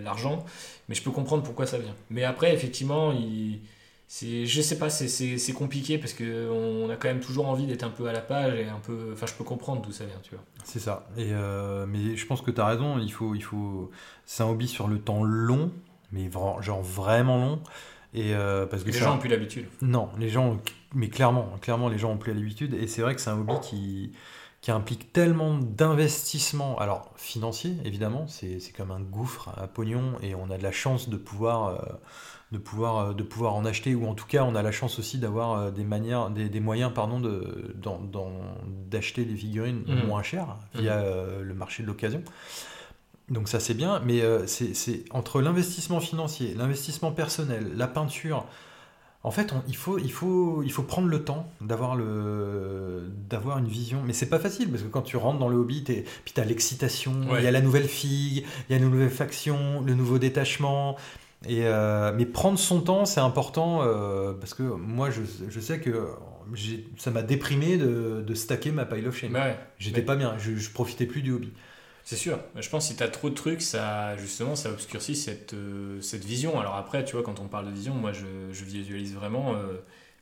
[0.02, 0.44] l'argent,
[0.88, 1.94] mais je peux comprendre pourquoi ça vient.
[2.11, 3.61] Mais après, effectivement, il,
[4.46, 8.07] je sais pas, c'est- compliqué parce qu'on a quand même toujours envie d'être un peu
[8.09, 9.11] à la page et un peu.
[9.12, 10.44] Enfin, je peux comprendre d'où ça vient, tu vois.
[10.64, 11.09] C'est ça.
[11.16, 12.98] Et euh, mais je pense que tu as raison.
[12.98, 13.90] Il faut, il faut.
[14.24, 15.70] C'est un hobby sur le temps long,
[16.12, 16.30] mais
[16.61, 17.61] genre vraiment long.
[18.14, 19.66] Et euh, parce que Les gens un- ont plus l'habitude.
[19.82, 20.59] Non, les gens,
[20.94, 22.72] mais clairement, clairement, les gens ont plus l'habitude.
[22.74, 24.12] Et c'est vrai que c'est un hobby qui,
[24.67, 26.77] qui implique tellement d'investissement.
[26.81, 31.09] Alors, financier, évidemment, c'est comme un gouffre à pognon et on a de la chance
[31.09, 31.77] de pouvoir, euh,
[32.51, 33.95] de pouvoir, euh, de pouvoir en acheter.
[33.95, 36.59] Ou en tout cas, on a la chance aussi d'avoir euh, des, manières, des, des
[36.59, 37.77] moyens pardon, de-
[38.91, 40.05] d'acheter des figurines Mhm.
[40.09, 42.25] moins chères via euh, le marché de l'occasion.
[43.29, 48.47] Donc ça c'est bien, mais c'est c'est entre l'investissement financier, l'investissement personnel, la peinture,
[49.27, 51.99] en fait on- il, faut, il, faut, il faut prendre le temps d'avoir
[53.59, 54.03] une vision.
[54.07, 56.41] Mais c'est pas facile parce que quand tu rentres dans le hobby, t'es- puis tu
[56.41, 57.41] as l'excitation, Ouais.
[57.41, 60.97] il y a la nouvelle figue, il y a une nouvelle faction, le nouveau détachement.
[61.47, 65.79] Et euh, mais prendre son temps, c'est important euh, parce que moi je, je sais
[65.81, 66.09] que
[66.97, 69.35] ça m'a déprimé de, de stacker ma pile of shame.
[69.35, 69.57] Ouais.
[69.79, 71.53] J'étais Mais- pas bien, je, je profitais plus du hobby.
[72.07, 72.38] C'est sûr.
[72.54, 76.00] Je pense que si tu as trop de trucs, ça, justement, ça obscurcit cette, euh,
[76.00, 76.61] cette vision.
[76.61, 79.78] Alors après, tu vois, quand on parle de vision, moi, je, je visualise vraiment euh,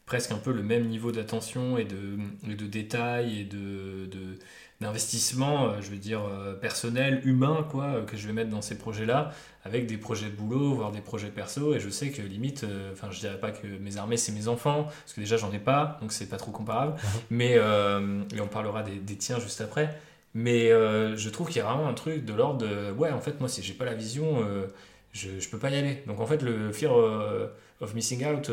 [0.07, 2.19] presque un peu le même niveau d'attention et de,
[2.51, 4.39] et de détail et de, de-
[4.81, 8.63] d'investissement, euh, je veux dire, euh, personnel, humain, quoi, euh, que je vais mettre dans
[8.63, 9.33] ces projets-là,
[9.65, 11.75] avec des projets de boulot, voire des projets perso.
[11.75, 14.49] Et je sais que limite, euh, enfin, je dirais pas que mes armées, c'est mes
[14.49, 16.95] enfants, parce que déjà, j'en ai pas, donc c'est pas trop comparable.
[17.31, 19.95] Mais, euh, et on parlera des, des tiens juste après.
[20.35, 23.21] Mais euh, je trouve qu'il y a vraiment un truc de l'ordre de ouais, en
[23.21, 24.67] fait, moi, si j'ai pas la vision, euh,
[25.13, 26.03] je, je peux pas y aller.
[26.07, 27.47] Donc en fait, le fear euh,
[27.81, 28.51] of missing out,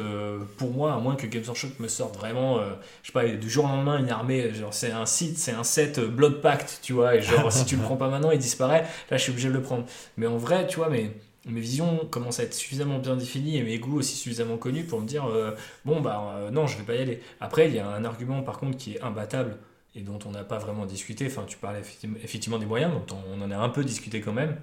[0.57, 2.59] pour moi, à moins que Games Workshop me sorte vraiment,
[3.01, 5.63] je sais pas, du jour au lendemain, une armée, genre c'est un site, c'est un
[5.63, 8.85] set Blood Pact, tu vois, et genre si tu le prends pas maintenant, il disparaît,
[9.09, 9.85] là je suis obligé de le prendre.
[10.17, 11.11] Mais en vrai, tu vois, mais
[11.45, 15.01] mes visions commencent à être suffisamment bien définies et mes goûts aussi suffisamment connus pour
[15.01, 15.51] me dire euh,
[15.85, 17.21] bon bah euh, non je vais pas y aller.
[17.39, 19.57] Après il y a un argument par contre qui est imbattable
[19.95, 21.27] et dont on n'a pas vraiment discuté.
[21.27, 21.81] Enfin tu parlais
[22.23, 24.59] effectivement des moyens dont on, en a un peu discuté quand même.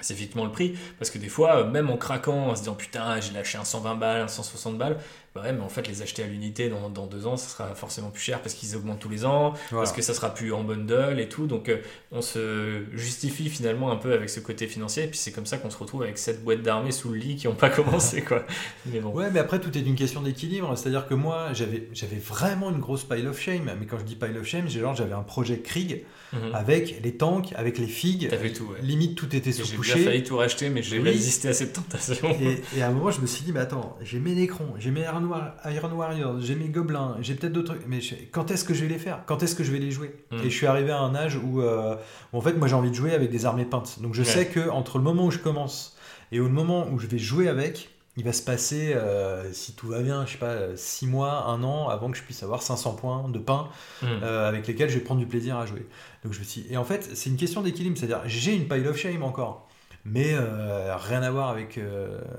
[0.00, 3.20] C'est effectivement le prix parce que des fois même en craquant en se disant putain
[3.20, 4.98] j'ai lâché un 120 balles, un 160 balles,
[5.32, 7.74] bah ouais, mais en fait, les acheter à l'unité dans, dans, deux ans, ça sera
[7.76, 10.64] forcément plus cher parce qu'ils augmentent tous les ans, parce que ça sera plus en
[10.64, 11.46] bundle et tout.
[11.46, 11.76] Donc, euh,
[12.10, 15.04] on se justifie finalement un peu avec ce côté financier.
[15.04, 17.36] Et puis, c'est comme ça qu'on se retrouve avec cette boîte d'armée sous le lit
[17.36, 18.44] qui n'ont pas commencé, quoi.
[18.86, 19.10] Mais bon.
[19.10, 20.76] Ouais, mais après, tout est une question d'équilibre.
[20.76, 23.70] C'est-à-dire que moi, j'avais, vraiment une grosse pile of shame.
[23.78, 26.54] Mais quand je dis pile of shame, genre, j'avais un projet Krieg mhm.
[26.54, 28.28] avec les tanks, avec les figues.
[28.28, 28.78] T'avais tout, ouais.
[28.82, 29.92] Limite, tout était sous couché.
[29.96, 32.30] J'ai failli tout racheter, mais j'ai résisté à cette tentation.
[32.40, 34.90] Et, et, à un moment, je me suis dit, mais attends, j'ai mes Necrons, j'ai
[34.90, 35.04] mes
[35.66, 38.00] Iron Warriors, j'ai mes gobelins, j'ai peut-être d'autres trucs, mais
[38.30, 39.22] quand est-ce que je vais les faire?
[39.26, 40.14] Quand est-ce que je vais les jouer?
[40.30, 40.38] Hmm.
[40.38, 41.96] Et je suis arrivé à un âge euh,
[42.32, 43.98] où, en fait, moi j'ai envie de jouer avec des armées peintes.
[44.00, 45.96] Donc je sais que entre le moment où je commence
[46.32, 49.88] et au moment où je vais jouer avec, il va se passer, euh, si tout
[49.88, 52.94] va bien, je sais pas, 6 mois, 1 an avant que je puisse avoir 500
[52.94, 53.68] points de pain
[54.02, 54.06] hmm.
[54.22, 55.86] euh, avec lesquels je vais prendre du plaisir à jouer.
[56.24, 56.66] Donc je me suis...
[56.70, 59.68] Et en fait, c'est une question d'équilibre, c'est-à-dire j'ai une pile of shame encore,
[60.04, 61.78] mais rien à voir avec,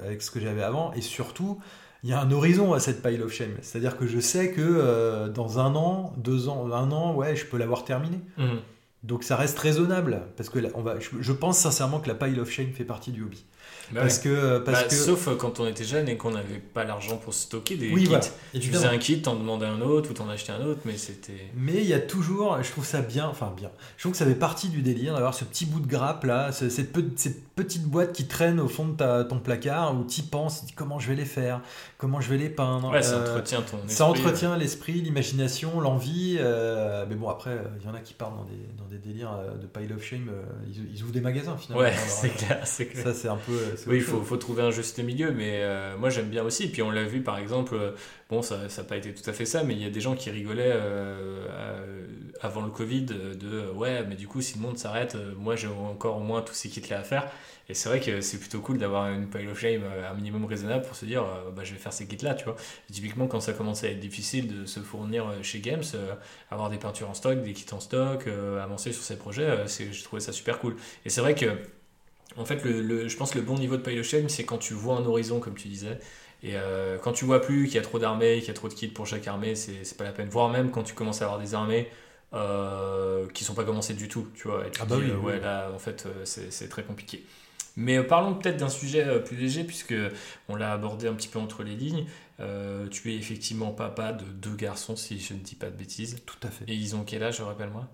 [0.03, 1.59] avec ce que j'avais avant, et surtout,
[2.03, 3.55] il y a un horizon à cette pile of shame.
[3.61, 7.45] C'est-à-dire que je sais que euh, dans un an, deux ans, un an, ouais, je
[7.45, 8.19] peux l'avoir terminé.
[8.37, 8.59] Mhm.
[9.03, 12.51] Donc ça reste raisonnable, parce que on va, je, pense sincèrement que la pile of
[12.51, 13.45] shame fait partie du hobby.
[13.93, 14.95] Bah parce que, parce bah, que...
[14.95, 18.07] Sauf euh, quand on était jeune et qu'on n'avait pas l'argent pour stocker des oui,
[18.07, 18.59] kits.
[18.59, 21.49] tu faisais un kit, t'en demandais un autre ou t'en achetais un autre, mais c'était.
[21.55, 24.25] Mais il y a toujours, je trouve ça bien, enfin bien, je trouve que ça
[24.25, 26.93] fait partie du délire d'avoir ce petit bout de grappe là, cette, cette
[27.55, 31.09] petite boîte qui traîne au fond de ta, ton placard où tu penses, comment je
[31.09, 31.61] vais les faire,
[31.97, 32.91] comment je vais les peindre?
[32.91, 33.95] Ouais, ça euh, entretient ton esprit.
[33.95, 36.37] Ça entretient l'esprit, l'imagination, l'envie.
[36.39, 39.37] Euh, mais bon, après, il y en a qui partent dans des, dans des délires
[39.59, 40.29] de pile of shame,
[40.67, 41.83] ils, ouvrent des magasins finalement.
[41.83, 43.03] Ouais, c'est clair, clair.
[43.03, 43.53] Ça, c'est un peu
[43.87, 46.69] oui, il faut, faut, trouver un juste milieu, mais euh, moi j'aime bien aussi.
[46.69, 47.91] Puis on l'a vu par exemple, euh,
[48.29, 50.15] bon, ça n'a pas été tout à fait ça, mais il y a des gens
[50.15, 52.05] qui rigolaient euh,
[52.41, 56.17] avant le Covid de ouais, mais du coup, si le monde s'arrête, moi j'ai encore
[56.17, 57.31] au moins tous ces kits-là à faire.
[57.69, 60.85] Et c'est vrai que c'est plutôt cool d'avoir une pile of shame un minimum raisonnable
[60.85, 61.23] pour se dire
[61.55, 62.55] bah, je vais faire ces kits-là, tu vois.
[62.91, 65.83] typiquement, quand ça commençait à être difficile de se fournir chez Games,
[66.49, 68.27] avoir des peintures en stock, des kits en stock,
[68.61, 70.75] avancer sur ces projets, j'ai trouvé ça super cool.
[71.05, 71.45] Et c'est vrai que
[72.37, 74.57] en fait, le, je pense que le bon niveau de pile of shame, c'est quand
[74.57, 75.99] tu vois un horizon, comme tu disais.
[76.43, 78.67] Et euh, quand tu vois plus qu'il y a trop d'armées, qu'il y a trop
[78.67, 80.29] de kits pour chaque armée, c'est pas la peine.
[80.29, 81.87] Voire même quand tu commences à avoir des armées
[82.33, 84.65] euh, qui sont pas commencées du tout, tu vois.
[84.65, 87.23] Et tu ah bah dis, euh, ouais, là, en fait, c'est très compliqué.
[87.77, 89.93] Mais parlons peut-être d'un sujet plus léger, puisque
[90.49, 92.05] on l'a abordé un petit peu entre les lignes.
[92.89, 96.17] tu es effectivement papa de deux garçons, si je ne dis pas de bêtises.
[96.25, 96.65] Tout à fait.
[96.67, 97.87] Et ils ont quel âge, rappelle-moi?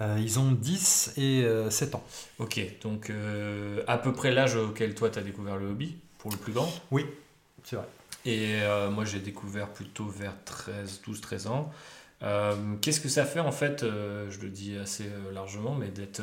[0.00, 2.04] Euh, ils ont 10 et 7 euh, ans.
[2.38, 6.30] Ok, donc euh, à peu près l'âge auquel toi tu as découvert le hobby, pour
[6.30, 6.72] le plus grand?
[6.90, 7.04] Oui,
[7.64, 7.86] c'est vrai.
[8.24, 8.58] Et
[8.90, 11.72] moi j'ai découvert plutôt vers 13, 12, 13 ans.
[12.82, 16.20] Qu'est-ce que ça fait en fait, je le dis assez largement, mais d'être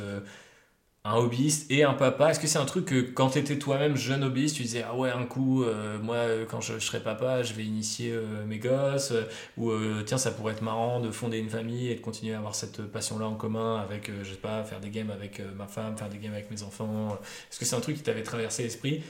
[1.06, 2.32] un hobbyiste et un papa.
[2.32, 4.96] Est-ce que c'est un truc que quand tu étais toi-même jeune hobbyiste, tu disais Ah
[4.96, 6.18] ouais, un coup, euh, moi,
[6.50, 9.14] quand je, serai papa, je vais initier euh, mes gosses
[9.58, 12.40] Ou euh, tiens, ça pourrait être marrant de fonder une famille et de continuer à
[12.40, 15.96] avoir cette passion-là en commun avec, je sais pas, faire des games avec ma femme,
[15.96, 17.20] faire des games avec mes enfants.
[17.52, 19.04] Est-ce que c'est un truc qui t'avait traversé l'esprit,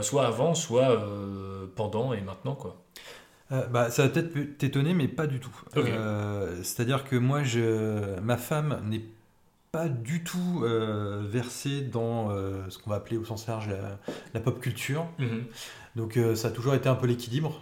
[0.00, 1.06] soit avant, soit
[1.76, 2.82] pendant et maintenant quoi?
[3.70, 5.54] Bah, ça va peut-être t'étonner, mais pas du tout.
[6.62, 9.04] C'est-à-dire que moi, je, ma femme n'est
[9.72, 13.70] pas du tout euh, versé dans euh, ce qu'on va appeler au sens large
[14.34, 15.06] la, pop culture.
[15.18, 15.46] Mhm.
[15.96, 17.58] Donc euh, ça a toujours été un peu l'équilibre.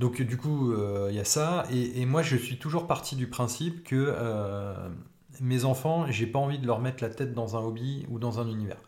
[0.00, 0.74] donc du coup,
[1.08, 1.64] il y a ça.
[1.72, 4.14] Et, moi, je suis toujours parti du principe que
[5.40, 8.40] mes enfants, j'ai pas envie de leur mettre la tête dans un hobby ou dans
[8.40, 8.78] un univers.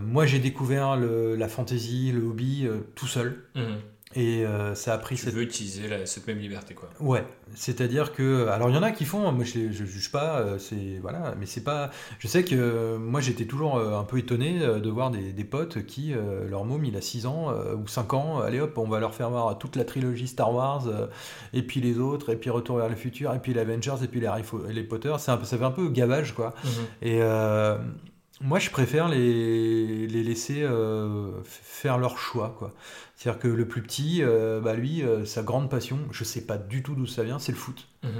[0.00, 3.44] moi, j'ai découvert la fantasy, le hobby tout seul.
[3.54, 3.80] Mhm.
[4.14, 5.16] Et euh, ça a pris.
[5.16, 6.88] Tu veux utiliser cette même liberté, quoi.
[7.00, 10.40] Ouais, c'est-à-dire que, alors il y en a qui font, moi je, je juge pas,
[10.40, 11.90] euh, c'est voilà, mais c'est pas.
[12.18, 15.84] Je sais que euh, moi j'étais toujours un peu étonné de voir des, des potes
[15.86, 16.14] qui
[16.48, 19.30] leur môme il a 6 ans ou 5 ans, allez hop, on va leur faire
[19.30, 20.86] voir toute la trilogie Star Wars,
[21.52, 24.08] et puis les autres, et puis Retour vers le futur, et puis les Avengers, et
[24.08, 26.54] puis les Harry les Potter, c'est un peu, ça fait un peu gavage quoi.
[26.64, 26.70] Mhm.
[27.02, 27.20] Et
[28.42, 30.68] moi, je préfère les, les laisser
[31.44, 32.56] faire leur choix.
[33.22, 36.58] C'est-à-dire que le plus petit, euh, bah lui, euh, sa grande passion, je sais pas
[36.58, 37.86] du tout d'où ça vient, c'est le foot.
[38.02, 38.10] Mhm.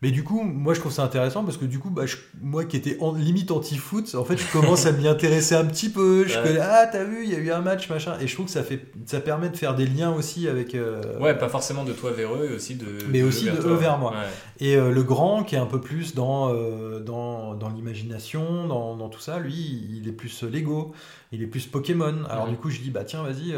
[0.00, 2.04] Mais du coup, moi je trouve ça intéressant parce que du coup, bah,
[2.40, 5.88] moi qui étais en, limite anti-foot, en fait, je commence à m'y intéresser un petit
[5.88, 6.24] peu.
[6.24, 8.16] Je connais, ah, t'as vu, il y a eu un match, machin.
[8.20, 10.76] Et je trouve que ça, fait, ça permet de faire des liens aussi avec.
[10.76, 12.86] Euh, ouais, pas forcément de toi vers eux, mais aussi de.
[13.08, 14.14] Mais aussi de eux vers moi.
[14.60, 18.96] Et euh, le grand qui est un peu plus dans, euh, dans, dans l'imagination, dans,
[18.96, 20.92] dans, tout ça, lui, il est plus Lego,
[21.32, 22.24] il est plus Pokémon.
[22.30, 22.52] Alors mhm.
[22.52, 23.52] du coup, je dis, bah tiens, vas-y,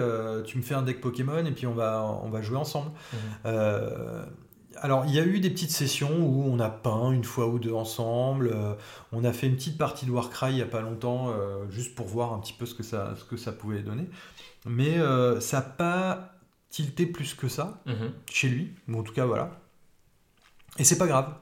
[0.44, 2.92] tu me fais un deck Pokémon et puis on va, on va jouer ensemble.
[3.44, 3.50] Mhm
[4.82, 7.58] alors, il y a eu des petites sessions où on a peint une fois ou
[7.58, 8.50] deux ensemble.
[8.54, 8.74] Euh,
[9.12, 11.94] on a fait une petite partie de Warcry il n'y a pas longtemps, euh, juste
[11.94, 14.08] pour voir un petit peu ce que ça, ce que ça pouvait donner.
[14.64, 16.32] Mais euh, ça n'a pas
[16.70, 18.12] tilté plus que ça mhm.
[18.30, 19.50] chez lui, ou en tout cas voilà.
[20.78, 21.34] Et c'est pas grave.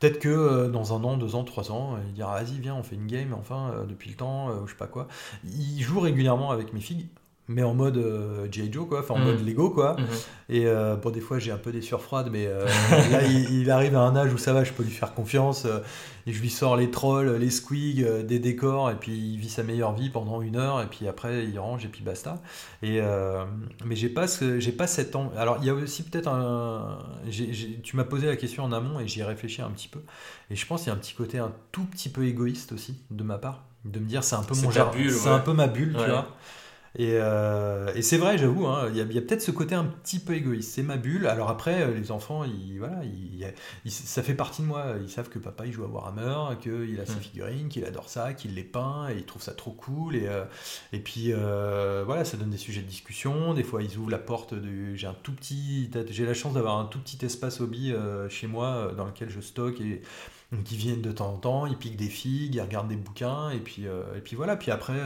[0.00, 2.94] Peut-être que dans un an, deux ans, trois ans, il dira vas-y viens on fait
[2.94, 5.08] une game enfin depuis le temps, je sais pas quoi.
[5.44, 7.08] Il joue régulièrement avec mes filles
[7.48, 8.70] mais en mode euh, G.I.
[8.70, 9.24] Joe, quoi, enfin en mm.
[9.24, 9.96] mode Lego, quoi.
[9.96, 10.50] Mm-hmm.
[10.50, 12.64] Et euh, bon, des fois, j'ai un peu des surfroides, mais euh,
[13.10, 15.66] là, il, arrive à un âge où ça va, je peux lui faire confiance.
[16.26, 19.62] et je lui sors les trolls, les squigs, des décors, et puis il vit sa
[19.62, 22.38] meilleure vie pendant une heure, et puis après, il range, et puis basta.
[22.82, 23.00] Et,
[23.84, 24.26] mais j'ai pas,
[24.58, 25.16] j'ai pas cette.
[25.36, 26.98] Alors, il y a aussi peut-être un.
[27.82, 30.00] tu m'as posé la question en amont, et j'y ai réfléchi un petit peu.
[30.50, 32.98] Et je pense qu'il y a un petit côté un tout petit peu égoïste aussi,
[33.10, 35.66] de ma part, de me dire, c'est un peu mon jardin, c'est un peu ma
[35.66, 36.28] bulle, tu vois.
[37.00, 40.34] Euh, et, c'est vrai, j'avoue, hein, il y a, peut-être ce côté un petit peu
[40.34, 40.72] égoïste.
[40.72, 41.26] C'est ma bulle.
[41.26, 43.00] Alors après, euh, les enfants, ils, voilà,
[43.86, 44.94] ça fait partie de moi.
[45.00, 47.20] Ils savent que papa il joue à Warhammer, qu'il a ses mm.
[47.20, 50.16] figurines, qu'il adore ça, qu'il les peint, et il trouve ça trop cool.
[50.16, 50.44] Et, euh,
[50.92, 53.54] et puis voilà, ça donne des sujets de discussion.
[53.54, 54.54] Des fois, ils ouvrent la porte.
[54.94, 57.92] J'ai un tout petit, j'ai la chance d'avoir un tout petit espace hobby
[58.28, 60.02] chez moi dans lequel je stocke et
[60.50, 63.50] donc ils viennent de temps en temps, ils piquent des figues, ils regardent des bouquins,
[63.50, 64.56] et puis, et puis voilà.
[64.56, 64.98] Puis après,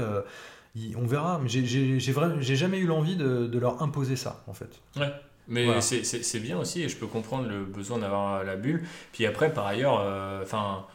[0.97, 1.41] on verra.
[1.43, 4.81] Mais j'ai jamais eu l'envie de, leur imposer ça, en fait.
[4.97, 5.13] Ouais.
[5.49, 8.85] Mais c'est bien aussi, et je peux comprendre le besoin d'avoir la bulle.
[9.13, 10.87] Puis après, par ailleurs, euh, enfin.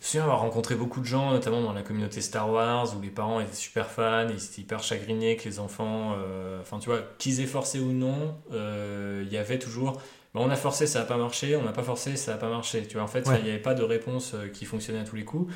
[0.00, 3.02] je me souviens avoir rencontré beaucoup de gens, notamment dans la communauté Star Wars, où
[3.02, 6.88] les parents étaient super fans, ils étaient hyper chagrinés que les enfants, euh, enfin tu
[6.88, 10.00] vois, qu'ils aient forcé ou non, euh, il y avait toujours,
[10.34, 12.86] on a forcé, ça n'a pas marché, on n'a pas forcé, ça n'a pas marché.
[12.86, 15.24] Tu vois, en fait, il n'y avait pas de réponse qui fonctionnait à tous les
[15.24, 15.52] coups.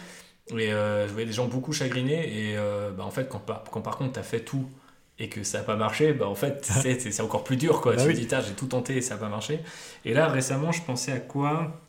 [0.56, 2.50] Et euh, je voyais des gens beaucoup chagrinés.
[2.50, 4.68] Et euh, bah, en fait, quand, quand par contre tu as fait tout
[5.18, 7.80] et que ça n'a pas marché, bah, en fait, c'est encore plus dur.
[7.80, 7.96] Quoi.
[7.96, 9.60] Bah tu te dis, j'ai tout tenté et ça n'a pas marché.
[10.04, 11.80] Et là, récemment, je pensais à quoi?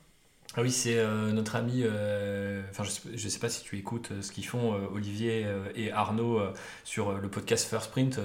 [0.57, 1.84] Ah oui, c'est euh, notre ami,
[2.72, 5.45] enfin je sais, sais pas si tu écoutes ce qu'ils font, Olivier
[5.76, 6.41] et Arnaud,
[6.84, 8.20] sur le podcast First Print,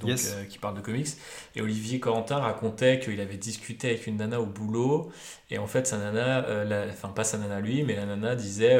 [0.00, 0.18] donc,
[0.48, 1.06] qui parle de comics.
[1.54, 5.12] Et Olivier Corentin racontait qu'il avait discuté avec une nana au boulot,
[5.48, 6.44] et en fait sa nana,
[6.90, 8.76] enfin pas sa nana lui, mais la nana disait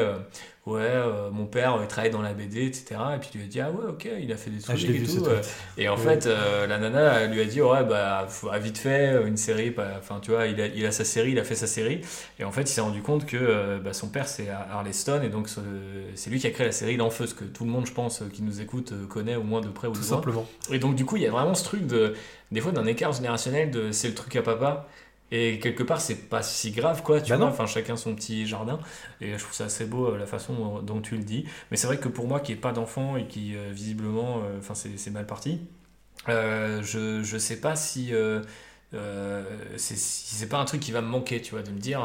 [0.65, 2.95] ouais, euh, mon père il travaille dans la BD, etc.
[3.15, 4.89] Et puis tu lui as dit, ah ouais, ok, il a fait des ah, trucs
[4.89, 5.25] et tout.
[5.25, 5.41] Euh.
[5.77, 8.27] et en fait, euh, la nana lui a dit, ouais, bah,
[8.59, 11.43] vite fait, une série, enfin, tu vois, il a, il a, sa série, il a
[11.43, 12.01] fait sa série.
[12.39, 15.49] Et en fait, il s'est rendu compte que bah, son père, c'est Harley-Stone, et donc
[16.15, 18.23] c'est lui qui a créé la série L'Enfeu, ce que tout le monde, je pense,
[18.31, 20.05] qui nous écoute, connaît au moins de près ou de loin.
[20.05, 20.45] simplement.
[20.71, 22.13] Et donc, du coup, il y a vraiment ce truc de,
[22.51, 24.87] des fois, d'un écart générationnel de c'est le truc à papa.
[25.31, 27.47] Et quelque part, c'est pas si grave, quoi, tu bah vois.
[27.47, 28.79] Enfin, chacun son petit jardin.
[29.21, 31.45] Et je trouve ça assez beau, euh, la façon dont tu le dis.
[31.71, 34.59] Mais c'est vrai que pour moi, qui n'ai pas d'enfant et qui, euh, visiblement, euh,
[34.59, 35.61] enfin, c'est mal parti,
[36.27, 38.13] je, je sais pas si.
[39.77, 42.01] c'est pas un truc qui va me manquer, tu vois, de me dire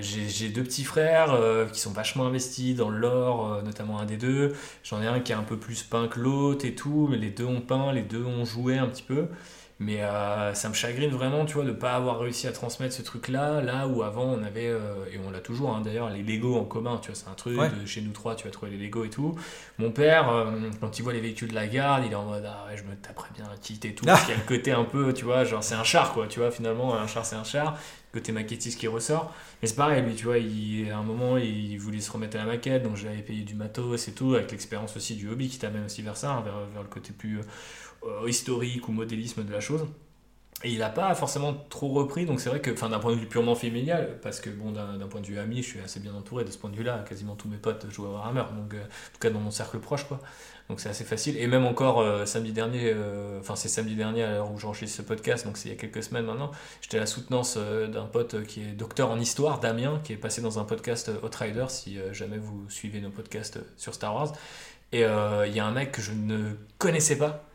[0.00, 1.38] j'ai deux petits frères
[1.72, 4.54] qui sont vachement investis dans l'or, notamment un des deux.
[4.82, 7.30] J'en ai un qui est un peu plus peint que l'autre et tout, mais les
[7.30, 9.28] deux ont peint, les deux ont joué un petit peu.
[9.78, 12.94] Mais euh, ça me chagrine vraiment, tu vois, de ne pas avoir réussi à transmettre
[12.94, 16.22] ce truc-là, là où avant on avait, euh, et on l'a toujours hein, d'ailleurs, les
[16.22, 18.70] Lego en commun, tu vois, c'est un truc, de chez nous trois, tu vas trouver
[18.70, 19.34] les Lego et tout.
[19.78, 22.44] Mon père, euh, quand il voit les véhicules de la garde, il est en mode,
[22.46, 24.48] ah ouais, je me taperais bien la petite et tout, parce qu'il y a le
[24.48, 27.26] côté un peu, tu vois, genre c'est un char, quoi, tu vois, finalement, un char
[27.26, 27.78] c'est un char,
[28.14, 29.34] côté maquettiste qui ressort.
[29.60, 32.40] Mais c'est pareil, lui, tu vois, il, à un moment, il voulait se remettre à
[32.40, 35.58] la maquette, donc j'avais payé du matos et tout, avec l'expérience aussi du hobby qui
[35.58, 37.40] t'amène aussi vers ça, hein, vers, vers, le côté plus
[38.04, 39.86] euh, historique ou modélisme de la chose.
[40.64, 43.26] Et il n'a pas forcément trop repris, donc c'est vrai que, d'un point de vue
[43.26, 46.44] purement familial, parce que bon, d'un point de vue ami, je suis assez bien entouré
[46.44, 47.04] de ce point de vue-là.
[47.06, 49.78] Quasiment tous mes potes jouent à Warhammer, donc euh, en tout cas dans mon cercle
[49.80, 50.18] proche, quoi.
[50.70, 51.36] Donc c'est assez facile.
[51.36, 52.94] Et même encore euh, samedi dernier,
[53.38, 55.78] enfin c'est samedi dernier à l'heure où j'enregistre ce podcast, donc c'est il y a
[55.78, 60.00] quelques semaines maintenant, j'étais à la soutenance d'un pote qui est docteur en histoire, Damien,
[60.02, 64.14] qui est passé dans un podcast Outrider, si jamais vous suivez nos podcasts sur Star
[64.14, 64.32] Wars.
[64.92, 67.45] Et il y a un mec que je ne connaissais pas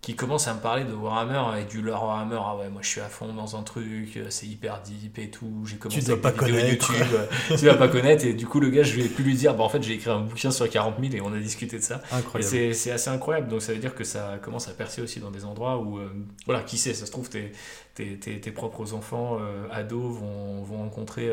[0.00, 2.38] qui commence à me parler de Warhammer et du lore Warhammer.
[2.40, 5.28] Ah ouais, moi je suis à fond dans un truc, euh, c'est hyper deep et
[5.28, 5.62] tout.
[5.66, 6.90] J'ai commencé tu dois pas connaître.
[6.90, 7.06] YouTube.
[7.12, 7.26] Euh,
[7.56, 8.24] tu dois pas connaître.
[8.24, 10.10] Et du coup, le gars, je vais plus lui dire, bah en fait, j'ai écrit
[10.10, 12.00] un bouquin sur 40 000 et on a discuté de ça.
[12.12, 12.74] Incroyable.
[12.74, 13.48] C'est assez incroyable.
[13.48, 16.10] Donc ça veut dire que ça commence à percer aussi dans des endroits où, euh,
[16.46, 17.52] voilà, qui sait, ça se trouve, tes,
[17.94, 19.38] tes, tes, propres enfants,
[19.70, 21.30] ados, vont, vont rencontrer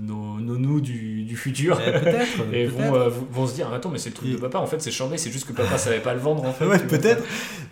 [0.00, 1.78] nos, nos, nous du, du futur.
[2.52, 4.90] et vont, vont se dire, attends, mais c'est le truc de papa, en fait, c'est
[4.90, 6.66] chambé, c'est juste que papa savait pas le vendre, en fait.
[6.66, 7.22] ouais, peut-être.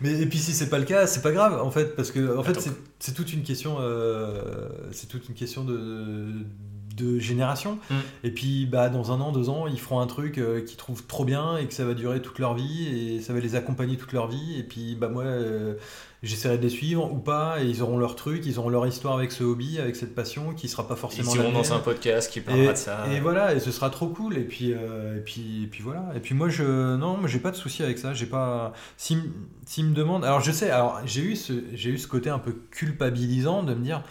[0.01, 2.37] Mais et puis si c'est pas le cas, c'est pas grave en fait, parce que
[2.37, 2.59] en fait
[2.99, 6.33] c'est toute une question, euh, c'est toute une question de,
[6.97, 7.79] de génération.
[7.91, 7.95] Mm.
[8.25, 11.05] Et puis bah dans un an, deux ans, ils feront un truc euh, qu'ils trouvent
[11.07, 13.97] trop bien et que ça va durer toute leur vie et ça va les accompagner
[13.97, 14.59] toute leur vie.
[14.59, 15.25] Et puis bah moi.
[15.25, 15.75] Euh,
[16.27, 19.15] j'essaierai de les suivre ou pas, et ils auront leur truc, ils auront leur histoire
[19.15, 21.33] avec ce hobby, avec cette passion, qui sera pas forcément.
[21.33, 23.07] Ils seront dans un podcast qui parlera de ça.
[23.13, 24.37] Et voilà, et ce sera trop cool.
[24.37, 26.05] Et puis, euh, et puis, et puis voilà.
[26.15, 28.13] Et puis moi, je, non, j'ai pas de souci avec ça.
[28.15, 28.73] J'ai pas.
[28.97, 29.31] S'ils
[29.67, 32.39] si me demandent, alors je sais, alors j'ai eu ce, j'ai eu ce côté un
[32.39, 34.03] peu culpabilisant de me dire.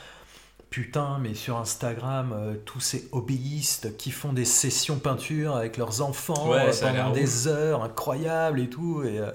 [0.71, 6.01] Putain, mais sur Instagram, euh, tous ces hobbyistes qui font des sessions peinture avec leurs
[6.01, 9.01] enfants ouais, pendant des heures incroyables et tout.
[9.05, 9.31] Et, euh,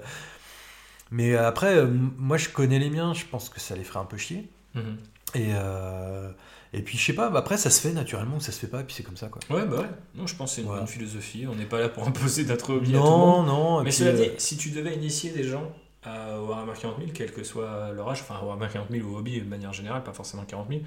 [1.11, 3.99] mais euh, après, euh, moi je connais les miens, je pense que ça les ferait
[3.99, 4.49] un peu chier.
[4.73, 4.97] Mhm.
[5.35, 6.29] Et, euh,
[6.73, 8.67] et puis je sais pas, bah, après ça se fait naturellement ou ça se fait
[8.67, 9.41] pas, et puis c'est comme ça quoi.
[9.55, 9.89] Ouais, bah ouais.
[10.15, 11.45] Non, je pense que c'est une bonne philosophie.
[11.47, 13.47] On n'est pas là pour imposer notre hobby non, à tout le monde.
[13.47, 15.71] Non, Mais cela dit, si tu devais initier des gens
[16.03, 19.39] à Warhammer 40 000, quel que soit leur âge, enfin Warhammer 40 000 ou hobby
[19.39, 20.81] de manière générale, pas forcément 40 000,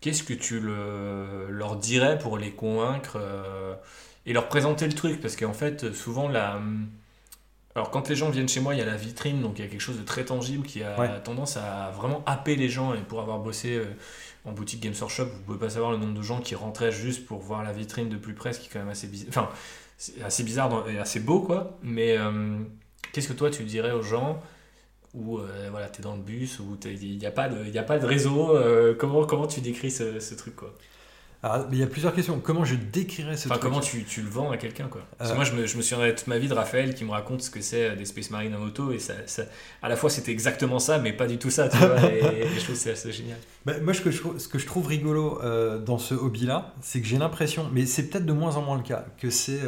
[0.00, 3.18] qu'est-ce que tu le, leur dirais pour les convaincre
[4.24, 5.20] et leur présenter le truc?
[5.20, 6.60] Parce qu'en fait, souvent la
[7.76, 9.68] alors quand les gens viennent chez moi, il y a la vitrine, donc il y
[9.68, 12.94] a quelque chose de très tangible qui a tendance à vraiment happer les gens.
[12.94, 13.84] Et pour avoir bossé euh,
[14.46, 17.26] en boutique Games Workshop, vous pouvez pas savoir le nombre de gens qui rentraient juste
[17.26, 19.28] pour voir la vitrine de plus près, ce qui est quand même assez bizarre.
[19.28, 19.48] Enfin,
[19.98, 21.78] c'est assez bizarre et assez beau, quoi.
[21.82, 22.56] Mais euh,
[23.12, 24.40] qu'est-ce que toi tu dirais aux gens
[25.12, 27.82] où euh, voilà, tu es dans le bus, où il n'y a, pas de, a
[27.82, 28.56] pas de réseau
[28.98, 30.72] comment, comment tu décris ce, ce truc quoi?
[31.72, 32.40] Il y a plusieurs questions.
[32.40, 35.34] Comment je décrirais ce enfin, Comment tu, tu, le vends à quelqu'un quoi Parce que
[35.34, 35.36] euh.
[35.36, 37.50] moi, je me, je me souviendrai toute ma vie de Raphaël qui me raconte ce
[37.50, 38.92] que c'est euh, des Space Marines en moto.
[38.92, 39.42] Et ça, ça
[39.82, 41.68] à la fois, c'était exactement ça, mais pas du tout ça.
[41.68, 43.38] Tu vois, et, je trouve que c'est assez génial.
[43.66, 47.00] Bah, moi, ce que, je, ce que je trouve rigolo euh, dans ce hobby-là, c'est
[47.00, 49.58] que j'ai l'impression, mais c'est peut-être de moins en moins le cas, que c'est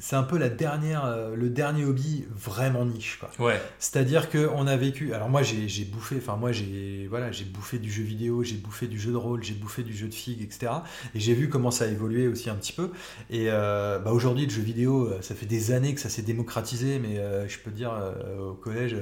[0.00, 3.18] c'est un peu la dernière, euh, le dernier hobby vraiment niche.
[3.18, 3.30] Quoi.
[3.44, 3.60] Ouais.
[3.78, 5.12] C'est-à-dire qu'on a vécu.
[5.14, 8.86] Alors moi j'ai bouffé, enfin moi j'ai voilà, j'ai bouffé du jeu vidéo, j'ai bouffé
[8.86, 10.72] du jeu de rôle, j'ai bouffé du jeu de figue, etc.
[11.14, 12.90] Et j'ai vu comment ça a évolué aussi un petit peu.
[13.30, 16.22] Et euh, bah aujourd'hui le jeu vidéo, euh, ça fait des années que ça s'est
[16.22, 17.92] démocratisé, mais je peux dire
[18.40, 18.96] au collège,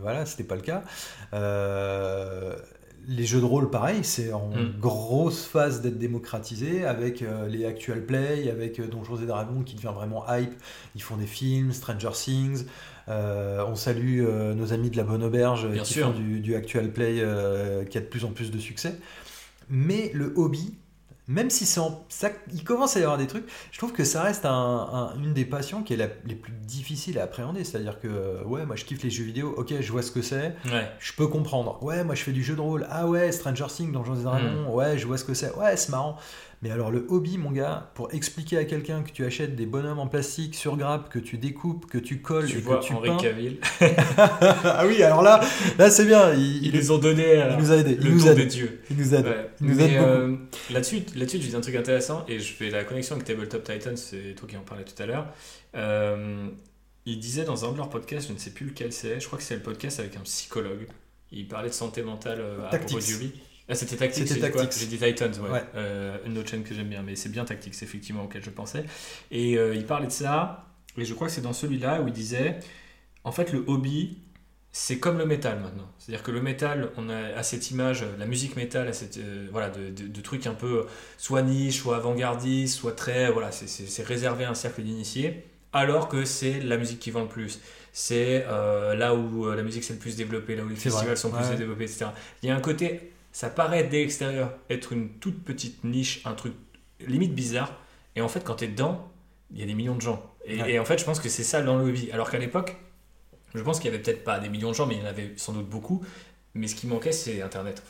[0.00, 0.84] voilà, c'était pas le cas
[3.08, 4.74] les jeux de rôle, pareil, c'est en mm.
[4.78, 9.74] grosse phase d'être démocratisé avec euh, les actual play, avec euh, Donjons et Dragons qui
[9.76, 10.54] devient vraiment hype.
[10.94, 12.64] Ils font des films, Stranger Things.
[13.08, 17.16] Euh, on salue nos amis de la Bonne Auberge qui font du, du, actual play
[17.90, 18.96] qui a de plus en plus de succès.
[19.68, 20.74] Mais le hobby,
[21.28, 21.82] même si ça,
[22.52, 25.82] il commence à y avoir des trucs, je trouve que ça reste une des passions
[25.82, 27.64] qui est la, les plus difficiles à appréhender.
[27.64, 30.56] C'est-à-dire que, ouais, moi je kiffe les jeux vidéo, ok, je vois ce que c'est,
[30.98, 31.82] je peux comprendre.
[31.82, 34.62] Ouais, moi je fais du jeu de rôle, ah ouais, Stranger Things, Donjons et Dragons,
[34.68, 34.74] mm.
[34.74, 36.18] ouais, je vois ce que c'est, ouais, c'est marrant.
[36.62, 39.98] Mais alors le hobby, mon gars, pour expliquer à quelqu'un que tu achètes des bonhommes
[39.98, 43.16] en plastique sur grappe, que tu découpes, que tu colles et que tu Henri peins.
[43.16, 43.58] Cavill.
[44.16, 45.40] ah oui, alors là,
[45.76, 46.32] là c'est bien.
[46.34, 47.42] Ils, nous ont donné.
[47.50, 47.96] il nous a aidé.
[47.96, 48.36] Le il nous aide.
[48.36, 48.80] des dieux.
[48.90, 49.26] Il nous aide.
[49.60, 49.96] Il nous aide.
[49.96, 50.36] Euh,
[50.70, 53.96] là-dessus, là-dessus, je dis un truc intéressant et je fais la connexion avec Tabletop Titan,
[53.96, 55.26] c'est toi qui en parlais tout à l'heure.
[55.74, 56.46] Euh,
[57.06, 59.36] il disait dans un de leurs podcasts, je ne sais plus lequel c'est, je crois
[59.36, 60.86] que c'est le podcast avec un psychologue.
[61.32, 63.32] Il parlait de santé mentale euh, à propos du hobby.
[63.68, 65.62] Ah, c'était Tactics, j'ai dit Titans, ouais.
[65.76, 68.84] Euh, une autre chaîne que j'aime bien, mais c'est bien Tactics, effectivement, auquel je pensais.
[69.30, 70.66] Et euh, il parlait de ça,
[70.98, 72.58] et je crois que c'est dans celui-là où il disait
[73.24, 74.18] en fait, le hobby,
[74.72, 75.88] c'est comme le métal maintenant.
[75.98, 79.46] C'est-à-dire que le métal, on a à cette image, la musique métal, à cette, euh,
[79.52, 80.86] voilà, de, de, trucs un peu
[81.16, 83.30] soit niche, soit avant-gardiste, soit très.
[83.30, 87.28] Voilà, c'est réservé à un cercle d'initiés, alors que c'est la musique qui vend le
[87.28, 87.60] plus.
[87.92, 91.56] C'est là où la musique s'est le plus développée, là où les festivals sont plus
[91.56, 92.06] développés, etc.
[92.42, 96.34] Il y a un côté ça paraît dès l'extérieur être une toute petite niche, un
[96.34, 96.52] truc
[97.00, 97.74] limite bizarre.
[98.14, 99.10] Et en fait, quand tu es dedans,
[99.50, 100.22] il y a des millions de gens.
[100.44, 102.10] Et, en fait, je pense que c'est ça dans le hobby.
[102.12, 102.76] Alors qu'à l'époque,
[103.54, 105.08] je pense qu'il y avait peut-être pas des millions de gens, mais il y en
[105.08, 106.04] avait sans doute beaucoup.
[106.54, 107.82] Mais ce qui manquait, c'est Internet.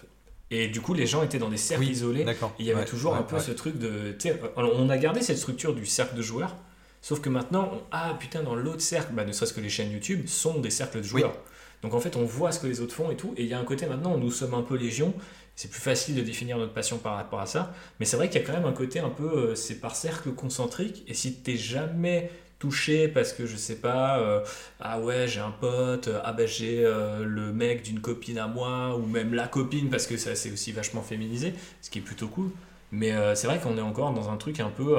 [0.51, 2.21] Et du coup, les gens étaient dans des cercles isolés.
[2.21, 4.17] Et il y avait toujours un peu ce truc de.
[4.57, 6.57] On a gardé cette structure du cercle de joueurs.
[7.01, 10.29] Sauf que maintenant, ah putain, dans l'autre cercle, bah, ne serait-ce que les chaînes YouTube,
[10.29, 11.35] sont des cercles de joueurs.
[11.83, 13.35] Donc en fait, on voit ce que les autres font et tout.
[13.37, 15.15] Et il y a un côté maintenant où nous sommes un peu légion.
[15.57, 17.75] C'est plus facile de définir notre passion par rapport à ça.
[17.99, 19.97] Mais c'est vrai qu'il y a quand même un côté un peu, euh, c'est par
[19.97, 21.05] cercle concentrique.
[21.09, 24.41] Et si t'es jamais touché parce que je sais pas, euh,
[24.81, 28.97] ah ouais, j'ai un pote, euh, ah bah j'ai le mec d'une copine à moi,
[28.97, 32.29] ou même la copine parce que ça c'est aussi vachement féminisé, ce qui est plutôt
[32.29, 32.51] cool.
[32.93, 34.97] Mais c'est vrai qu'on est encore dans un truc un peu.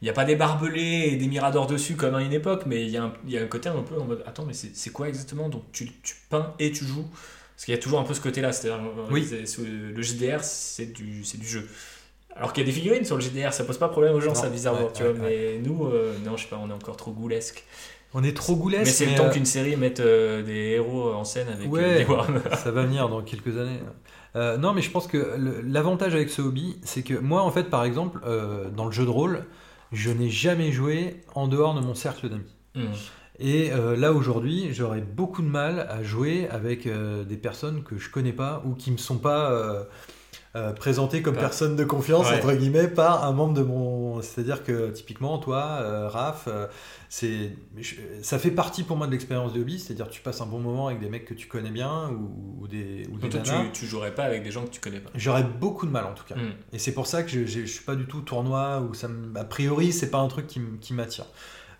[0.00, 2.82] Il n'y a pas des barbelés et des miradors dessus comme à une époque, mais
[2.82, 4.92] il y, a un, y a un côté un peu en mode Attends, mais c'est
[4.92, 5.48] quoi exactement?
[5.48, 7.06] Donc tu, tu, peins et tu joues
[7.54, 8.80] Parce qu'il y a toujours un peu ce côté-là, c'est-à-dire
[9.10, 9.28] oui.
[9.30, 11.68] le JDR, c'est du, du jeu.
[12.38, 14.34] Alors qu'il y a des figurines sur le GDR, ça pose pas problème aux gens,
[14.34, 15.12] ça bizarrement, tu vois.
[15.14, 17.64] mais nous, euh, non, je sais pas, on est encore trop goulesque.
[18.14, 18.84] On est trop goulesque.
[18.84, 22.04] Mais c'est le temps euh, qu'une série mette euh, des héros en scène avec des
[22.04, 22.40] Warhammer.
[22.56, 23.80] ça va venir dans quelques années.
[24.58, 25.34] non, mais je pense que
[25.66, 28.20] l'avantage avec ce hobby, c'est que moi, en fait, par exemple,
[28.76, 29.44] dans le jeu de rôle,
[29.92, 32.56] je n'ai jamais joué en dehors de mon cercle d'amis.
[32.74, 32.92] Hmm.
[33.40, 38.32] Et là aujourd'hui, j'aurais beaucoup de mal à jouer avec des personnes que je connais
[38.32, 39.86] pas ou qui me sont pas
[40.56, 44.88] euh, présenté comme personne de confiance entre guillemets par un membre de mon c'est-à-dire que
[44.90, 46.66] typiquement toi euh, Raph euh,
[47.10, 47.52] c'est
[48.22, 50.86] ça fait partie pour moi de l'expérience de hobby c'est-à-dire tu passes un bon moment
[50.86, 54.14] avec des mecs que tu connais bien ou, des ou des toi, tu, tu, jouerais
[54.14, 55.10] pas avec des gens que tu connais pas.
[55.14, 56.36] J'aurais beaucoup de mal en tout cas.
[56.36, 56.52] Hmm.
[56.72, 59.44] et c'est pour ça que je, je, suis pas du tout tournoi ou ça a
[59.44, 61.26] priori c'est pas un truc qui, qui m'attire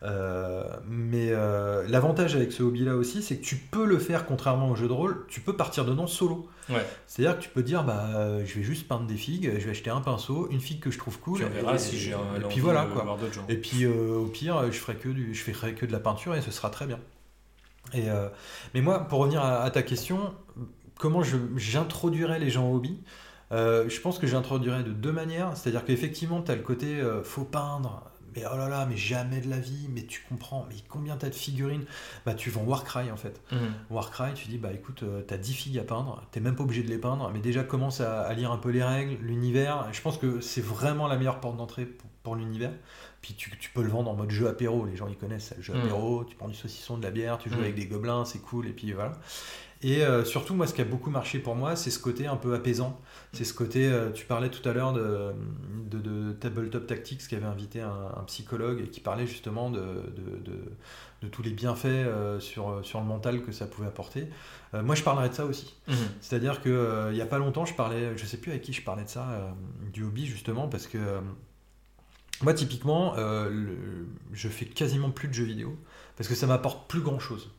[0.03, 4.77] mais euh, l'avantage avec ce hobby-là aussi, c'est que tu peux le faire, contrairement au
[4.77, 6.49] jeu de rôle, tu peux partir dedans solo.
[6.69, 6.87] Ouais.
[7.07, 9.91] C'est-à-dire que tu peux dire, bah, je vais juste peindre des figues, je vais acheter
[9.91, 11.41] un pinceau, une figue que je trouve cool.
[11.43, 13.19] et, si j'ai Et puis voilà, quoi.
[13.49, 16.35] Et puis euh, au pire, je ferai, que du, je ferai que de la peinture
[16.35, 17.01] et ce sera très bien.
[17.95, 18.05] Et,
[18.75, 20.35] mais moi, pour revenir à, ta question,
[20.99, 21.23] comment
[21.57, 23.01] j'introduirais les gens au hobby?
[23.51, 25.57] Je pense que j'introduirais de deux manières.
[25.57, 29.49] C'est-à-dire qu'effectivement, tu as le côté faut peindre, mais oh là là, mais jamais de
[29.49, 31.85] la vie, mais tu comprends, mais combien t'as de figurines?
[32.27, 33.41] Bah tu vends Warcry en fait.
[33.53, 33.73] Mhm.
[33.91, 36.83] Warcry, tu dis bah écoute, euh, t'as 10 figues à peindre, t'es même pas obligé
[36.83, 39.89] de les peindre, mais déjà commence à, lire un peu les règles, l'univers.
[39.93, 41.87] Je pense que c'est vraiment la meilleure porte d'entrée
[42.23, 42.73] pour, l'univers.
[43.23, 45.73] Puis tu, peux le vendre en mode jeu apéro, les gens ils connaissent le jeu
[45.73, 45.81] mhm.
[45.81, 47.63] apéro, tu prends du saucisson, de la bière, tu joues mhm.
[47.63, 49.13] avec des gobelins, c'est cool, et puis voilà.
[49.83, 52.37] Et euh, surtout, moi, ce qui a beaucoup marché pour moi, c'est ce côté un
[52.37, 53.01] peu apaisant.
[53.33, 55.33] C'est ce côté, euh, tu parlais tout à l'heure de,
[55.91, 60.03] de, Tabletop Tactics qui avait invité un, psychologue et qui parlait justement de,
[61.23, 64.29] de tous les bienfaits euh, sur, sur le mental que ça pouvait apporter.
[64.73, 65.75] moi, je parlerais de ça aussi.
[65.89, 65.97] Mhm.
[66.21, 66.73] C'est-à-dire qu'il
[67.09, 69.09] il n'y a pas longtemps, je parlais, je sais plus avec qui je parlais de
[69.09, 69.55] ça,
[69.93, 70.99] du hobby justement, parce que
[72.43, 73.15] moi, typiquement,
[74.33, 75.77] je fais quasiment plus de jeux vidéo
[76.17, 77.51] parce que ça m'apporte plus grand-chose.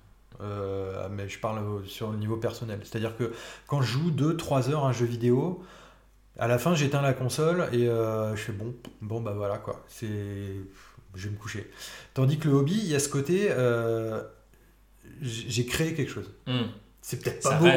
[0.41, 2.79] Euh, mais je parle sur le niveau personnel.
[2.83, 3.33] C'est-à-dire que
[3.67, 5.63] quand je joue 2-3 heures à un jeu vidéo,
[6.37, 9.83] à la fin j'éteins la console et euh, je fais bon, bon bah voilà quoi,
[9.87, 10.07] c'est,
[11.15, 11.69] je vais me coucher.
[12.13, 14.21] Tandis que le hobby, il y a ce côté, euh,
[15.21, 16.31] j'ai créé quelque chose.
[16.47, 16.67] Hmm.
[17.01, 17.67] C'est peut-être pas beau.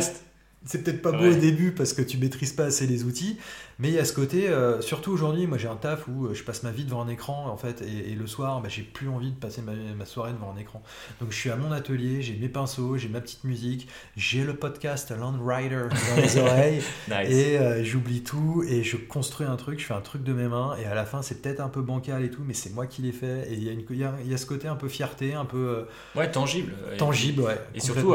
[0.65, 3.37] C'est peut-être pas beau au début parce que tu maîtrises pas assez les outils,
[3.79, 6.35] mais il y a ce côté, euh, surtout aujourd'hui, moi j'ai un taf où euh,
[6.35, 9.09] je passe ma vie devant un écran en fait, et, le soir, bah, j'ai plus
[9.09, 10.83] envie de passer ma, soirée devant un écran.
[11.21, 14.55] Donc je suis à mon atelier, j'ai mes pinceaux, j'ai ma petite musique, j'ai le
[14.55, 16.83] podcast Land Rider dans les oreilles,
[17.29, 20.47] et euh, j'oublie tout et je construis un truc, je fais un truc de mes
[20.47, 22.87] mains, et à la fin c'est peut-être un peu bancal et tout, mais c'est moi
[22.87, 23.69] qui l'ai fait, et il y,
[24.05, 25.87] a il y, a ce côté un peu fierté, un peu.
[26.15, 26.73] ouais, tangible.
[26.99, 27.59] Tangible, ouais.
[27.75, 28.15] Et surtout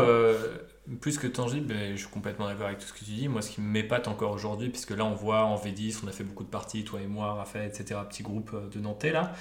[0.96, 3.28] plus que tangible, je suis complètement d'accord avec tout ce que tu dis.
[3.28, 6.24] Moi, ce qui m'épate encore aujourd'hui, puisque là, on voit en V10, on a fait
[6.24, 9.34] beaucoup de parties, toi et moi, Raphaël, etc., petit groupe euh, de Nantais, là.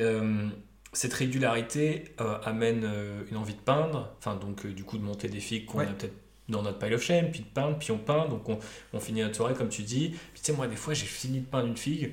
[0.00, 0.48] Euh,
[0.92, 2.86] cette régularité euh, amène
[3.30, 6.14] une envie de peindre, enfin, donc, du coup, de monter des figues qu'on a peut-être
[6.50, 8.58] dans notre pile of shame, puis de peindre, puis on peint, donc on,
[8.92, 10.10] on finit notre soirée, comme tu dis.
[10.10, 12.12] Puis, tu sais, moi, des fois, j'ai fini de peindre une figue,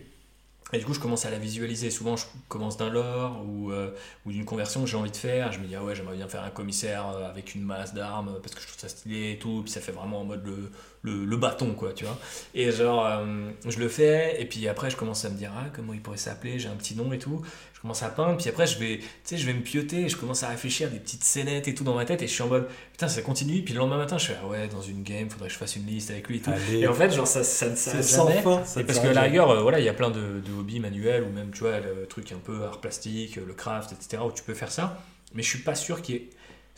[0.72, 1.90] et du coup, je commence à la visualiser.
[1.90, 3.92] Souvent, je commence d'un lore ou, euh,
[4.26, 5.52] ou d'une conversion que j'ai envie de faire.
[5.52, 8.40] Je me dis, ah ouais, j'aimerais bien faire un commissaire euh, avec une masse d'armes
[8.44, 9.62] parce que je trouve ça stylé et tout.
[9.64, 10.70] Puis ça fait vraiment en mode le,
[11.02, 12.18] le, le bâton, quoi, tu vois.
[12.54, 14.42] Et genre, euh, je le fais.
[14.42, 16.76] Et puis après, je commence à me dire, ah, comment il pourrait s'appeler J'ai un
[16.76, 17.42] petit nom et tout
[17.80, 20.18] je commence à peindre, puis après je vais, tu sais, je vais me pioter, je
[20.18, 22.44] commence à réfléchir à des petites scénettes et tout dans ma tête, et je suis
[22.44, 25.02] en mode, putain, ça continue, puis le lendemain matin, je fais, ah ouais, dans une
[25.02, 26.52] game, faudrait que je fasse une liste avec lui et tout.
[26.74, 28.42] et en fait, genre, ça, ça ne s'arrête jamais.
[28.42, 30.60] Fin, et parce que à la rigueur, euh, voilà, il y a plein de, de,
[30.60, 34.24] hobbies manuels, ou même, tu vois, le truc un peu art plastique, le craft, etc.,
[34.28, 35.02] où tu peux faire ça,
[35.34, 36.30] mais je suis pas sûr qu'il y ait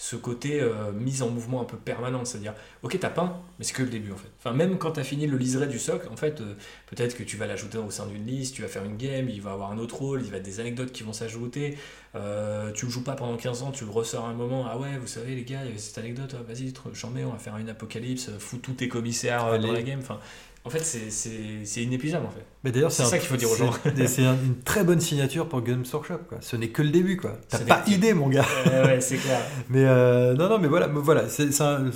[0.02, 3.74] ce côté euh, mise en mouvement un peu permanent, c'est-à-dire, ok, t'as peint, mais c'est
[3.74, 4.32] que le début en fait.
[4.40, 6.56] Enfin, même quand t'as fini le liseré du socle, en fait, euh,
[6.88, 9.44] peut-être que tu vas l'ajouter au sein d'une liste, tu vas faire une game, il
[9.44, 11.78] va avoir un autre rôle, il va y avoir des anecdotes qui vont s'ajouter.
[12.16, 14.98] Euh, tu le joues pas pendant 15 ans, tu le ressors un moment, ah ouais,
[14.98, 17.38] vous savez les gars, il y avait cette anecdote, ah, vas-y, j'en mets, on va
[17.38, 20.00] faire une apocalypse, fous tous tes commissaires dans la game.
[20.00, 20.20] Enfin,
[20.64, 22.46] en fait, c'est inépuisable en fait.
[22.64, 23.74] Mais d'ailleurs, c'est ça qu'il faut dire aux gens.
[24.06, 26.20] C'est une très bonne signature pour Games Workshop.
[26.30, 26.38] Quoi.
[26.42, 27.18] Ce n'est que le début.
[27.18, 27.38] quoi.
[27.50, 28.46] T'as pas idée, mon gars.
[28.68, 29.42] ouais, c'est clair.
[29.70, 31.24] mais euh, non, non, mais voilà, voilà.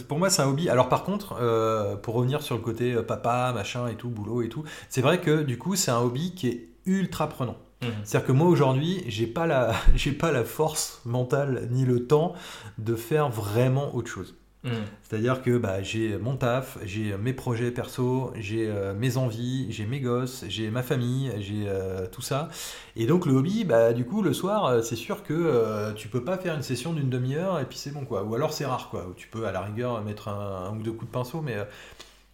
[0.07, 0.69] pour moi, c'est un hobby.
[0.69, 4.41] Alors, par contre, euh, pour revenir sur le côté euh, papa, machin et tout, boulot
[4.41, 7.57] et tout, c'est vrai que du coup, c'est un hobby qui est ultra prenant.
[7.83, 7.89] Mhm.
[8.03, 12.33] C'est-à-dire que moi aujourd'hui, j'ai pas la, j'ai pas la force mentale ni le temps
[12.79, 14.35] de faire vraiment autre chose.
[14.65, 14.71] Mhm.
[15.03, 19.85] C'est-à-dire que bah, j'ai mon taf, j'ai mes projets perso, j'ai euh, mes envies, j'ai
[19.85, 22.49] mes gosses, j'ai ma famille, j'ai euh, tout ça.
[22.95, 26.23] Et donc le hobby, bah, du coup, le soir, euh, c'est sûr que tu peux
[26.23, 28.23] pas faire une session d'une demi-heure et puis c'est bon quoi.
[28.23, 29.05] Ou alors c'est rare quoi.
[29.07, 31.57] Où tu peux à la rigueur mettre un, un ou deux coups de pinceau, mais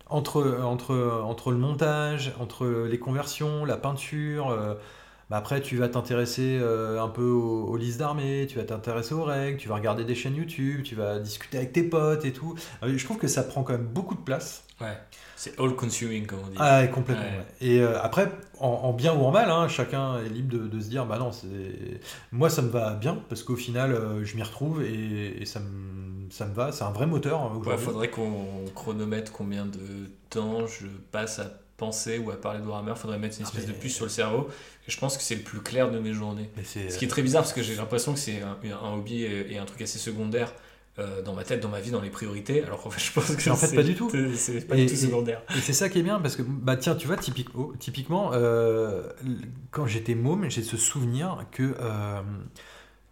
[0.10, 4.78] entre, entre, entre le montage, entre les conversions, la peinture.
[5.32, 9.14] Bah après, tu vas t'intéresser euh, un peu aux, aux listes d'armées, tu vas t'intéresser
[9.16, 12.34] aux règles, tu vas regarder des chaînes YouTube, tu vas discuter avec tes potes et
[12.34, 12.54] tout.
[12.84, 14.66] Euh, Je trouve que ça prend quand même beaucoup de place.
[14.82, 14.98] Ouais.
[15.38, 16.58] C'est all consuming, comme on dit.
[16.60, 17.24] Ah, complètement.
[17.24, 17.30] Ouais.
[17.32, 17.46] ouais.
[17.68, 18.30] Et euh, après,
[18.60, 21.18] en, en bien ou en mal, hein, chacun est libre de, de se dire, bah
[21.18, 21.32] non,
[22.32, 25.60] moi ça me va bien parce qu'au final, euh, je m'y retrouve et, et ça,
[25.62, 26.72] me, ça me va.
[26.72, 27.86] C'est un vrai moteur hein, Ouais, aujourd'hui.
[27.86, 29.80] faudrait qu'on chronomètre combien de
[30.30, 31.46] temps je passe à
[31.78, 32.94] penser ou à parler de Warhammer.
[32.96, 34.48] Faudrait mettre une Ah, espèce mais- de puce sur le cerveau.
[34.92, 36.50] Je pense que c'est le plus clair de mes journées.
[36.64, 39.54] Ce qui est très bizarre parce que j'ai l'impression que c'est un, un hobby et,
[39.54, 40.54] et un truc assez secondaire
[41.00, 42.64] euh, dans ma tête, dans ma vie, dans les priorités.
[42.64, 44.12] Alors qu'en fait, je pense que en fait, pas du tout.
[44.36, 45.42] C'est pas Et- du tout secondaire.
[45.58, 49.04] Et c'est ça qui est bien parce que, bah tiens, tu vois, typiquement, typiquement euh,
[49.72, 52.22] quand j'étais môme, j'ai ce souvenir que euh,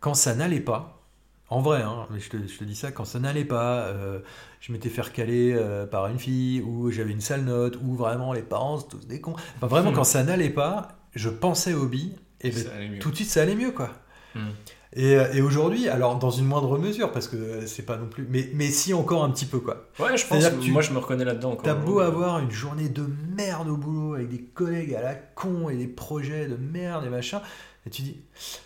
[0.02, 1.02] quand ça n'allait pas,
[1.50, 4.20] en vrai, hein, mais je te, je te dis ça, quand ça n'allait pas, euh,
[4.60, 8.34] je m'étais fait recaler euh, par une fille, ou j'avais une sale note, ou vraiment
[8.34, 9.36] les parents, tous des cons.
[9.58, 9.96] Enfin, vraiment, Hmm.
[9.96, 13.56] quand ça n'allait pas, je pensais au hobby, et ben, tout de suite, ça allait
[13.56, 13.90] mieux, quoi.
[14.36, 14.50] Hmm.
[14.96, 18.26] Et, euh, et aujourd'hui, alors dans une moindre mesure, parce que c'est pas non plus,
[18.28, 19.88] mais, mais si encore un petit peu, quoi.
[20.00, 21.64] Ouais, je pense que tu- moi je me reconnais là-dedans encore.
[21.64, 23.04] T'as beau avoir une journée de
[23.36, 27.10] merde au boulot avec des collègues à la con et des projets de merde et
[27.10, 27.40] machin,
[27.86, 28.18] et tu dis,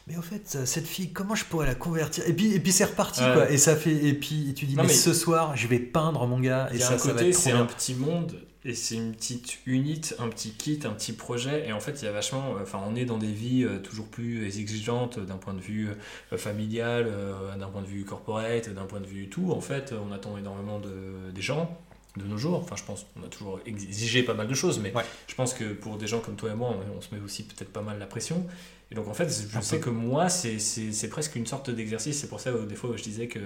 [0.08, 2.24] mais au fait, cette fille, comment je pourrais la convertir?
[2.26, 3.34] Et puis, et puis c'est reparti, Ouais.
[3.34, 3.52] quoi.
[3.52, 6.26] Et ça fait, et puis tu dis, Non, mais, mais- ce soir, je vais peindre
[6.26, 8.34] mon gars, et ça, un ça va côté, être trop c'est un petit monde
[8.66, 11.68] et c'est une petite unité, un petit kit, un petit projet.
[11.68, 12.56] Et en fait, il y a vachement.
[12.62, 15.90] Enfin, on est dans des vies euh, toujours plus exigeantes d'un point de vue
[16.32, 19.52] euh, familial, euh, d'un point de vue corporate, d'un point de vue tout.
[19.52, 21.78] En fait, on attend énormément de, des gens
[22.18, 22.60] de nos jours.
[22.60, 25.04] Enfin, je pense qu'on a toujours exigé pas mal de choses, mais Ouais.
[25.28, 27.44] je pense que pour des gens comme toi et moi, on, on se met aussi
[27.44, 28.46] peut-être pas mal la pression.
[28.92, 32.20] Et donc, en fait, je sais que moi, c'est- presque une sorte d'exercice.
[32.20, 33.40] C'est pour ça, euh, des fois, je disais que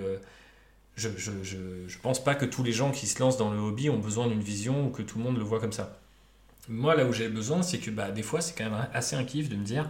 [0.98, 4.28] je, pense pas que tous les gens qui se lancent dans le hobby ont besoin
[4.28, 6.00] d'une vision ou que tout le monde le voit comme ça.
[6.70, 9.24] Moi, là où j'ai besoin, c'est que bah, des fois, c'est quand même assez un
[9.24, 9.90] kiff de me dire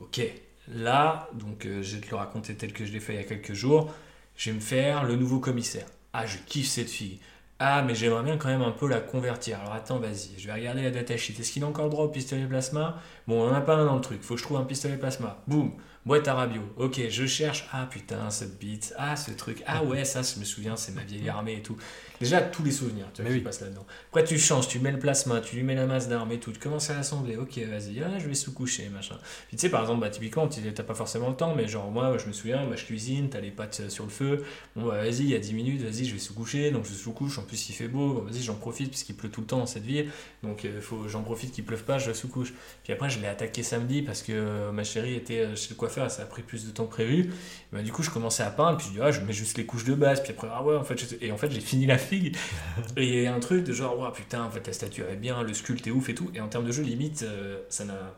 [0.00, 0.20] Ok,
[0.68, 3.20] là, donc euh, je vais te le raconter tel que je l'ai fait il y
[3.20, 3.92] a quelques jours,
[4.36, 5.86] je vais me faire le nouveau commissaire.
[6.12, 7.18] Ah, je kiffe cette fille.
[7.60, 9.60] Ah, mais j'aimerais bien quand même un peu la convertir.
[9.60, 11.34] Alors attends, vas-y, je vais regarder la datasheet.
[11.40, 13.02] Est-ce qu'il a encore le droit au pistolet plasma?
[13.26, 14.22] Bon, on en a pas un dans le truc.
[14.22, 15.42] Faut que je trouve un pistolet plasma.
[15.48, 15.72] Boum,
[16.08, 16.62] boîte à radio.
[16.78, 17.68] Ok, je cherche.
[17.70, 18.94] Ah putain, cette bite.
[18.96, 19.62] Ah, ce truc.
[19.66, 21.76] Ah ouais, ça, je me souviens, c'est ma vieille armée et tout.
[22.20, 23.42] Déjà, tous les souvenirs, tu vois, qui oui.
[23.42, 23.86] passent là-dedans.
[24.08, 26.50] Après, tu changes, tu mets le plasma, tu lui mets la masse d'armes et tout.
[26.52, 27.36] Tu commences à l'assembler.
[27.36, 29.16] Ok, vas-y, ah, je vais sous-coucher, machin.
[29.48, 31.90] Puis tu sais, par exemple, bah, typiquement, tu t'as pas forcément le temps, mais genre,
[31.90, 34.44] moi, je me souviens, bah, je cuisine, t'as les pâtes euh, sur le feu.
[34.74, 36.70] Bon, bah, vas-y, il y a 10 minutes, vas-y, je vais sous-coucher.
[36.72, 37.38] Donc, je sous-couche.
[37.38, 38.14] En plus, il fait beau.
[38.14, 40.10] Bon, vas-y, j'en profite, puisqu'il pleut tout le temps dans cette ville.
[40.42, 42.52] Donc, euh, faut, j'en profite qu'il pleuve pas, je sous-couche.
[42.84, 46.06] Puis après, je l'ai attaqué samedi parce que euh, ma chérie était chez le coiffeur
[46.06, 47.30] et ça a pris plus de temps que prévu.
[47.72, 49.66] Bah, du coup, je commençais à peindre, puis je dis, ah, je mets juste les
[49.66, 50.22] couches de base.
[50.22, 52.32] Puis après, ah ouais, en fait, je- et en fait, j'ai fini la et
[52.96, 55.42] il y a un truc de genre, ouais, putain, en fait, la statue est bien,
[55.42, 56.30] le sculpte est ouf et tout.
[56.34, 58.14] Et en termes de jeu, limite, euh, ça n'a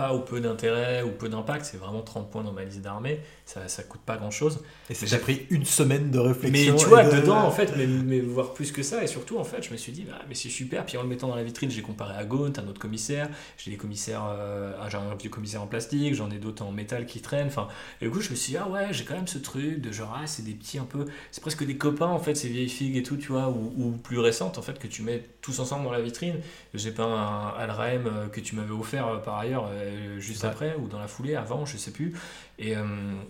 [0.00, 1.66] pas ou peu d'intérêt ou peu d'impact.
[1.66, 3.20] C'est vraiment 30 points dans ma liste d'armée.
[3.44, 4.60] Ça, ça coûte pas grand chose.
[4.88, 6.72] Et t'a pris une semaine de réflexion.
[6.72, 9.38] Mais tu vois, de- dedans, en fait, mais, mais voir plus que ça, et surtout,
[9.38, 10.86] en fait, je me suis dit, ah, mais c'est super.
[10.86, 13.28] Puis en le mettant dans la vitrine, j'ai comparé à Gaunt, un autre commissaire.
[13.58, 17.04] J'ai des commissaires, euh, j'ai un vieux commissaire en plastique, j'en ai d'autres en métal
[17.06, 17.48] qui traînent.
[17.48, 17.68] Enfin,
[18.00, 19.92] et du coup, je me suis dit, ah ouais, j'ai quand même ce truc de
[19.92, 22.68] genre, ah, c'est des petits un peu, c'est presque des copains, en fait, ces vieilles
[22.68, 25.58] figues et tout, tu vois, ou, ou plus récentes, en fait, que tu mets tous
[25.60, 26.36] ensemble dans la vitrine.
[26.74, 30.48] J'ai pas un Alraem euh, que tu m'avais offert euh, par ailleurs, euh, juste Ouais.
[30.48, 32.14] après, ou dans la foulée, avant, je sais plus.
[32.58, 32.84] Et, euh,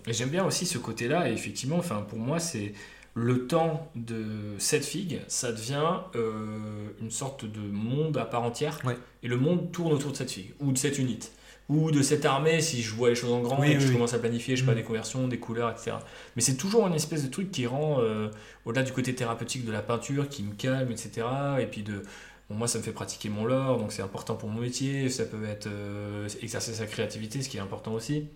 [0.06, 2.72] et j'aime bien aussi ce côté-là, et effectivement, enfin, pour moi, c'est
[3.14, 5.82] le temps de cette figue, ça devient
[6.14, 8.96] euh, une sorte de monde à part entière, Ouais.
[9.22, 11.28] et le monde tourne autour de cette figue, ou de cette unité,
[11.68, 13.82] ou de cette armée, si je vois les choses en grand, Oui, et que oui,
[13.82, 13.94] je oui.
[13.94, 14.76] commence à planifier, je sais pas, Mm.
[14.76, 15.92] des conversions, des couleurs, etc.
[16.36, 18.28] Mais c'est toujours une espèce de truc qui rend, euh,
[18.64, 21.26] au-delà du côté thérapeutique de la peinture, qui me calme, etc.,
[21.60, 22.02] et puis de...
[22.50, 25.08] Bon, moi, ça me fait pratiquer mon lore, donc c'est important pour mon métier.
[25.08, 28.28] Ça peut être euh, exercer sa créativité, ce qui est important aussi.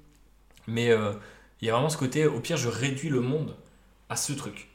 [0.67, 1.13] Mais euh,
[1.61, 3.55] il y a vraiment ce côté, au pire, je réduis le monde
[4.09, 4.69] à ce truc.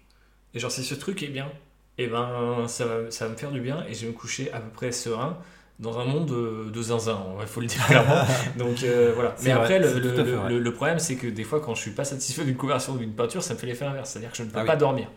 [0.53, 1.51] Et genre, si ce truc est bien,
[1.97, 4.51] et ben ça va, ça va me faire du bien et je vais me coucher
[4.53, 5.37] à peu près serein
[5.79, 8.23] dans un monde de, de zinzin, il faut le dire clairement.
[8.57, 9.35] Donc euh, voilà.
[9.43, 12.43] Mais vrai, après, le, le- problème, c'est que des fois, quand je suis pas satisfait
[12.45, 14.11] d'une conversion ou d'une peinture, ça me fait l'effet inverse.
[14.11, 14.67] C'est-à-dire que je ne peux Ah oui.
[14.67, 15.09] pas dormir.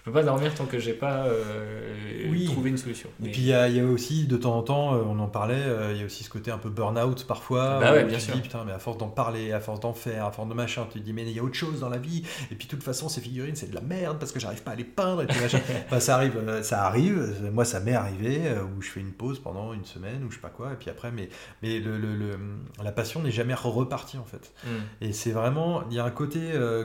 [0.00, 3.10] Je peux pas dormir tant que j'ai pas euh, trouvé une solution.
[3.22, 5.92] Et puis il y, a aussi de temps en temps, euh, on en parlait, euh,
[5.92, 7.78] il y a aussi ce côté un peu burn-out parfois.
[7.80, 8.34] Bah ouais, bien sûr.
[8.34, 10.86] Dis, putain, mais à force d'en parler, à force d'en faire, à force de machin,
[10.90, 12.22] tu te dis mais il y a autre chose dans la vie.
[12.50, 14.70] Et puis de toute façon, ces figurines, c'est de la merde parce que j'arrive pas
[14.70, 15.20] à les peindre.
[15.22, 17.50] Et puis, enfin, ça arrive, ça arrive.
[17.52, 18.40] Moi, ça m'est arrivé
[18.74, 20.72] où je fais une pause pendant une semaine ou je sais pas quoi.
[20.72, 21.28] Et puis après, mais
[21.62, 22.38] mais le, le,
[22.82, 24.54] la passion n'est jamais repartie en fait.
[24.64, 25.04] Mm.
[25.04, 26.40] Et c'est vraiment, il y a un côté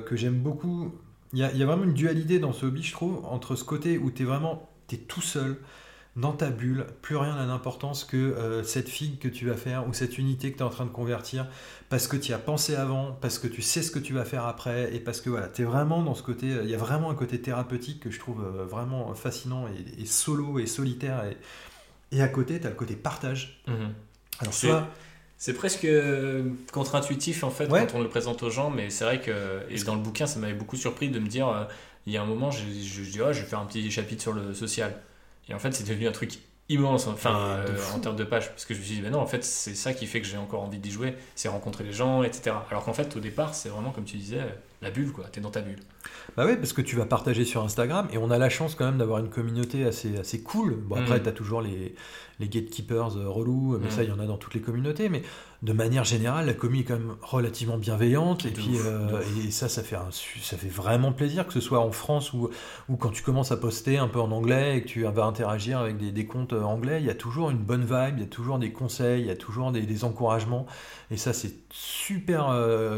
[0.06, 0.94] que j'aime beaucoup
[1.36, 4.10] il y, a, vraiment une dualité dans ce hobby, je trouve, entre ce côté où
[4.10, 5.58] tu es vraiment es tout seul,
[6.16, 9.86] dans ta bulle, plus rien n'a d'importance que euh, cette figue que tu vas faire
[9.86, 11.46] ou cette unité que tu es en train de convertir
[11.90, 14.24] parce que tu y as pensé avant, parce que tu sais ce que tu vas
[14.24, 16.78] faire après et parce que voilà, tu es vraiment dans ce côté, il y a
[16.78, 19.66] vraiment un côté thérapeutique que je trouve euh, vraiment fascinant
[19.98, 21.26] et, solo et solitaire
[22.14, 23.62] et, à côté, tu as le côté partage.
[23.68, 23.74] Mmh.
[24.40, 24.88] Alors soit
[25.38, 29.20] c'est presque euh, contre-intuitif en fait quand on le présente aux gens, mais c'est vrai
[29.20, 29.32] que
[29.70, 31.64] et dans le bouquin, ça m'avait beaucoup surpris de me dire, euh,
[32.06, 34.22] il y a un moment, je, je, dis, oh, je vais faire un petit chapitre
[34.22, 34.96] sur le social.
[35.50, 38.66] Et en fait, c'est devenu un truc immense enfin euh, en termes de pages parce
[38.66, 40.38] que je me suis dit ben non en fait c'est ça qui fait que j'ai
[40.38, 43.70] encore envie d'y jouer c'est rencontrer les gens etc alors qu'en fait au départ c'est
[43.70, 44.40] vraiment comme tu disais
[44.82, 45.80] la bulle quoi t'es dans ta bulle.
[46.36, 48.86] Bah ouais parce que tu vas partager sur Instagram et on a la chance quand
[48.86, 50.76] même d'avoir une communauté assez assez cool.
[50.76, 51.24] Bon après mm.
[51.24, 51.94] tu as toujours les
[52.40, 54.04] les gatekeepers euh, relous, mais ça, mm.
[54.06, 55.10] il y en a dans toutes les communautés.
[55.10, 55.22] Mais
[55.62, 58.46] de manière générale, la commu est quand même relativement bienveillante.
[58.46, 61.80] Et puis, euh, et ça, ça fait, un, ça fait vraiment plaisir, que ce soit
[61.80, 62.50] en France ou,
[62.90, 65.80] ou quand tu commences à poster un peu en anglais et que tu vas interagir
[65.80, 68.26] avec des, des comptes euh, anglais, il y a toujours une bonne vibe, il y
[68.26, 70.66] a toujours des conseils, il y a toujours des, des encouragements.
[71.12, 72.50] Et ça, c'est super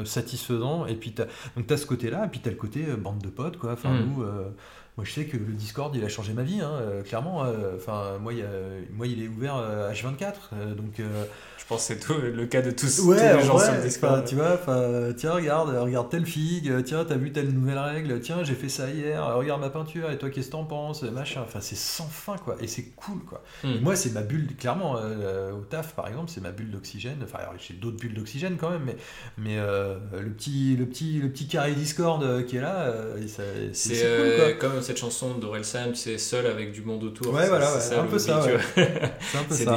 [0.05, 0.85] satisfaisant.
[0.85, 3.57] Et puis, tu as ce côté-là, et puis tu as le côté bande de potes,
[3.57, 3.73] quoi.
[3.73, 4.05] Enfin, mm.
[4.05, 4.23] nous.
[4.97, 7.45] Moi, je sais que le Discord, il a changé ma vie, hein, euh, clairement.
[7.45, 8.43] Euh, enfin, moi, il,
[8.93, 9.55] moi, il est ouvert
[9.93, 10.99] H24, euh, donc
[11.57, 14.25] je pense que c'est le cas de tous, tous les gens sur le Discord.
[14.25, 14.59] Tu vois,
[15.17, 18.89] tiens, regarde, regarde telle figue, tiens, t'as vu telle nouvelle règle, tiens, j'ai fait ça
[18.89, 21.41] hier, regarde ma peinture, et toi, qu'est-ce que t'en penses, machin.
[21.45, 22.57] Enfin, c'est sans fin, quoi.
[22.61, 23.43] Et c'est cool, quoi.
[23.63, 23.79] Hmm.
[23.81, 27.19] moi, c'est ma bulle, clairement, euh, au taf, par exemple, c'est ma bulle d'oxygène.
[27.23, 28.97] Enfin, j'ai d'autres bulles d'oxygène quand même, mais,
[29.37, 32.93] mais euh, le, petit, le, petit, le petit carré Discord euh, qui est là,
[33.73, 34.53] c'est cool, quoi.
[34.53, 37.33] comme cette chanson d'Orelsan, tu sais, seul avec du monde autour.
[37.33, 38.41] Ouais, voilà, c'est un peu ça.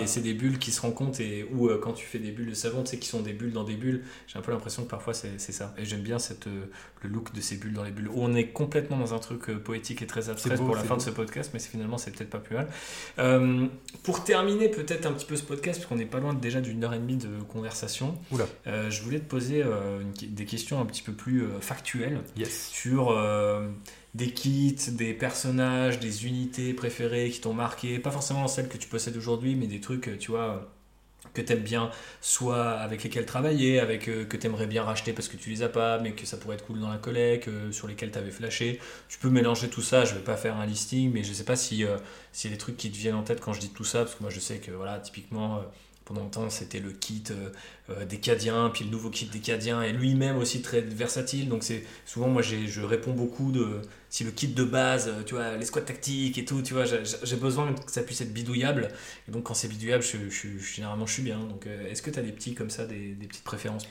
[0.05, 2.83] C'est des, bulles qui se rencontrent et où quand tu fais des bulles de savon,
[2.83, 4.03] tu sais, qui sont des bulles dans des bulles.
[4.27, 5.75] J'ai un peu l'impression que parfois c'est ça.
[5.79, 6.67] Et j'aime bien cette, euh,
[7.03, 8.11] le look de ces bulles dans les bulles.
[8.15, 11.03] On est complètement dans un truc euh, poétique et très abstrait pour la fin de
[11.03, 12.69] ce podcast, mais finalement c'est peut-être pas plus mal.
[13.19, 13.67] Euh,
[14.03, 16.83] pour terminer peut-être un petit peu ce podcast, parce qu'on n'est pas loin déjà d'une
[16.85, 18.17] heure et demie de conversation,
[18.67, 19.65] je voulais te poser
[20.23, 23.17] des questions un petit peu plus factuelles sur
[24.15, 28.89] des kits, des personnages, des unités préférées qui t'ont marqué, pas forcément celles que tu
[28.89, 30.69] possèdes aujourd'hui, mais des trucs, tu vois,
[31.35, 31.91] que tu aimes bien,
[32.21, 35.63] soit avec lesquels travailler, avec euh, que tu aimerais bien racheter parce que tu les
[35.63, 38.19] as pas, mais que ça pourrait être cool dans la collecte, euh, sur lesquels tu
[38.19, 38.81] avais flashé.
[39.09, 41.57] Tu peux mélanger tout ça, je vais pas faire un listing, mais je sais pas
[41.57, 41.97] si euh,
[42.45, 44.15] y a des trucs qui te viennent en tête quand je dis tout ça, parce
[44.15, 45.63] que moi je sais que voilà, typiquement
[46.05, 47.25] pendant longtemps c'était le kit
[48.09, 51.85] des Cadiens, puis le nouveau kit des Cadiens, et lui-même aussi très versatile, donc c'est
[52.07, 55.65] souvent moi je réponds beaucoup de si le kit de base, euh, tu vois, les
[55.65, 58.89] squats tactiques et tout, tu vois, j'ai besoin que ça puisse être bidouillable.
[59.29, 60.19] Et donc quand c'est bidouillable, je,
[60.59, 61.39] généralement je suis bien.
[61.39, 63.89] Donc euh, est-ce que tu as des petits comme ça, des, petites préférences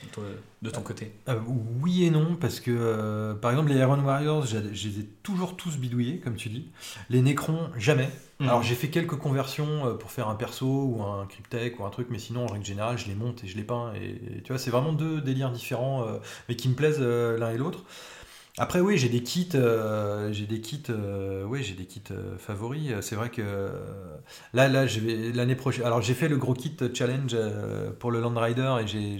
[0.61, 1.13] de ton côté?
[1.29, 1.39] Euh,
[1.81, 5.77] Oui et non, parce que par exemple les Iron Warriors, je les ai toujours tous
[5.77, 6.67] bidouillés, comme tu dis.
[7.09, 8.09] Les Necrons, jamais.
[8.39, 8.45] Hmm.
[8.45, 12.07] Alors j'ai fait quelques conversions pour faire un perso ou un cryptech ou un truc,
[12.09, 13.88] mais sinon en règle générale je les monte et je les peins.
[13.95, 16.05] Et, tu vois, c'est vraiment deux délires différents,
[16.47, 17.83] mais qui me plaisent l'un et l'autre.
[18.61, 22.37] Après oui, j'ai des kits, euh, j'ai des kits, euh, oui, j'ai des kits euh,
[22.37, 22.91] favoris.
[22.99, 23.69] C'est vrai que
[24.53, 25.85] là, là, je vais l'année prochaine.
[25.85, 27.37] Alors j'ai fait le gros kit challenge
[27.99, 29.17] pour le Land Rider et j'ai,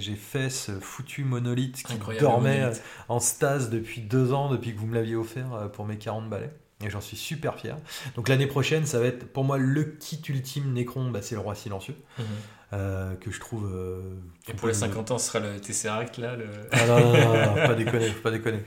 [0.00, 2.72] j'ai, fait ce foutu monolithe qui dormait
[3.08, 6.50] en stase depuis deux ans, depuis que vous me l'aviez offert pour mes 40 balais.
[6.82, 7.76] Et j'en suis super fier.
[8.16, 11.40] Donc l'année prochaine, ça va être pour moi le kit ultime Necron, bah, c'est le
[11.40, 11.94] roi silencieux.
[12.18, 12.24] Mhm.
[12.72, 13.68] Euh, que je trouve.
[13.74, 14.00] Euh,
[14.48, 16.46] et pour les 50 ans, ce sera le Tesseract là le...
[16.70, 18.60] Ah non, non, non, pas déconner, faut pas déconner.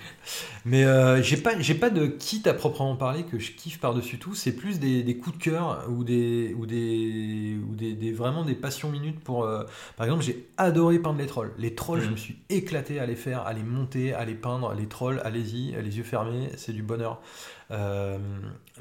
[0.66, 4.20] Mais euh, j'ai pas, j'ai pas de kit à proprement parler que je kiffe par-dessus
[4.20, 4.36] tout.
[4.36, 8.44] C'est plus des, des, coups de cœur ou des, ou des, ou des, des vraiment
[8.44, 9.50] des passions minutes pour.
[9.96, 11.54] par exemple, j'ai adoré peindre les trolls.
[11.58, 12.12] Les trolls, je mm.
[12.12, 14.74] me suis éclaté à les faire, à les monter, à les peindre.
[14.74, 17.22] Les trolls, allez-y, les yeux fermés, c'est du bonheur.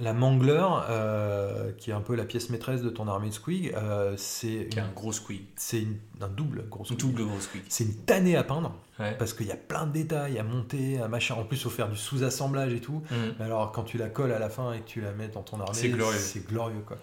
[0.00, 3.34] Euh, la Mangler, euh, qui est un peu la pièce maîtresse de ton armée de
[3.34, 5.42] Squig, euh, c'est un gros Squig.
[5.56, 5.86] C'est
[6.20, 6.98] un double gros Squig.
[6.98, 7.62] Double gros Squig.
[7.68, 8.74] C'est une tannée à peindre.
[9.18, 11.34] Parce qu'il y a plein de détails à monter, à machin.
[11.34, 13.02] En plus, il faut faire du sous-assemblage et tout.
[13.10, 13.14] Mm.
[13.36, 15.42] Mais alors, quand tu la colles à la fin et que tu la mets dans
[15.42, 16.16] ton armée, c'est glorieux.
[16.16, 16.98] C'est glorieux quoi.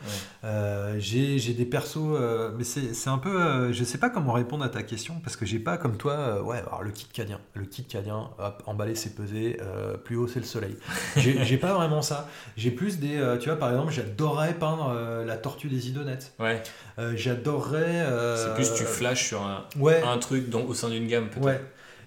[0.97, 2.17] j'ai des persos,
[2.57, 3.73] mais c'est un peu.
[3.73, 6.41] je sais pas comment répondre à ta question parce que j'ai pas comme toi.
[6.41, 7.41] ouais, alors le kit cadien.
[7.53, 9.59] Le kit cadien, hop, emballé, c'est pesé.
[10.05, 10.77] plus haut, c'est le soleil.
[11.17, 12.29] J'ai pas vraiment ça.
[12.55, 13.17] J'ai plus des.
[13.17, 16.33] euh, tu vois, par exemple, j'adorerais peindre euh, la tortue des idonettes.
[16.39, 16.63] Ouais.
[16.97, 18.05] Euh, j'adorerais.
[18.37, 20.01] C'est plus tu flashes sur un, Ouais.
[20.01, 21.45] un truc dans- au sein d'une gamme, peut-être.
[21.45, 21.61] Ouais.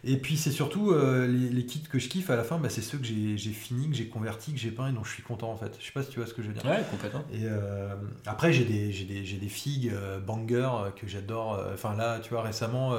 [0.05, 2.69] Et puis c'est surtout euh, les, les kits que je kiffe à la fin, bah,
[2.69, 5.23] c'est ceux que j'ai fini, que j'ai convertis, que j'ai peint et dont je suis
[5.23, 5.77] content en fait.
[5.79, 6.65] Je sais pas si tu vois ce que je veux dire.
[6.65, 7.23] Ouais, complètement.
[7.33, 7.95] Et euh,
[8.27, 10.69] après, j'ai des, des, des figues euh, banger
[11.01, 11.65] que j'adore.
[11.73, 12.97] Enfin, là, tu vois, récemment,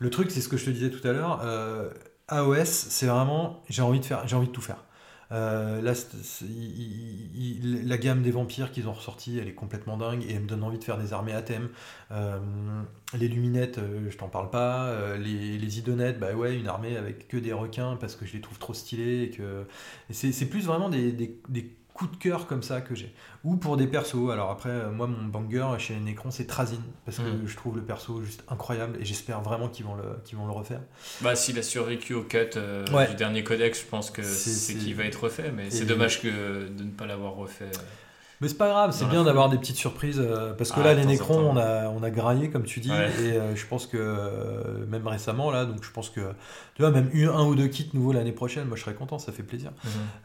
[0.00, 1.40] le truc, c'est ce que je te disais tout à l'heure.
[2.28, 4.82] AOS, c'est vraiment, j'ai envie de faire, j'ai envie de tout faire.
[5.32, 5.80] Euh,
[7.62, 10.78] la gamme des vampires qu'ils ont ressorti, elle est complètement dingue et me donne envie
[10.78, 11.68] de faire des armées à thème.
[12.10, 12.38] Euh,
[13.14, 15.16] les luminettes, euh, je t'en parle pas.
[15.16, 18.58] Les, idonettes, bah ouais, une armée avec que des requins parce que je les trouve
[18.58, 19.30] trop stylés.
[20.10, 21.40] Et c'est plus vraiment des
[21.94, 23.14] coups de cœur comme ça que j'ai.
[23.44, 24.30] Ou pour des persos.
[24.32, 27.46] Alors après, euh, moi, mon banger chez Necron, c'est Trazin parce que Mm.
[27.46, 30.52] je trouve le perso juste incroyable et j'espère vraiment qu'ils vont, le, qu'ils vont le
[30.52, 30.80] refaire.
[31.20, 33.08] Bah, s'il a survécu au cut euh, Ouais.
[33.08, 36.68] du dernier codex, je pense que C'est- qu'il va être refait, mais c'est dommage que
[36.68, 37.70] de ne pas l'avoir refait.
[38.42, 40.94] Mais c'est pas grave, c'est bien d'avoir des petites surprises euh, parce que Ah, là,
[40.94, 43.08] les en Necrons, on a, on a graillé, comme tu dis, Ouais.
[43.22, 46.20] et euh, je pense que euh, même récemment, là, donc je pense que
[46.74, 49.18] tu vois, même une- un ou deux kits nouveaux l'année prochaine, moi je serais content,
[49.18, 49.70] ça fait plaisir.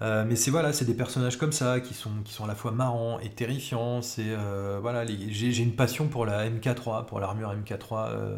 [0.01, 2.55] Euh, mais c'est voilà, c'est des personnages comme ça qui sont, qui sont à la
[2.55, 4.01] fois marrants et terrifiants.
[4.01, 8.07] C'est euh, voilà, les- j'ai j'ai une passion pour la MK3, pour l'armure MK3.
[8.09, 8.35] euh,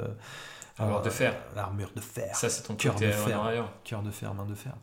[0.78, 1.34] L'armure de fer.
[1.56, 2.36] L'armure de fer.
[2.36, 3.42] Ça, c'est ton Cœur côté de fer.
[3.84, 4.74] Cœur de fer, main de fer.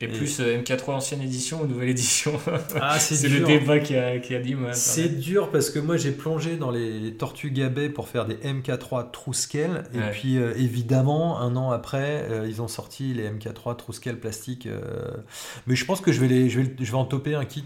[0.00, 2.32] Et, Et- plus euh, MK3 ancienne édition ou nouvelle édition
[2.80, 4.68] Ah, C'est le débat qui, a, qui anime.
[4.72, 9.10] C'est dur parce que moi j'ai plongé dans les tortues gabet pour faire des MK3
[9.10, 10.10] True Scale et Ouais.
[10.12, 14.68] puis euh, évidemment un an après euh, ils ont sorti les MK3 True Scale plastique
[15.66, 17.64] mais je pense que je vais les je vais, je vais en toper un kit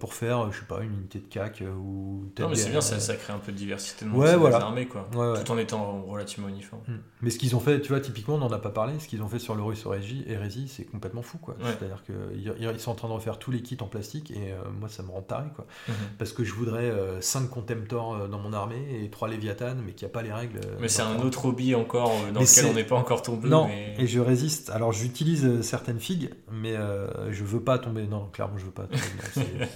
[0.00, 3.00] pour faire je sais pas une unité de CAC ou Non, mais c'est bien, ça,
[3.00, 4.58] ça crée un peu de diversité dans Ouais, les voilà.
[4.58, 5.08] armées, quoi.
[5.14, 5.42] Ouais.
[5.42, 6.82] Tout en étant relativement uniforme.
[6.88, 6.98] Hmm.
[7.22, 9.22] Mais ce qu'ils ont fait, tu vois, typiquement, on n'en a pas parlé, ce qu'ils
[9.22, 9.84] ont fait sur l'Horus
[10.26, 11.53] Hérésie, c'est complètement fou, quoi.
[11.60, 11.70] Ouais.
[11.78, 14.56] C'est-à-dire qu'ils ils sont en train de refaire tous les kits en plastique, et euh,
[14.80, 15.66] moi, ça me rend taré, quoi.
[15.88, 15.94] Mhm.
[16.18, 20.06] Parce que je voudrais 5 Contemptors euh, dans mon armée, et 3 Léviathan, mais qu'il
[20.06, 20.58] n'y a pas les règles.
[20.58, 23.22] euh, Mais c'est un autre hobby encore euh, dans Mais lequel on n'est pas encore
[23.22, 23.48] tombé.
[23.48, 23.94] Non, mais...
[23.98, 24.70] et je résiste.
[24.70, 28.06] Alors, j'utilise euh, certaines figues, mais euh, je veux pas tomber.
[28.06, 29.02] Non, clairement, je veux pas tomber.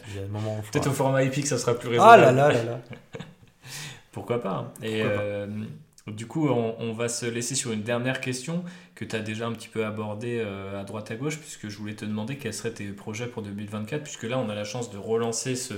[0.73, 2.37] Peut-être faudra- au format épique, ça sera plus Ah raisonnable.
[2.37, 2.81] là là là là
[4.13, 4.73] Pourquoi pas hein.
[4.83, 5.09] Et pas.
[5.09, 5.47] euh,
[6.07, 8.65] du coup, on, on va se laisser sur une dernière question
[8.99, 11.79] que tu as déjà un petit peu abordée euh, à droite à gauche, puisque je
[11.79, 14.91] voulais te demander quels seraient tes projets pour 2024, puisque là, on a la chance
[14.91, 15.75] de relancer ce,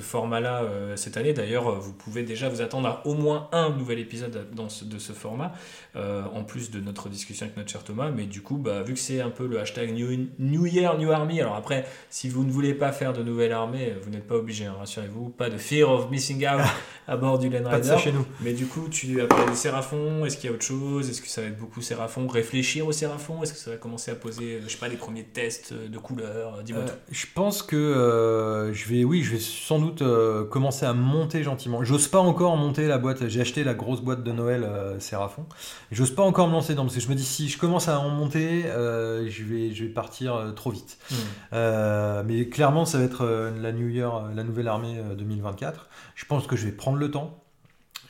[0.00, 1.32] format-là euh, cette année.
[1.32, 5.12] D'ailleurs, euh, vous pouvez déjà vous attendre à au moins un nouvel épisode de ce
[5.12, 5.52] format,
[5.96, 8.10] euh, en plus de notre discussion avec notre cher Thomas.
[8.10, 11.10] Mais du coup, bah, vu que c'est un peu le hashtag New, New Year, New
[11.10, 14.36] Army, alors après, si vous ne voulez pas faire de nouvelle armée, vous n'êtes pas
[14.36, 15.30] obligé, hein, rassurez-vous.
[15.30, 16.60] Pas de fear of missing out
[17.08, 17.88] à bord du Land Pas de Rider.
[17.88, 18.24] ça chez nous.
[18.40, 20.24] Mais du coup, tu as parlé des Séraphons.
[20.24, 21.08] Est-ce qu'il y a autre chose?
[21.10, 23.42] Est-ce que ça va être beaucoup Séraphons Réfléchir aux Séraphons?
[23.42, 25.88] Est-ce que ça va commencer à poser, euh, je sais pas, les premiers tests euh,
[25.88, 26.62] de couleurs?
[26.62, 26.94] Dis-moi Euh, tout.
[27.10, 30.02] je pense que euh, je vais, oui, je vais sans doute
[30.50, 31.82] commencer à monter gentiment.
[31.84, 33.28] J'ose pas encore monter la boîte.
[33.28, 34.68] J'ai acheté la grosse boîte de Noël
[34.98, 35.46] Séraphon.
[35.92, 37.98] J'ose pas encore me lancer dedans parce que je me dis si je commence à
[37.98, 40.98] en monter, euh, je vais, je vais partir euh, trop vite.
[41.10, 41.14] Hmm.
[41.52, 45.88] Euh, mais clairement, ça va être la New Year, la nouvelle armée euh, 2024.
[46.14, 47.42] Je pense que je vais prendre le temps.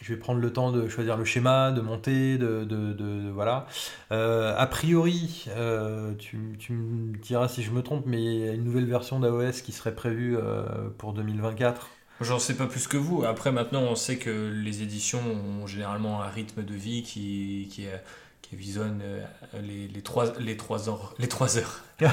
[0.02, 3.31] Je vais prendre le temps de choisir le schéma, de monter, de, de- de- de-
[3.31, 3.66] voilà.
[4.11, 5.47] A priori,
[6.19, 9.20] tu, tu me diras si je me trompe, mais il y a une nouvelle version
[9.20, 10.39] d'AOS qui serait prévue
[10.97, 11.90] pour 2024.
[12.20, 13.24] J'en sais pas plus que vous.
[13.24, 17.86] Après, maintenant, on sait que les éditions ont généralement un rythme de vie qui, qui,
[17.86, 17.97] euh,
[18.42, 19.24] qui visionne euh,
[19.62, 21.14] les, les, 3, les 3 heures.
[21.18, 21.80] Les 3 heures.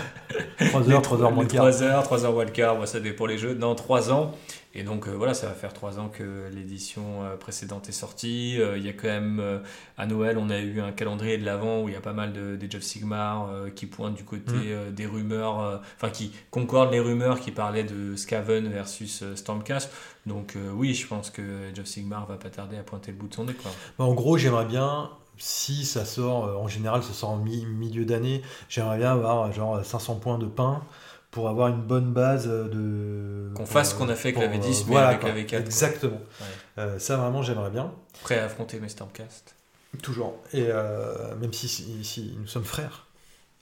[0.70, 1.70] 3 heures, 3 heures moins de quart.
[1.70, 3.54] 3 heures, 3 heures wildcard, ça dépend les jeux.
[3.54, 4.32] Non, 3 ans.
[4.80, 8.58] Et donc euh, voilà, ça va faire 3 ans que l'édition euh, précédente est sortie.
[8.62, 9.62] Euh, Il y a quand même,
[9.98, 12.32] à Noël, on a eu un calendrier de l'avant où il y a pas mal
[12.32, 14.92] de, of Sigmar qui pointent du côté Mm.
[14.94, 19.92] des rumeurs, enfin qui concordent les rumeurs qui parlaient de Skaven versus Stormcast.
[20.26, 21.42] Donc oui, je pense que
[21.72, 23.54] Age of Sigmar va pas tarder à pointer le bout de son nez.
[23.56, 23.72] Quoi.
[23.98, 28.06] Bah, En gros, j'aimerais bien, si ça sort, en général, ça sort en mi- milieu
[28.06, 30.84] d'année, j'aimerais bien avoir genre 500 points de pain
[31.32, 33.54] pour avoir une bonne base euh, de.
[33.54, 35.30] Qu'on fasse ce euh, qu'on a fait avec la V10, euh, mais voilà, avec quoi.
[35.30, 35.50] la V4.
[35.50, 35.60] quoi.
[35.60, 36.22] Exactement.
[36.42, 36.46] Ouais.
[36.80, 37.94] Euh, ça, vraiment, j'aimerais bien.
[38.24, 39.56] Prêt à affronter mes Stormcast.
[40.02, 40.36] Toujours.
[40.54, 43.08] Et euh, même si, si, si nous sommes frères,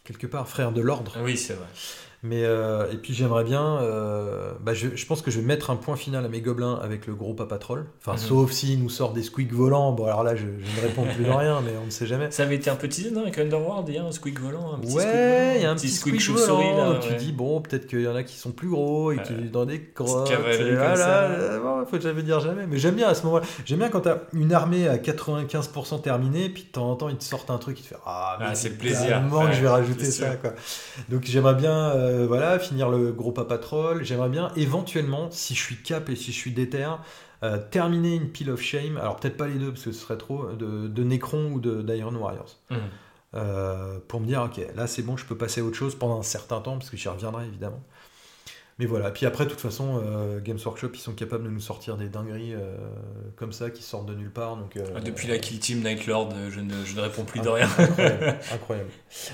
[0.03, 1.15] quelque part, frères de l'ordre.
[1.21, 1.67] Oui, c'est vrai.
[2.23, 3.77] Mais euh, et puis j'aimerais bien.
[3.81, 6.79] euh, bah, je, je pense que je vais mettre un point final à mes gobelins
[6.81, 7.85] avec le gros papatrol.
[7.99, 8.17] Enfin, Mhm.
[8.17, 9.91] sauf s'ils nous sortent des squeaks volants.
[9.91, 12.31] Bon, alors là, je, je ne réponds plus de rien, mais on ne sait jamais.
[12.31, 14.73] Ça avait été un peu teasé, non, avec Underworld, il y a un squeak volant,
[14.75, 16.93] un petit squeak Ouais, il y a un petit squeak chauve-souris, volant.
[16.93, 17.15] là, Tu ouais.
[17.15, 19.65] dis, bon, peut-être qu'il y en a qui sont plus gros et qui vivent dans
[19.65, 20.31] des grottes.
[20.31, 21.59] voilà, ça.
[21.59, 22.65] bon, faut jamais dire jamais.
[22.67, 23.45] Mais j'aime bien à ce moment-là.
[23.65, 27.17] J'aime bien quand t'as une armée à 95% terminée, puis de temps en temps, ils
[27.17, 29.21] te sortent un truc qui te fait Ah, Ah, c'est le plaisir.
[29.29, 30.53] que Ouais, je vais rajouter ça, quoi.
[31.09, 31.75] Donc j'aimerais bien.
[31.75, 34.03] euh, voilà, finir le gros patrol.
[34.03, 36.87] J'aimerais bien, éventuellement, si je suis cap et si je suis déter,
[37.43, 38.97] euh, terminer une Pile of Shame.
[38.97, 41.81] Alors peut-être pas les deux parce que ce serait trop de, de Necron ou de
[41.81, 42.57] d'Iron Warriors.
[42.69, 42.77] Mhm.
[43.35, 46.19] Euh, pour me dire, ok, là c'est bon, je peux passer à autre chose pendant
[46.19, 47.83] un certain temps parce que j'y reviendrai évidemment.
[48.77, 51.61] Mais voilà, puis après, de toute façon, euh, Games Workshop, ils sont capables de nous
[51.61, 52.75] sortir des dingueries euh,
[53.37, 54.57] comme ça qui sortent de nulle part.
[54.57, 57.23] Donc, euh, Ah, Depuis la Kill Team Night Lord, euh, je ne, je ne réponds
[57.23, 57.69] plus de rien.
[57.79, 58.89] Incroyable, incroyable.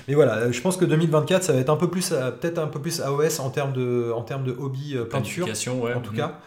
[0.06, 2.80] Mais voilà, je pense que 2024, ça va être un peu plus, peut-être un peu
[2.80, 5.48] plus AOS en termes de, en termes de hobby peinture,
[5.82, 5.94] ouais.
[5.94, 6.16] en tout Mhm.
[6.18, 6.38] cas.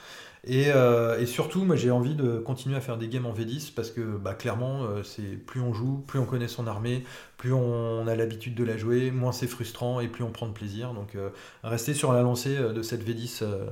[0.47, 3.73] Et, euh, et surtout, moi, j'ai envie de continuer à faire des games en V10
[3.73, 7.03] parce que, bah, clairement, euh, c'est plus on joue, plus on connaît son armée,
[7.37, 10.53] plus on a l'habitude de la jouer, moins c'est frustrant et plus on prend de
[10.53, 10.93] plaisir.
[10.93, 11.29] Donc, euh,
[11.63, 13.65] rester sur la lancée euh, de cette V10, euh,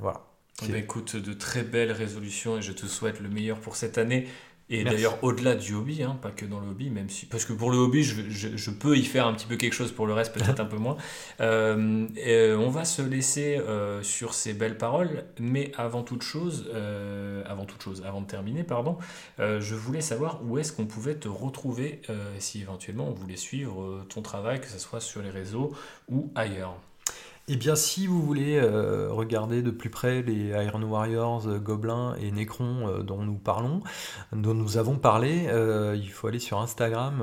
[0.00, 0.24] voilà.
[0.64, 3.96] Eh ben, écoute, de très belles résolutions et je te souhaite le meilleur pour cette
[3.96, 4.26] année.
[4.70, 7.24] Et d'ailleurs, au-delà du hobby, hein, pas que dans le hobby, même si.
[7.24, 9.72] Parce que pour le hobby, je, je- je peux y faire un petit peu quelque
[9.72, 10.98] chose, pour le reste, peut-être un peu moins.
[11.40, 16.70] Euh, et on va se laisser euh, sur ces belles paroles, mais avant toute chose,
[16.74, 18.98] euh, avant toute chose, avant de terminer, pardon,
[19.40, 23.36] euh, je voulais savoir où est-ce qu'on pouvait te retrouver euh, si éventuellement on voulait
[23.36, 25.72] suivre euh, ton travail, que ce soit sur les réseaux
[26.08, 26.76] ou ailleurs.
[27.50, 32.14] Eh bien, si vous voulez euh, regarder de plus près les Iron Warriors, euh, Gobelins
[32.20, 33.80] et Necron euh, dont nous parlons,
[34.32, 37.22] dont nous avons parlé, euh, il faut aller sur Instagram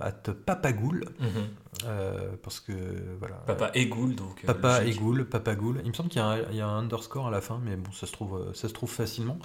[0.00, 0.12] at
[0.46, 1.06] papagoul,
[1.86, 2.72] euh, parce que
[3.18, 3.34] voilà.
[3.46, 4.42] Papa Egoul, donc.
[4.44, 4.96] euh, Papa logique.
[5.00, 5.80] Egoul, Papa Goul.
[5.84, 7.60] Il me semble qu'il y, a un- il y a un underscore à la fin,
[7.64, 9.38] mais bon, ça se trouve, ça se trouve facilement.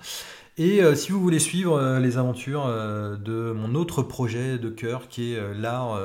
[0.61, 4.67] Et euh, si vous voulez suivre euh, les aventures euh, de mon autre projet de
[4.67, 5.97] cœur, qui est l'art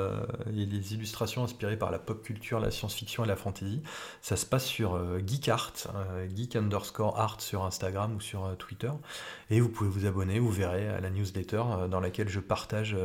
[0.47, 3.81] et les illustrations inspirées par la pop culture, la science-fiction et la fantasy,
[4.21, 8.91] ça se passe sur euh, Geek underscore art sur Instagram ou sur Twitter.
[9.49, 11.61] Et vous pouvez vous abonner, vous verrez à la newsletter
[11.91, 12.95] dans laquelle je partage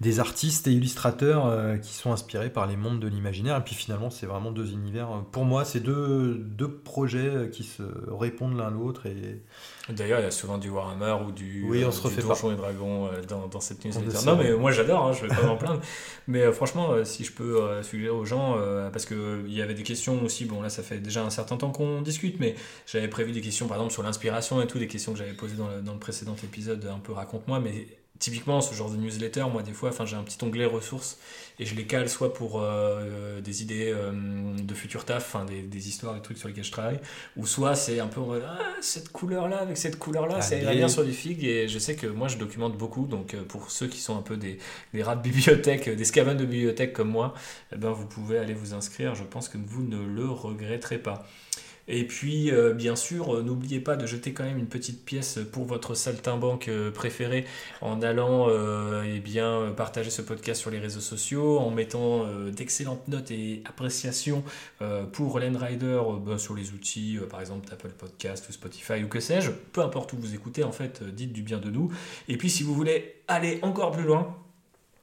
[0.00, 3.56] des artistes et illustrateurs euh, qui sont inspirés par les mondes de l'imaginaire.
[3.58, 5.08] Et puis finalement, c'est vraiment deux univers.
[5.32, 9.06] Pour moi, c'est deux, deux projets euh, qui se répondent l'un l'autre.
[9.06, 9.40] Et
[9.90, 12.52] D'ailleurs, il y a souvent du Warhammer ou du, Oui, on euh, se du Donjons
[12.52, 14.18] et Dragons euh, dans, dans cette newsletter.
[14.18, 15.80] le Non, mais moi j'adore, hein, je vais pas m'en plaindre.
[16.26, 19.60] Mais euh, franchement, euh, si je peux euh, suggérer aux gens, euh, parce qu'il y
[19.60, 22.54] avait des questions aussi, bon là ça fait déjà un certain temps qu'on discute, mais
[22.86, 25.56] j'avais prévu des questions par exemple sur l'inspiration et tout, des questions que j'avais posées
[25.56, 27.86] dans le, dans le précédent épisode, un peu raconte-moi, mais
[28.18, 31.18] typiquement ce genre de newsletter, moi des fois, enfin j'ai un petit onglet ressources
[31.58, 34.12] et je les cale soit pour euh, des idées euh,
[34.56, 37.00] de futur taf, enfin des, des histoires, des trucs sur lesquels je travaille,
[37.36, 40.40] ou soit c'est un peu en mode, ah, cette couleur là avec cette couleur là,
[40.40, 40.64] ça Allez.
[40.64, 43.42] irait bien sur des figues et je sais que moi je documente beaucoup donc euh,
[43.44, 44.58] pour ceux qui sont un peu des,
[44.92, 47.34] des rats de bibliothèque, euh, des scavens de bibliothèque comme moi,
[47.72, 51.26] eh ben vous pouvez aller vous inscrire, je pense que vous ne le regretterez pas.
[51.86, 55.38] Et puis, euh, bien sûr, euh, n'oubliez pas de jeter quand même une petite pièce
[55.52, 57.44] pour votre saltimbanque euh, préféré
[57.82, 63.06] en allant euh, eh bien, partager ce podcast sur les réseaux sociaux, en mettant d'excellentes
[63.08, 64.44] notes et appréciations
[65.12, 69.20] pour Len Rider ben, sur les outils, par exemple Apple Podcast ou Spotify ou que
[69.20, 69.50] sais-je.
[69.50, 71.92] Peu importe où vous écoutez, en fait, dites du bien de nous.
[72.28, 74.36] Et puis, si vous voulez aller encore plus loin,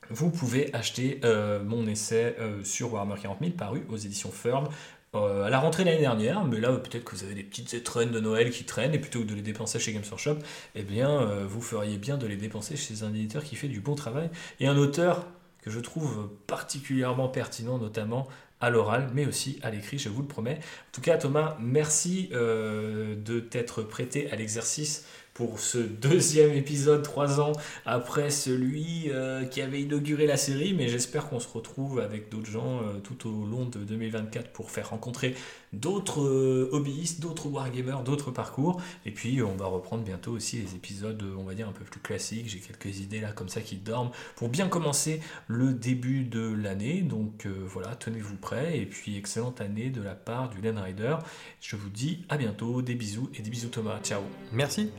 [0.10, 1.20] vous pouvez acheter
[1.66, 4.68] mon essai sur Warhammer 40 000 paru aux éditions Firm
[5.14, 8.12] euh, à la rentrée l'année dernière, mais là peut-être que vous avez des petites étrennes
[8.12, 10.38] de Noël qui traînent et plutôt que de les dépenser chez Games Workshop,
[10.76, 13.82] eh bien euh, vous feriez bien de les dépenser chez un éditeur qui fait du
[13.82, 14.30] bon travail
[14.60, 15.26] et un auteur
[15.62, 18.28] que je trouve particulièrement pertinent, notamment
[18.62, 20.60] à l'oral, mais aussi à l'écrit, je vous le promets.
[20.60, 27.04] En tout cas, Thomas, merci euh, de t'être prêté à l'exercice pour ce deuxième épisode,
[27.04, 27.54] trois ans
[27.86, 32.50] après celui euh, qui avait inauguré la série, mais j'espère qu'on se retrouve avec d'autres
[32.50, 35.36] gens euh, tout au long de 2024 pour faire rencontrer
[35.72, 38.82] d'autres euh, hobbyistes, d'autres wargamers, d'autres parcours.
[39.06, 42.02] Et puis on va reprendre bientôt aussi les épisodes, on va dire, un peu plus
[42.02, 42.50] classiques.
[42.50, 47.02] J'ai quelques idées là comme ça qui dorment pour bien commencer le début de l'année.
[47.02, 48.78] Donc voilà, tenez-vous prêts.
[48.78, 51.16] Et puis excellente année de la part du Land Rider.
[51.62, 54.00] Je vous dis à bientôt, des bisous et des bisous Thomas.
[54.04, 54.22] Ciao
[54.52, 54.92] merci.